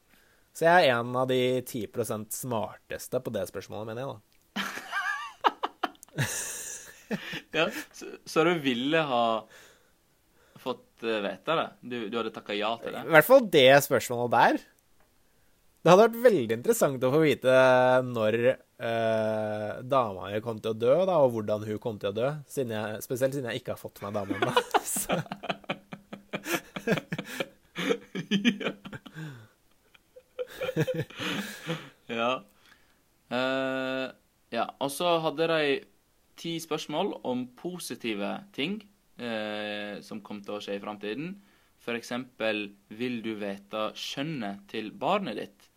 Så 0.57 0.65
jeg 0.65 0.87
er 0.87 0.95
en 0.97 1.11
av 1.19 1.27
de 1.29 1.37
10% 1.61 2.31
smarteste 2.33 3.19
på 3.21 3.29
det 3.35 3.43
spørsmålet, 3.51 3.91
mener 3.91 4.01
jeg, 4.01 4.09
da. 4.15 4.17
Ja, 7.55 7.69
så, 7.95 8.05
så 8.27 8.43
du 8.43 8.57
ville 8.59 8.99
ha 9.07 9.21
fått 10.59 11.05
eh, 11.07 11.21
vite 11.23 11.55
det? 11.55 11.67
Du, 11.87 11.95
du 12.11 12.17
hadde 12.19 12.33
takka 12.35 12.57
ja 12.57 12.73
til 12.81 12.91
det? 12.97 13.03
I 13.07 13.13
hvert 13.15 13.27
fall 13.29 13.45
det 13.53 13.69
spørsmålet 13.85 14.33
der. 14.33 14.57
Det 15.85 15.93
hadde 15.93 16.03
vært 16.07 16.17
veldig 16.25 16.57
interessant 16.57 17.05
å 17.07 17.13
få 17.13 17.21
vite 17.23 17.53
når 18.09 18.37
eh, 18.49 19.69
dama 19.87 20.27
mi 20.33 20.41
kom 20.43 20.59
til 20.59 20.73
å 20.73 20.79
dø, 20.81 20.97
da, 21.07 21.15
og 21.23 21.37
hvordan 21.37 21.63
hun 21.69 21.79
kom 21.85 22.01
til 22.01 22.11
å 22.11 22.17
dø. 22.17 22.33
Siden 22.51 22.73
jeg, 22.75 22.99
spesielt 23.05 23.37
siden 23.37 23.53
jeg 23.53 23.61
ikke 23.61 23.77
har 23.77 23.79
fått 23.85 24.01
meg 24.03 24.17
dame 24.17 24.35
ennå. 24.41 24.51
Så- 24.97 25.21
Ja. 32.07 32.39
Uh, 33.27 34.07
ja. 34.55 34.63
Og 34.79 34.91
så 34.95 35.17
hadde 35.19 35.47
de 35.51 35.79
ti 36.39 36.53
spørsmål 36.63 37.17
om 37.27 37.41
positive 37.59 38.29
ting 38.55 38.79
uh, 39.19 39.99
som 39.99 40.21
kom 40.23 40.39
til 40.39 40.55
å 40.55 40.61
skje 40.63 40.77
i 40.77 40.83
framtiden. 40.83 41.35
Eksempel 41.87 42.65
vil 42.99 43.21
du 43.23 43.33
vite 43.39 43.89
skjønnet 43.95 44.65
til 44.71 44.89
barnet 44.91 45.37
ditt? 45.39 45.67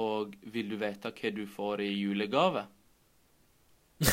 Og 0.00 0.32
vil 0.48 0.70
du 0.70 0.78
vite 0.80 1.12
hva 1.12 1.32
du 1.34 1.44
får 1.48 1.82
i 1.84 1.90
julegave? 1.92 2.64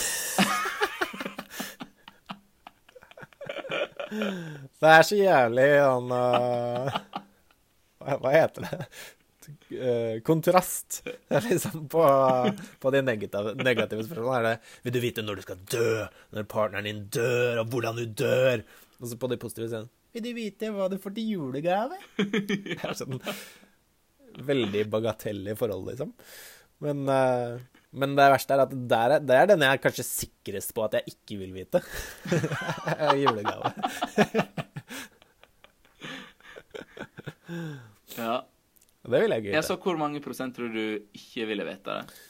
Det 4.76 4.91
er 4.91 5.03
så 5.07 5.17
jævlig 5.17 5.65
sånn 5.82 6.11
uh... 6.13 6.97
hva, 7.99 8.17
hva 8.21 8.32
heter 8.36 8.67
det? 8.67 8.88
Eh, 9.70 10.22
kontrast. 10.26 11.02
Liksom 11.50 11.88
på, 11.91 12.06
på 12.80 12.93
de 12.93 13.02
negative, 13.06 13.54
negative 13.60 14.06
spørsmålene 14.08 14.39
er 14.39 14.48
det 14.48 14.86
Vil 14.86 14.96
du 14.96 15.02
vite 15.04 15.26
når 15.26 15.39
du 15.39 15.46
skal 15.46 15.62
dø? 15.72 15.91
Når 16.36 16.48
partneren 16.52 16.89
din 16.89 17.04
dør, 17.14 17.62
og 17.64 17.70
hvordan 17.74 18.00
du 18.00 18.06
dør? 18.24 18.66
Og 19.00 19.12
så 19.12 19.20
på 19.20 19.30
de 19.32 19.39
positive 19.41 19.70
scenene 19.70 19.91
Vil 20.16 20.26
du 20.26 20.34
vite 20.38 20.72
hva 20.74 20.89
du 20.91 20.98
får 21.02 21.16
til 21.18 21.36
julegave? 21.36 22.00
Det 22.18 22.80
er 22.80 22.98
sånn 22.98 23.22
veldig 24.36 24.82
bagatell 24.91 25.46
i 25.48 25.54
forhold, 25.56 25.86
liksom. 25.88 26.10
Men, 26.84 27.06
uh, 27.08 27.56
men 27.96 28.18
det 28.18 28.26
verste 28.34 28.52
er 28.52 28.64
at 28.66 28.74
der 28.91 29.14
er, 29.16 29.24
det 29.24 29.38
er 29.39 29.48
den 29.48 29.64
jeg 29.64 29.78
er 29.78 29.80
kanskje 29.80 30.04
sikrest 30.04 30.74
på 30.76 30.84
at 30.84 30.98
jeg 30.98 31.14
ikke 31.14 31.38
vil 31.39 31.54
vite. 31.56 31.80
Julegave. 33.24 33.72
Ja. 38.18 38.41
Det 39.06 39.22
vil 39.22 39.36
jeg 39.36 39.43
ikke 39.43 39.58
ja. 39.58 39.66
Så 39.66 39.78
hvor 39.82 39.99
mange 39.99 40.22
prosent 40.24 40.56
tror 40.58 40.72
du 40.74 40.82
ikke 41.16 41.45
ville 41.49 41.68
vite 41.68 41.99
det? 41.99 42.22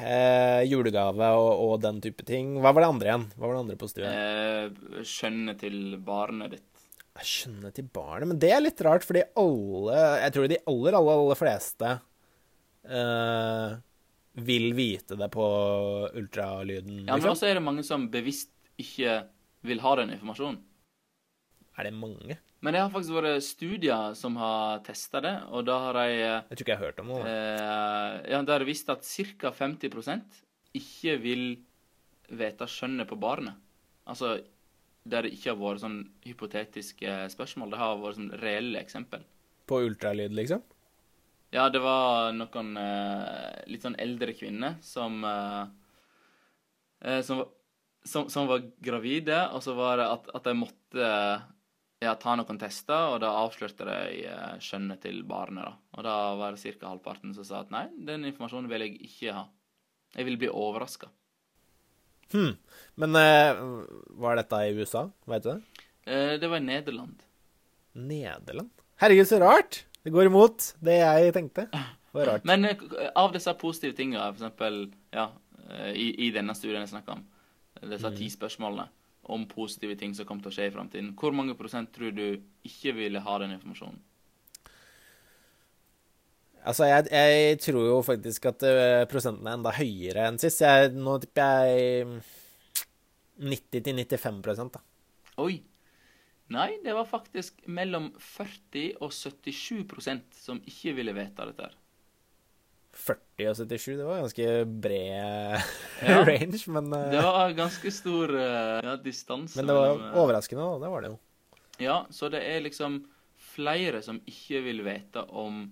Eh, 0.00 0.62
julegave 0.70 1.28
og, 1.36 1.50
og 1.66 1.74
den 1.84 2.00
type 2.02 2.24
ting. 2.26 2.54
Hva 2.62 2.72
var 2.72 2.84
det 2.84 2.90
andre 2.94 3.10
igjen? 3.10 3.28
Hva 3.36 3.44
var 3.46 3.54
det 3.56 3.62
andre 3.66 3.78
positive? 3.80 4.10
Eh, 4.10 5.04
skjønnet 5.06 5.60
til 5.60 5.78
barnet 6.04 6.56
ditt. 6.56 6.66
Skjønne 7.20 7.68
til 7.76 7.84
barnet, 7.92 8.30
men 8.30 8.38
det 8.40 8.48
er 8.54 8.62
litt 8.62 8.78
rart, 8.86 9.04
fordi 9.04 9.20
alle 9.36 9.96
Jeg 10.22 10.32
tror 10.32 10.46
de 10.48 10.56
aller, 10.70 10.94
aller, 10.96 11.18
aller 11.18 11.36
fleste 11.36 11.90
eh, 12.88 13.74
vil 14.40 14.70
vite 14.78 15.18
det 15.20 15.28
på 15.34 15.48
ultralyden. 16.16 17.02
Ja, 17.02 17.12
men 17.12 17.20
liksom. 17.20 17.34
også 17.34 17.50
er 17.50 17.58
det 17.58 17.66
mange 17.66 17.84
som 17.84 18.08
bevisst 18.12 18.54
ikke 18.80 19.18
vil 19.68 19.82
ha 19.84 19.96
den 20.00 20.14
informasjonen. 20.14 20.62
Er 21.76 21.90
det 21.90 21.92
mange? 21.96 22.38
Men 22.62 22.74
det 22.76 22.80
har 22.82 22.90
faktisk 22.92 23.14
vært 23.16 23.42
studier 23.46 24.14
som 24.18 24.34
har 24.36 24.82
testa 24.84 25.20
det, 25.24 25.32
og 25.48 25.64
da 25.64 25.78
har 25.86 25.96
de 25.96 26.06
eh, 26.12 26.42
Jeg 26.50 26.58
tror 26.58 26.64
ikke 26.66 26.72
jeg 26.74 26.78
har 26.80 26.86
hørt 26.90 26.98
om 27.00 27.06
noe. 27.14 27.20
eh, 27.24 28.30
Ja, 28.34 28.42
da 28.44 28.52
har 28.52 28.60
de 28.60 28.68
visst 28.68 28.90
at 28.92 29.00
ca. 29.06 29.50
50% 29.56 30.40
ikke 30.76 31.14
vil 31.22 31.44
vite 32.30 32.66
skjønnet 32.68 33.08
på 33.10 33.16
barnet. 33.18 33.56
Altså 34.06 34.36
der 35.08 35.24
det 35.24 35.32
ikke 35.32 35.54
har 35.54 35.56
vært 35.62 35.80
sånn 35.80 36.02
hypotetiske 36.26 37.14
spørsmål. 37.32 37.70
Det 37.72 37.78
har 37.80 37.96
vært 38.02 38.18
sånn 38.20 38.34
reelle 38.42 38.78
eksempel. 38.84 39.24
På 39.66 39.80
ultralyd, 39.86 40.34
liksom? 40.36 40.60
Ja, 41.50 41.64
det 41.72 41.80
var 41.82 42.30
noen 42.36 42.76
eh, 42.78 43.62
litt 43.72 43.82
sånn 43.82 43.96
eldre 43.98 44.34
kvinner 44.36 44.76
som 44.84 45.24
eh, 45.24 45.64
eh, 47.08 47.22
som, 47.26 47.40
var- 47.40 47.48
som, 48.04 48.28
som 48.32 48.46
var 48.52 48.62
gravide, 48.84 49.40
og 49.56 49.64
så 49.64 49.74
var 49.76 49.96
det 50.00 50.06
at, 50.12 50.28
at 50.36 50.44
de 50.46 50.54
måtte 50.60 51.08
ja, 52.00 52.14
ta 52.16 52.34
noen 52.38 52.58
tester, 52.60 53.12
og 53.12 53.20
da 53.20 53.30
avslørte 53.42 53.84
de 53.84 54.24
eh, 54.24 54.52
skjønnet 54.64 55.02
til 55.04 55.20
barnet. 55.28 55.66
da. 55.68 55.72
Og 55.98 56.06
da 56.06 56.16
var 56.40 56.56
det 56.56 56.74
ca. 56.78 56.88
halvparten 56.88 57.34
som 57.36 57.46
sa 57.46 57.60
at 57.60 57.72
nei, 57.74 57.86
den 58.08 58.24
informasjonen 58.30 58.70
vil 58.72 58.86
jeg 58.86 58.96
ikke 59.04 59.34
ha. 59.36 59.46
Jeg 60.16 60.26
vil 60.26 60.38
bli 60.40 60.48
overraska. 60.48 61.10
Hm. 62.32 62.54
Men 63.02 63.18
eh, 63.20 63.60
var 64.22 64.40
dette 64.40 64.62
i 64.64 64.72
USA? 64.78 65.04
Vet 65.28 65.44
du 65.44 65.50
det? 65.52 65.84
Eh, 66.08 66.34
det 66.40 66.48
var 66.48 66.62
i 66.62 66.64
Nederland. 66.64 67.20
Nederland? 67.92 68.72
Herregud, 69.02 69.28
så 69.28 69.40
rart! 69.42 69.84
Det 70.00 70.12
går 70.14 70.30
imot 70.30 70.70
det 70.80 70.96
jeg 71.02 71.34
tenkte. 71.36 71.66
Det 71.68 72.16
var 72.16 72.32
rart. 72.32 72.48
Men 72.48 72.64
eh, 72.70 72.80
av 73.12 73.34
disse 73.36 73.52
positive 73.60 73.92
tinga, 73.98 74.24
eksempel 74.32 74.86
ja, 75.12 75.28
eh, 75.68 75.92
i, 75.92 76.08
i 76.28 76.30
denne 76.32 76.56
studien 76.56 76.80
jeg 76.80 76.94
snakka 76.94 77.18
om, 77.18 77.26
disse 77.92 78.14
ti 78.16 78.30
spørsmålene 78.32 78.88
om 79.32 79.46
positive 79.48 79.96
ting 79.98 80.14
som 80.16 80.26
kommer 80.28 80.44
til 80.44 80.52
å 80.52 80.56
skje 80.58 80.68
i 80.68 80.74
framtiden, 80.74 81.12
hvor 81.18 81.34
mange 81.36 81.56
prosent 81.58 81.92
tror 81.94 82.14
du 82.16 82.24
ikke 82.66 82.94
ville 82.98 83.22
ha 83.24 83.38
den 83.42 83.56
informasjonen? 83.56 84.00
Altså, 86.60 86.84
jeg, 86.90 87.08
jeg 87.08 87.56
tror 87.64 87.86
jo 87.86 87.96
faktisk 88.04 88.50
at 88.50 88.64
eh, 88.68 89.06
prosenten 89.08 89.48
er 89.48 89.56
enda 89.56 89.72
høyere 89.72 90.26
enn 90.28 90.36
sist. 90.42 90.60
Jeg, 90.60 90.92
nå 90.92 91.16
tipper 91.22 91.64
jeg 91.64 92.20
90-95 93.40 94.74
da. 94.74 94.82
Oi! 95.40 95.54
Nei, 96.50 96.70
det 96.82 96.92
var 96.96 97.06
faktisk 97.06 97.62
mellom 97.70 98.10
40 98.18 98.98
og 98.98 99.12
77% 99.14 100.34
som 100.34 100.58
ikke 100.66 100.96
ville 100.98 101.14
vite 101.14 101.46
dette. 101.46 101.68
her. 101.70 101.79
40 103.00 103.48
og 103.50 103.56
77, 103.56 103.96
det 103.98 104.06
var 104.06 104.20
ganske 104.22 104.46
bred 104.84 105.62
Ja. 106.10 106.20
range, 106.28 106.60
men, 106.72 106.92
uh, 106.92 107.10
Det 107.12 107.22
var 107.24 107.54
ganske 107.56 107.92
stor 107.94 108.32
uh, 108.36 108.78
ja, 108.84 108.96
distanse. 109.00 109.56
men 109.58 109.68
det 109.68 109.76
var 109.76 109.94
mellom, 109.94 110.06
eh, 110.10 110.18
overraskende, 110.22 110.66
da. 110.66 110.78
Det 110.84 110.92
var 110.92 111.04
det 111.04 111.12
jo. 111.12 111.18
Ja, 111.80 111.98
så 112.12 112.28
det 112.32 112.42
er 112.44 112.60
liksom 112.64 113.00
flere 113.54 114.02
som 114.04 114.20
ikke 114.28 114.60
vil 114.64 114.82
vite 114.84 115.24
om 115.32 115.62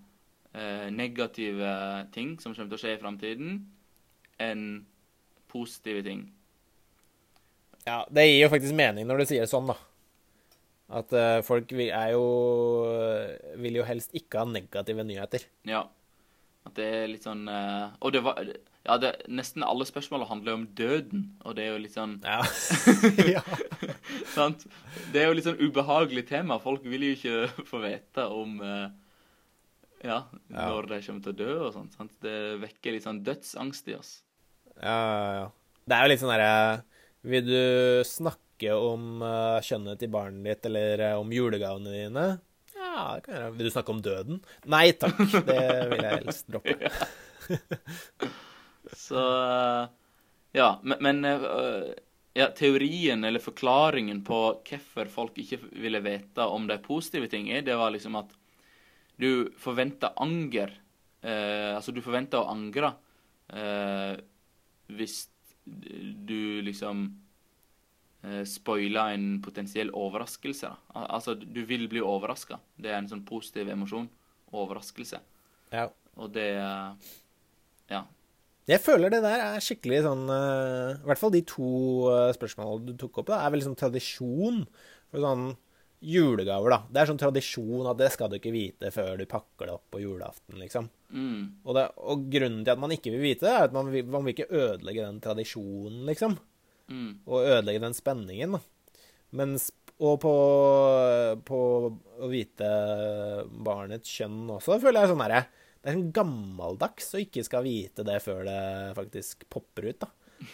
uh, 0.56 0.86
negative 0.90 1.72
ting 2.14 2.36
som 2.40 2.54
kommer 2.54 2.72
til 2.72 2.78
å 2.78 2.82
skje 2.84 2.96
i 2.96 3.02
framtiden, 3.02 3.60
enn 4.40 4.64
positive 5.52 6.04
ting. 6.06 6.26
Ja, 7.88 8.02
det 8.12 8.26
gir 8.28 8.42
jo 8.42 8.50
faktisk 8.52 8.76
mening 8.76 9.06
når 9.08 9.22
du 9.22 9.28
sier 9.30 9.44
det 9.44 9.52
sånn, 9.52 9.68
da. 9.70 9.78
At 10.88 11.12
folk 11.44 11.68
vil, 11.76 11.90
jo 12.14 12.22
Vil 13.60 13.74
jo 13.76 13.82
helst 13.84 14.14
ikke 14.16 14.40
ha 14.40 14.48
negative 14.48 15.04
nyheter. 15.04 15.42
Ja. 15.68 15.82
At 16.66 16.74
det 16.76 16.84
er 16.84 17.06
litt 17.10 17.24
sånn 17.24 17.46
uh, 17.48 17.94
Og 18.04 18.12
det 18.12 18.20
var 18.26 18.38
Ja, 18.42 18.96
det, 19.00 19.12
nesten 19.30 19.64
alle 19.64 19.86
spørsmålene 19.88 20.28
handler 20.30 20.52
jo 20.52 20.58
om 20.58 20.66
døden, 20.76 21.24
og 21.44 21.54
det 21.56 21.64
er 21.64 21.74
jo 21.74 21.82
litt 21.84 21.94
sånn 21.94 22.16
Ja. 22.24 22.40
ja. 23.36 23.42
Sant? 24.34 24.64
Det 25.12 25.22
er 25.22 25.28
jo 25.30 25.36
litt 25.38 25.46
sånn 25.48 25.60
ubehagelig 25.60 26.26
tema. 26.30 26.58
Folk 26.62 26.84
vil 26.88 27.06
jo 27.08 27.14
ikke 27.16 27.66
få 27.70 27.82
vite 27.84 28.26
om 28.32 28.58
uh, 28.64 28.88
ja, 30.04 30.22
Ja. 30.50 30.66
når 30.70 30.90
de 30.92 31.00
kommer 31.06 31.24
til 31.24 31.34
å 31.34 31.38
dø 31.38 31.52
og 31.66 31.72
sånn. 31.74 31.88
Sant? 31.94 32.12
Det 32.22 32.36
vekker 32.62 32.94
litt 32.96 33.06
sånn 33.06 33.22
dødsangst 33.26 33.88
i 33.90 33.96
oss. 33.98 34.12
Ja, 34.78 34.98
ja, 34.98 35.30
ja. 35.40 35.46
Det 35.88 35.96
er 35.96 36.04
jo 36.04 36.10
litt 36.12 36.20
sånn 36.20 36.30
derre 36.30 36.82
Vil 37.26 37.46
du 37.48 37.62
snakke 38.06 38.74
om 38.76 39.22
uh, 39.24 39.58
kjønnet 39.64 39.98
til 40.02 40.10
barnet 40.12 40.44
ditt, 40.46 40.68
eller 40.70 41.02
uh, 41.14 41.22
om 41.22 41.32
julegavene 41.34 41.94
dine? 41.94 42.26
Ja, 42.98 43.20
kan 43.22 43.34
jeg 43.34 43.42
gjøre. 43.44 43.54
Vil 43.54 43.68
du 43.68 43.70
snakke 43.70 43.94
om 43.94 44.02
døden? 44.02 44.40
Nei 44.66 44.88
takk, 44.98 45.20
det 45.46 45.62
vil 45.92 46.02
jeg 46.02 46.16
helst 46.24 46.48
droppe. 46.50 46.90
Så 49.06 49.22
eh, 49.22 49.84
Ja, 50.58 50.68
men, 50.82 51.20
eh, 51.28 51.92
ja, 52.38 52.48
teorien 52.56 53.22
eller 53.28 53.42
forklaringen 53.44 54.24
på 54.26 54.40
hvorfor 54.66 55.10
folk 55.12 55.38
ikke 55.38 55.60
ville 55.78 56.00
vite 56.02 56.46
om 56.48 56.66
de 56.70 56.78
positive 56.82 57.28
tingene, 57.30 57.62
det 57.66 57.76
var 57.78 57.92
liksom 57.94 58.18
at 58.18 58.34
du 59.18 59.50
forventer 59.58 60.14
anger. 60.22 60.74
Eh, 61.22 61.74
altså, 61.76 61.94
du 61.94 62.02
forventer 62.02 62.42
å 62.42 62.50
angre 62.52 62.92
eh, 63.50 64.18
hvis 64.94 65.20
du 65.68 66.62
liksom 66.64 67.06
spoile 68.48 69.02
en 69.14 69.26
potensiell 69.44 69.92
overraskelse. 69.94 70.66
da. 70.66 71.04
Altså, 71.06 71.36
du 71.38 71.60
vil 71.68 71.86
bli 71.88 72.00
overraska. 72.02 72.58
Det 72.74 72.90
er 72.90 72.98
en 72.98 73.10
sånn 73.10 73.22
positiv 73.28 73.70
emosjon. 73.70 74.08
Overraskelse. 74.50 75.20
Ja. 75.72 75.88
Og 76.18 76.32
det 76.34 76.50
eh, 76.58 77.14
Ja. 77.88 78.04
Jeg 78.68 78.82
føler 78.84 79.12
det 79.12 79.22
der 79.24 79.40
er 79.46 79.62
skikkelig 79.64 80.02
sånn 80.04 80.26
eh, 80.28 80.98
I 80.98 81.08
hvert 81.08 81.20
fall 81.20 81.32
de 81.32 81.40
to 81.48 81.70
uh, 82.10 82.28
spørsmålene 82.36 82.90
du 82.90 82.98
tok 83.00 83.22
opp, 83.22 83.30
da, 83.30 83.38
er 83.40 83.54
veldig 83.54 83.70
sånn 83.70 83.80
tradisjon 83.80 84.60
for 85.08 85.24
sånn 85.24 85.46
julegaver, 86.04 86.70
da. 86.70 86.78
Det 86.92 87.00
er 87.00 87.08
sånn 87.10 87.18
tradisjon 87.18 87.88
at 87.90 87.98
det 87.98 88.10
skal 88.14 88.28
du 88.30 88.36
ikke 88.36 88.52
vite 88.54 88.90
før 88.94 89.16
du 89.18 89.24
pakker 89.26 89.66
det 89.66 89.72
opp 89.74 89.86
på 89.90 90.02
julaften, 90.02 90.58
liksom. 90.60 90.90
Mm. 91.10 91.40
Og, 91.64 91.72
det, 91.74 91.86
og 91.98 92.28
grunnen 92.30 92.60
til 92.60 92.74
at 92.74 92.82
man 92.84 92.94
ikke 92.94 93.10
vil 93.14 93.24
vite 93.24 93.48
det, 93.48 93.54
er 93.54 93.66
at 93.66 93.74
man 93.74 93.90
vil, 93.90 94.04
man 94.06 94.26
vil 94.26 94.36
ikke 94.36 94.50
ødelegge 94.52 95.08
den 95.08 95.18
tradisjonen, 95.24 96.04
liksom. 96.06 96.36
Mm. 96.88 97.10
Og 97.28 97.44
ødelegge 97.44 97.82
den 97.84 97.96
spenningen, 97.96 98.56
da. 98.56 98.62
Mens 99.36 99.68
Og 99.98 100.14
på, 100.22 100.32
på 101.44 101.58
å 101.90 102.28
vite 102.30 102.68
barnets 103.66 104.08
kjønn 104.14 104.46
også, 104.54 104.78
føler 104.80 105.02
jeg 105.02 105.10
sånn 105.10 105.24
herre 105.24 105.40
Det 105.50 105.90
er 105.90 105.96
sånn 105.96 106.12
gammeldags 106.14 107.10
å 107.18 107.22
ikke 107.24 107.42
skal 107.44 107.66
vite 107.66 108.06
det 108.06 108.20
før 108.24 108.44
det 108.46 108.60
faktisk 108.96 109.42
popper 109.50 109.90
ut, 109.90 109.98
da. 110.04 110.12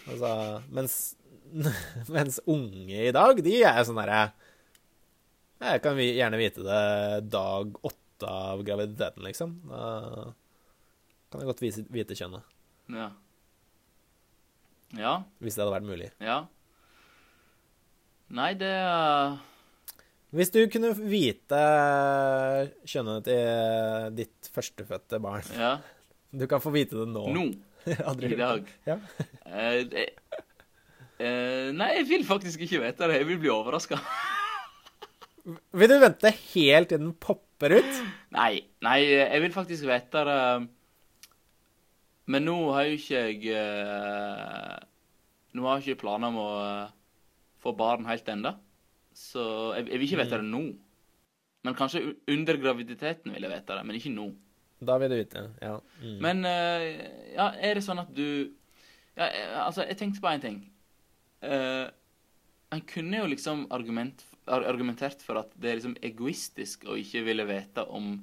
Altså, 0.09 0.31
mens, 0.73 0.95
mens 2.17 2.41
unge 2.49 3.05
i 3.05 3.13
dag, 3.15 3.43
de 3.45 3.59
er 3.69 3.83
sånn 3.85 4.01
herre 4.01 4.23
Jeg 5.61 5.85
kan 5.85 6.01
gjerne 6.01 6.41
vite 6.41 6.65
det 6.65 7.29
dag 7.29 7.77
åtte 7.85 8.31
av 8.31 8.65
graviditeten, 8.65 9.27
liksom. 9.29 9.59
Da 9.69 10.33
kan 11.31 11.43
jeg 11.43 11.53
godt 11.53 11.65
vite 11.93 12.17
kjønnet. 12.17 12.49
Ja. 12.95 13.11
Ja. 14.99 15.23
Hvis 15.43 15.57
det 15.57 15.65
hadde 15.65 15.75
vært 15.75 15.89
mulig. 15.89 16.11
Ja. 16.23 16.45
Nei, 18.35 18.53
det 18.59 18.71
eh, 18.71 19.37
Hvis 20.35 20.51
du 20.55 20.63
kunne 20.73 20.95
vite 20.97 21.61
kjønnet 22.89 23.29
til 23.29 24.17
ditt 24.23 24.51
førstefødte 24.55 25.21
barn 25.23 25.55
Ja. 25.59 25.77
Du 26.35 26.49
kan 26.51 26.59
få 26.59 26.73
vite 26.75 26.99
det 26.99 27.07
nå. 27.13 27.29
Nå. 27.31 27.45
I 28.27 28.35
dag. 28.35 28.71
Ja. 28.89 28.97
uh, 29.47 29.83
det, 29.87 30.09
uh, 31.21 31.69
nei, 31.71 31.91
jeg 32.01 32.09
vil 32.09 32.25
faktisk 32.27 32.65
ikke 32.65 32.81
vite 32.83 33.07
det. 33.07 33.21
Jeg 33.21 33.29
vil 33.29 33.39
bli 33.39 33.53
overraska. 33.55 34.01
Vil 35.79 35.93
du 35.93 35.95
vente 36.03 36.33
helt 36.33 36.91
til 36.91 37.05
den 37.05 37.13
popper 37.23 37.77
ut? 37.77 38.01
Nei, 38.35 38.65
nei, 38.83 38.97
jeg 39.05 39.45
vil 39.45 39.55
faktisk 39.55 39.87
vite 39.87 40.25
det 40.27 40.41
Men 42.31 42.47
nå 42.49 42.57
har 42.73 42.89
jo 42.89 42.99
ikke 42.99 43.23
jeg 43.29 43.53
eh, 43.53 44.77
Nå 45.55 45.67
har 45.67 45.81
jeg 45.81 45.95
ikke 45.95 46.05
planer 46.07 46.33
om 46.33 46.39
å 46.41 46.49
eh, 46.63 46.95
få 47.63 47.75
barn 47.77 48.09
helt 48.09 48.29
ennå. 48.29 48.55
Så 49.15 49.45
jeg, 49.77 49.87
jeg 49.93 50.01
vil 50.01 50.09
ikke 50.09 50.23
vite 50.25 50.41
det 50.41 50.49
nå. 50.49 50.65
Men 51.65 51.77
kanskje 51.79 52.03
under 52.29 52.59
graviditeten 52.61 53.33
vil 53.33 53.47
jeg 53.47 53.53
vite 53.53 53.77
det, 53.77 53.85
men 53.87 53.99
ikke 53.99 54.13
nå. 54.13 54.27
Da 54.85 54.99
vil 55.01 55.13
du 55.13 55.17
vite, 55.17 55.45
ja. 55.63 55.79
Mm. 56.03 56.17
Men 56.25 56.45
eh, 56.49 56.89
ja, 57.37 57.53
er 57.55 57.79
det 57.79 57.85
sånn 57.87 58.03
at 58.03 58.11
du 58.13 58.27
ja, 59.15 59.29
Altså, 59.63 59.85
jeg 59.87 60.01
tenkte 60.01 60.25
på 60.25 60.33
en 60.33 60.43
ting. 60.43 60.59
Uh, 61.45 61.87
han 62.73 62.83
kunne 62.89 63.21
jo 63.21 63.29
liksom 63.31 63.67
argument, 63.75 64.25
argumentert 64.49 65.21
for 65.23 65.39
at 65.43 65.53
det 65.61 65.71
er 65.71 65.79
liksom 65.79 65.97
egoistisk 66.03 66.87
å 66.89 66.97
ikke 66.99 67.23
ville 67.27 67.45
vite 67.47 67.85
om 67.85 68.17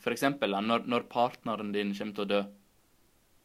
For 0.00 0.14
eksempel 0.14 0.56
når, 0.56 0.88
når 0.90 1.04
partneren 1.12 1.70
din 1.72 1.92
kommer 1.94 2.16
til 2.16 2.24
å 2.24 2.30
dø. 2.32 2.40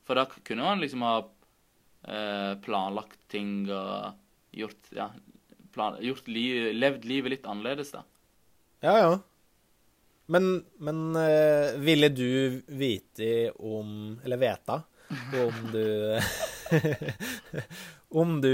For 0.09 0.17
da 0.17 0.25
kunne 0.25 0.65
man 0.65 0.79
liksom 0.81 1.03
ha 1.05 1.17
eh, 1.21 2.53
planlagt 2.65 3.19
ting 3.29 3.67
og 3.69 4.15
gjort 4.57 4.87
Ja, 4.97 5.11
plan, 5.69 5.99
gjort 6.01 6.25
li, 6.33 6.73
levd 6.73 7.05
livet 7.05 7.35
litt 7.35 7.45
annerledes, 7.45 7.91
da. 7.93 8.01
Ja, 8.81 8.95
ja. 8.97 9.11
Men, 10.33 10.63
men 10.81 11.03
eh, 11.21 11.77
ville 11.77 12.09
du 12.09 12.57
vite 12.65 13.51
om 13.53 14.17
Eller 14.25 14.41
veta 14.41 14.79
om 15.43 15.69
du 15.73 15.85
Om 18.21 18.41
du 18.41 18.53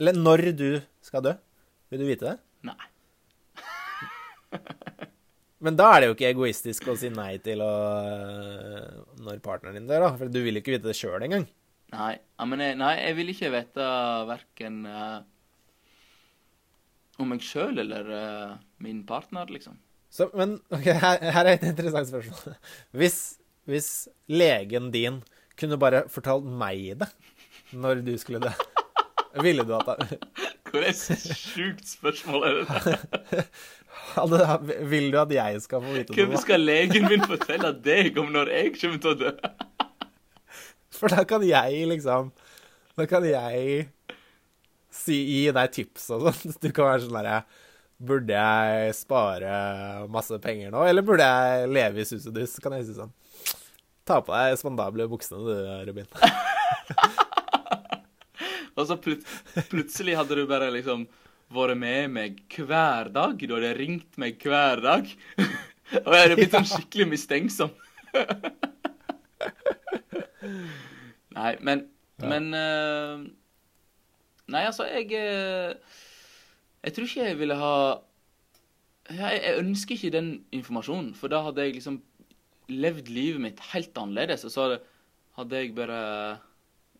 Eller 0.00 0.16
når 0.16 0.44
du 0.56 0.70
skal 1.04 1.28
dø? 1.28 1.34
Vil 1.92 2.00
du 2.00 2.08
vite 2.08 2.32
det? 2.32 2.38
Nei. 2.72 2.80
Men 5.64 5.76
da 5.78 5.88
er 5.94 6.02
det 6.02 6.08
jo 6.10 6.16
ikke 6.16 6.32
egoistisk 6.34 6.88
å 6.92 6.96
si 7.00 7.08
nei 7.12 7.38
til 7.44 7.62
å 7.64 7.70
eh, 8.02 8.98
Når 9.24 9.40
partneren 9.44 9.78
din 9.78 9.88
dør, 9.88 10.04
da. 10.04 10.10
For 10.18 10.32
du 10.32 10.42
vil 10.44 10.60
ikke 10.60 10.74
vite 10.74 10.90
det 10.90 10.96
sjøl 10.98 11.24
engang. 11.24 11.46
Nei, 11.94 12.12
ja, 12.18 12.46
men 12.50 12.60
jeg, 12.60 12.76
nei, 12.80 12.92
jeg 12.98 13.16
vil 13.16 13.32
ikke 13.32 13.52
vite 13.54 13.88
verken 14.26 14.78
uh, 14.90 15.20
om 17.22 17.30
meg 17.30 17.44
sjøl 17.46 17.78
eller 17.78 18.10
uh, 18.10 18.56
min 18.82 19.04
partner, 19.06 19.46
liksom. 19.54 19.78
Så, 20.10 20.26
men 20.34 20.56
ok, 20.74 20.88
her, 20.90 21.22
her 21.22 21.44
er 21.44 21.52
et 21.54 21.68
interessant 21.70 22.10
spørsmål. 22.10 22.56
Hvis, 22.98 23.20
hvis 23.70 23.90
legen 24.30 24.90
din 24.94 25.20
kunne 25.58 25.78
bare 25.80 26.04
fortalt 26.12 26.46
meg 26.46 27.00
det 27.00 27.08
når 27.74 28.02
du 28.06 28.12
skulle 28.20 28.42
dø, 28.42 28.52
ville 29.46 29.64
du 29.66 29.72
at 29.78 29.88
det 29.88 30.18
Hvor 30.70 30.84
er 30.86 30.94
sjukt 30.94 31.88
spørsmål 31.88 32.46
er 32.46 32.60
det? 32.60 33.46
hadde, 34.16 34.76
Vil 34.90 35.10
du 35.12 35.18
at 35.20 35.32
jeg 35.34 35.60
skal 35.64 35.82
få 35.84 35.94
vite 35.94 36.12
det? 36.12 36.16
Hvem 36.18 36.40
skal 36.42 36.64
legen 36.64 37.08
min 37.10 37.24
fortelle 37.26 37.72
deg 37.84 38.18
om 38.20 38.32
når 38.34 38.52
jeg 38.54 38.72
kommer 38.78 39.02
til 39.02 39.12
å 39.12 39.18
dø? 39.20 39.34
For 40.96 41.12
da 41.12 41.26
kan 41.28 41.44
jeg 41.44 41.84
liksom 41.90 42.32
Da 42.96 43.06
kan 43.10 43.26
jeg 43.28 43.86
si, 44.96 45.16
gi 45.16 45.42
deg 45.52 45.72
tips 45.74 46.10
og 46.16 46.28
sånn. 46.28 46.56
Du 46.62 46.70
kan 46.70 46.92
være 46.92 47.04
sånn 47.06 47.18
derre 47.18 47.40
Burde 47.96 48.36
jeg 48.36 48.92
spare 48.98 49.52
masse 50.12 50.36
penger 50.44 50.68
nå, 50.72 50.82
eller 50.84 51.04
burde 51.04 51.24
jeg 51.24 51.70
leve 51.72 52.02
i 52.02 52.08
sus 52.08 52.26
og 52.28 52.34
dus? 52.36 52.58
Kan 52.60 52.74
jeg 52.76 52.84
si 52.90 52.96
sånn. 52.98 53.08
Ta 54.04 54.20
på 54.20 54.34
deg 54.36 54.58
spandable 54.60 55.06
buksene 55.08 55.40
du, 55.40 55.54
Robin. 55.88 56.10
Og 58.76 58.84
så 58.84 58.98
plut 59.00 59.24
plutselig 59.70 60.18
hadde 60.18 60.36
du 60.36 60.44
bare 60.48 60.68
liksom 60.74 61.06
vært 61.52 61.78
med 61.78 62.10
meg 62.14 62.40
hver 62.56 63.10
dag. 63.14 63.38
Du 63.38 63.54
hadde 63.54 63.74
ringt 63.78 64.18
meg 64.20 64.42
hver 64.42 64.82
dag. 64.84 65.10
Og 66.04 66.10
jeg 66.10 66.22
hadde 66.24 66.38
blitt 66.38 66.54
sånn 66.54 66.66
skikkelig 66.66 67.06
mistenksom. 67.12 67.70
Nei, 71.36 71.52
men 71.60 71.86
Men 72.22 72.54
eh, 72.56 73.16
Nei, 74.48 74.62
altså, 74.64 74.86
jeg 74.88 75.10
eh, 75.12 75.74
Jeg 76.86 76.94
tror 76.96 77.08
ikke 77.08 77.26
jeg 77.28 77.38
ville 77.42 77.58
ha 77.60 77.76
jeg, 79.06 79.36
jeg 79.38 79.58
ønsker 79.60 79.94
ikke 79.94 80.14
den 80.16 80.30
informasjonen, 80.50 81.12
for 81.14 81.30
da 81.30 81.38
hadde 81.44 81.62
jeg 81.62 81.76
liksom 81.76 82.00
levd 82.74 83.06
livet 83.14 83.38
mitt 83.38 83.60
helt 83.70 83.94
annerledes. 84.00 84.42
Og 84.42 84.50
så 84.50 84.64
hadde, 84.64 84.78
hadde 85.38 85.60
jeg 85.60 85.76
bare 85.76 86.00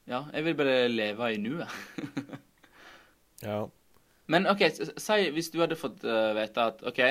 Ja, 0.07 0.20
jeg 0.30 0.44
vil 0.47 0.55
bare 0.61 0.76
leve 0.92 1.32
i 1.34 1.40
nuet. 1.42 1.66
Ja. 3.44 3.66
Men 4.32 4.48
OK, 4.50 4.64
si 4.72 5.18
hvis 5.34 5.52
du 5.54 5.60
hadde 5.62 5.78
fått 5.78 6.04
uh, 6.06 6.34
vite 6.36 6.68
at 6.72 6.82
OK, 6.88 7.02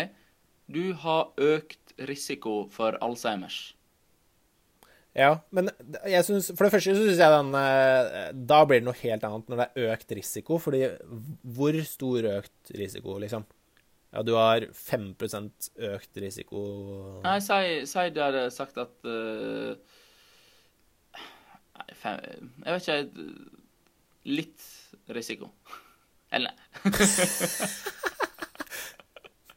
du 0.71 0.93
har 1.05 1.31
økt 1.39 1.95
risiko 2.09 2.65
for 2.73 2.97
Alzheimers. 3.05 3.75
Ja, 5.15 5.37
men 5.55 5.69
jeg 6.03 6.25
synes, 6.27 6.49
for 6.57 6.67
det 6.67 6.73
første 6.73 6.91
så 6.91 7.05
syns 7.05 7.21
jeg 7.21 7.31
den 7.31 7.53
eh, 7.55 8.33
Da 8.35 8.57
blir 8.67 8.81
det 8.81 8.87
noe 8.89 8.99
helt 8.99 9.23
annet 9.23 9.47
når 9.47 9.61
det 9.61 9.67
er 9.67 9.93
økt 9.93 10.09
risiko. 10.17 10.57
Fordi 10.59 10.81
hvor 11.55 11.77
stor 11.87 12.27
økt 12.33 12.73
risiko, 12.75 13.15
liksom? 13.23 13.45
Ja, 14.11 14.23
du 14.27 14.33
har 14.35 14.67
5% 14.75 15.69
økt 15.91 16.19
risiko 16.23 16.59
Nei, 17.23 17.39
si, 17.43 17.81
si 17.87 18.03
du 18.15 18.21
hadde 18.23 18.43
sagt 18.55 18.77
at 18.79 19.07
uh, 19.07 19.75
fem, 21.99 22.51
Jeg 22.63 22.75
vet 22.75 22.87
ikke 22.87 23.25
Litt 24.35 24.67
risiko. 25.15 25.51
Eller. 26.35 26.53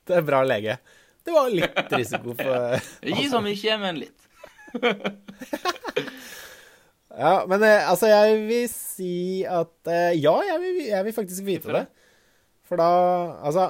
Det 0.09 0.16
er 0.16 0.24
bra 0.24 0.41
lege. 0.47 0.79
Det 1.20 1.35
var 1.35 1.51
litt 1.53 1.91
risiko 1.93 2.33
for 2.39 2.79
Gi 3.05 3.26
så 3.29 3.43
mye, 3.45 3.74
men 3.83 3.99
litt. 4.07 4.29
Ja, 7.18 7.43
men 7.51 7.62
eh, 7.66 7.83
altså, 7.91 8.07
jeg 8.07 8.35
vil 8.47 8.66
si 8.70 9.43
at 9.43 9.91
eh, 9.91 10.14
Ja, 10.20 10.37
jeg 10.47 10.61
vil, 10.62 10.76
jeg 10.87 11.07
vil 11.09 11.14
faktisk 11.16 11.43
vite 11.49 11.74
det. 11.74 11.85
For 12.68 12.79
da 12.79 12.89
Altså 13.49 13.64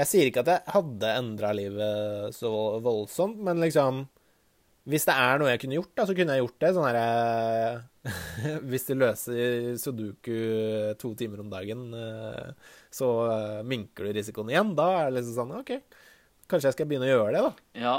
Jeg 0.00 0.08
sier 0.08 0.30
ikke 0.30 0.44
at 0.46 0.52
jeg 0.54 0.74
hadde 0.74 1.10
endra 1.20 1.50
livet 1.56 2.32
så 2.34 2.50
voldsomt, 2.82 3.36
men 3.44 3.60
liksom 3.62 4.06
Hvis 4.84 5.06
det 5.08 5.14
er 5.16 5.38
noe 5.40 5.48
jeg 5.48 5.62
kunne 5.62 5.78
gjort, 5.78 5.92
da, 5.96 6.04
så 6.04 6.14
kunne 6.16 6.34
jeg 6.36 6.44
gjort 6.44 6.58
det. 6.60 6.70
Sånn 6.76 6.88
herre 6.90 7.04
Hvis 8.68 8.84
du 8.90 8.92
løser 9.00 9.78
sudoku 9.80 10.34
to 11.00 11.14
timer 11.16 11.40
om 11.40 11.48
dagen, 11.52 11.86
eh, 11.96 12.74
så 12.92 13.08
eh, 13.30 13.62
minker 13.64 14.04
du 14.04 14.12
risikoen 14.18 14.52
igjen. 14.52 14.74
Da 14.76 14.90
er 14.98 15.08
det 15.08 15.22
liksom 15.22 15.38
sånn 15.38 15.56
OK, 15.62 15.72
kanskje 16.52 16.68
jeg 16.68 16.76
skal 16.76 16.90
begynne 16.90 17.08
å 17.08 17.14
gjøre 17.14 17.32
det, 17.32 17.46
da. 17.46 17.80
Ja. 17.86 17.96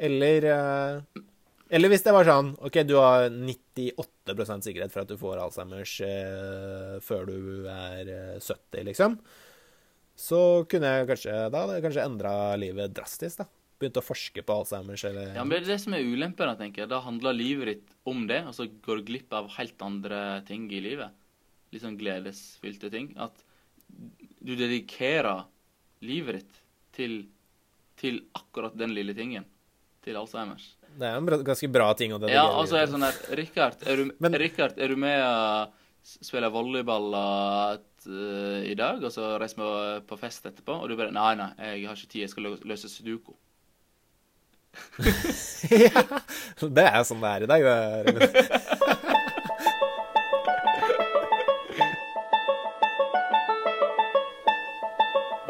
Eller 0.00 0.46
eh, 0.54 1.20
Eller 1.70 1.92
hvis 1.92 2.06
det 2.06 2.14
var 2.14 2.30
sånn 2.30 2.54
OK, 2.62 2.78
du 2.86 2.94
har 3.00 3.26
98% 3.34 4.70
sikkerhet 4.70 4.94
for 4.94 5.02
at 5.02 5.10
du 5.10 5.18
får 5.20 5.42
Alzheimers 5.42 5.98
eh, 6.06 6.96
før 7.04 7.26
du 7.26 7.66
er 7.74 8.06
eh, 8.06 8.36
70, 8.38 8.86
liksom. 8.86 9.18
Så 10.20 10.40
kunne 10.70 10.94
jeg 10.94 11.08
kanskje 11.08 11.34
Da 11.50 11.64
hadde 11.64 11.78
jeg 11.80 11.88
kanskje 11.88 12.06
endra 12.06 12.34
livet 12.60 12.94
drastisk, 12.94 13.42
da. 13.42 13.50
Begynt 13.80 13.96
å 13.96 14.04
forske 14.04 14.42
på 14.44 14.56
Alzheimers 14.60 15.04
eller 15.08 15.30
Ja, 15.32 15.42
men 15.44 15.54
det 15.54 15.62
er 15.62 15.70
det 15.72 15.78
som 15.80 15.94
er 15.96 16.04
ulempen, 16.04 16.50
jeg 16.52 16.60
tenker. 16.60 16.88
Da 16.90 16.98
handler 17.00 17.36
livet 17.36 17.70
ditt 17.70 17.94
om 18.10 18.26
det, 18.28 18.42
og 18.50 18.52
så 18.56 18.66
går 18.68 19.00
du 19.00 19.06
glipp 19.08 19.32
av 19.32 19.48
helt 19.56 19.80
andre 19.86 20.18
ting 20.48 20.66
i 20.68 20.82
livet. 20.84 21.14
Litt 21.72 21.86
sånn 21.86 21.96
gledesfylte 22.00 22.90
ting. 22.92 23.14
At 23.16 23.40
du 24.40 24.52
dedikerer 24.52 25.46
livet 26.04 26.42
ditt 26.42 26.60
til, 26.96 27.16
til 28.00 28.20
akkurat 28.36 28.76
den 28.76 28.92
lille 28.96 29.16
tingen. 29.16 29.48
Til 30.04 30.16
Alzheimers. 30.16 30.70
Det 30.96 31.06
er 31.08 31.16
en 31.16 31.26
bra, 31.28 31.40
ganske 31.44 31.68
bra 31.72 31.90
ting 31.96 32.12
å 32.12 32.18
dedikere. 32.20 32.40
Ja, 32.40 32.46
altså 32.60 32.78
er 32.78 32.86
det 32.86 32.94
sånn 32.94 33.04
her 33.04 33.18
Richard, 33.40 33.82
er 33.84 34.00
du, 34.00 34.12
Men- 34.18 34.36
Rikard, 34.40 34.78
er 34.80 34.88
du 34.92 34.96
med 35.00 35.20
og 35.24 35.76
spiller 36.00 36.52
volleyball 36.52 37.12
uh, 37.14 37.76
i 38.64 38.74
dag, 38.76 39.04
og 39.04 39.12
så 39.12 39.34
reiser 39.40 39.60
vi 39.60 40.00
på 40.08 40.16
fest 40.20 40.48
etterpå, 40.48 40.78
og 40.80 40.88
du 40.88 40.96
bare 40.96 41.12
Nei, 41.12 41.34
nei, 41.36 41.50
jeg 41.74 41.86
har 41.88 41.96
ikke 42.00 42.12
tid, 42.14 42.24
jeg 42.24 42.32
skal 42.32 42.48
løse 42.64 42.88
sudoku. 42.88 43.36
ja, 45.84 46.02
det 46.60 46.84
er 46.86 47.02
sånn 47.08 47.22
det 47.24 47.30
er 47.30 47.44
i 47.44 47.50
dag. 47.50 47.62
det 47.64 48.30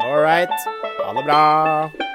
All 0.01 0.19
right. 0.19 0.49
Ha 1.03 1.13
det 1.13 1.23
bra. 1.27 2.10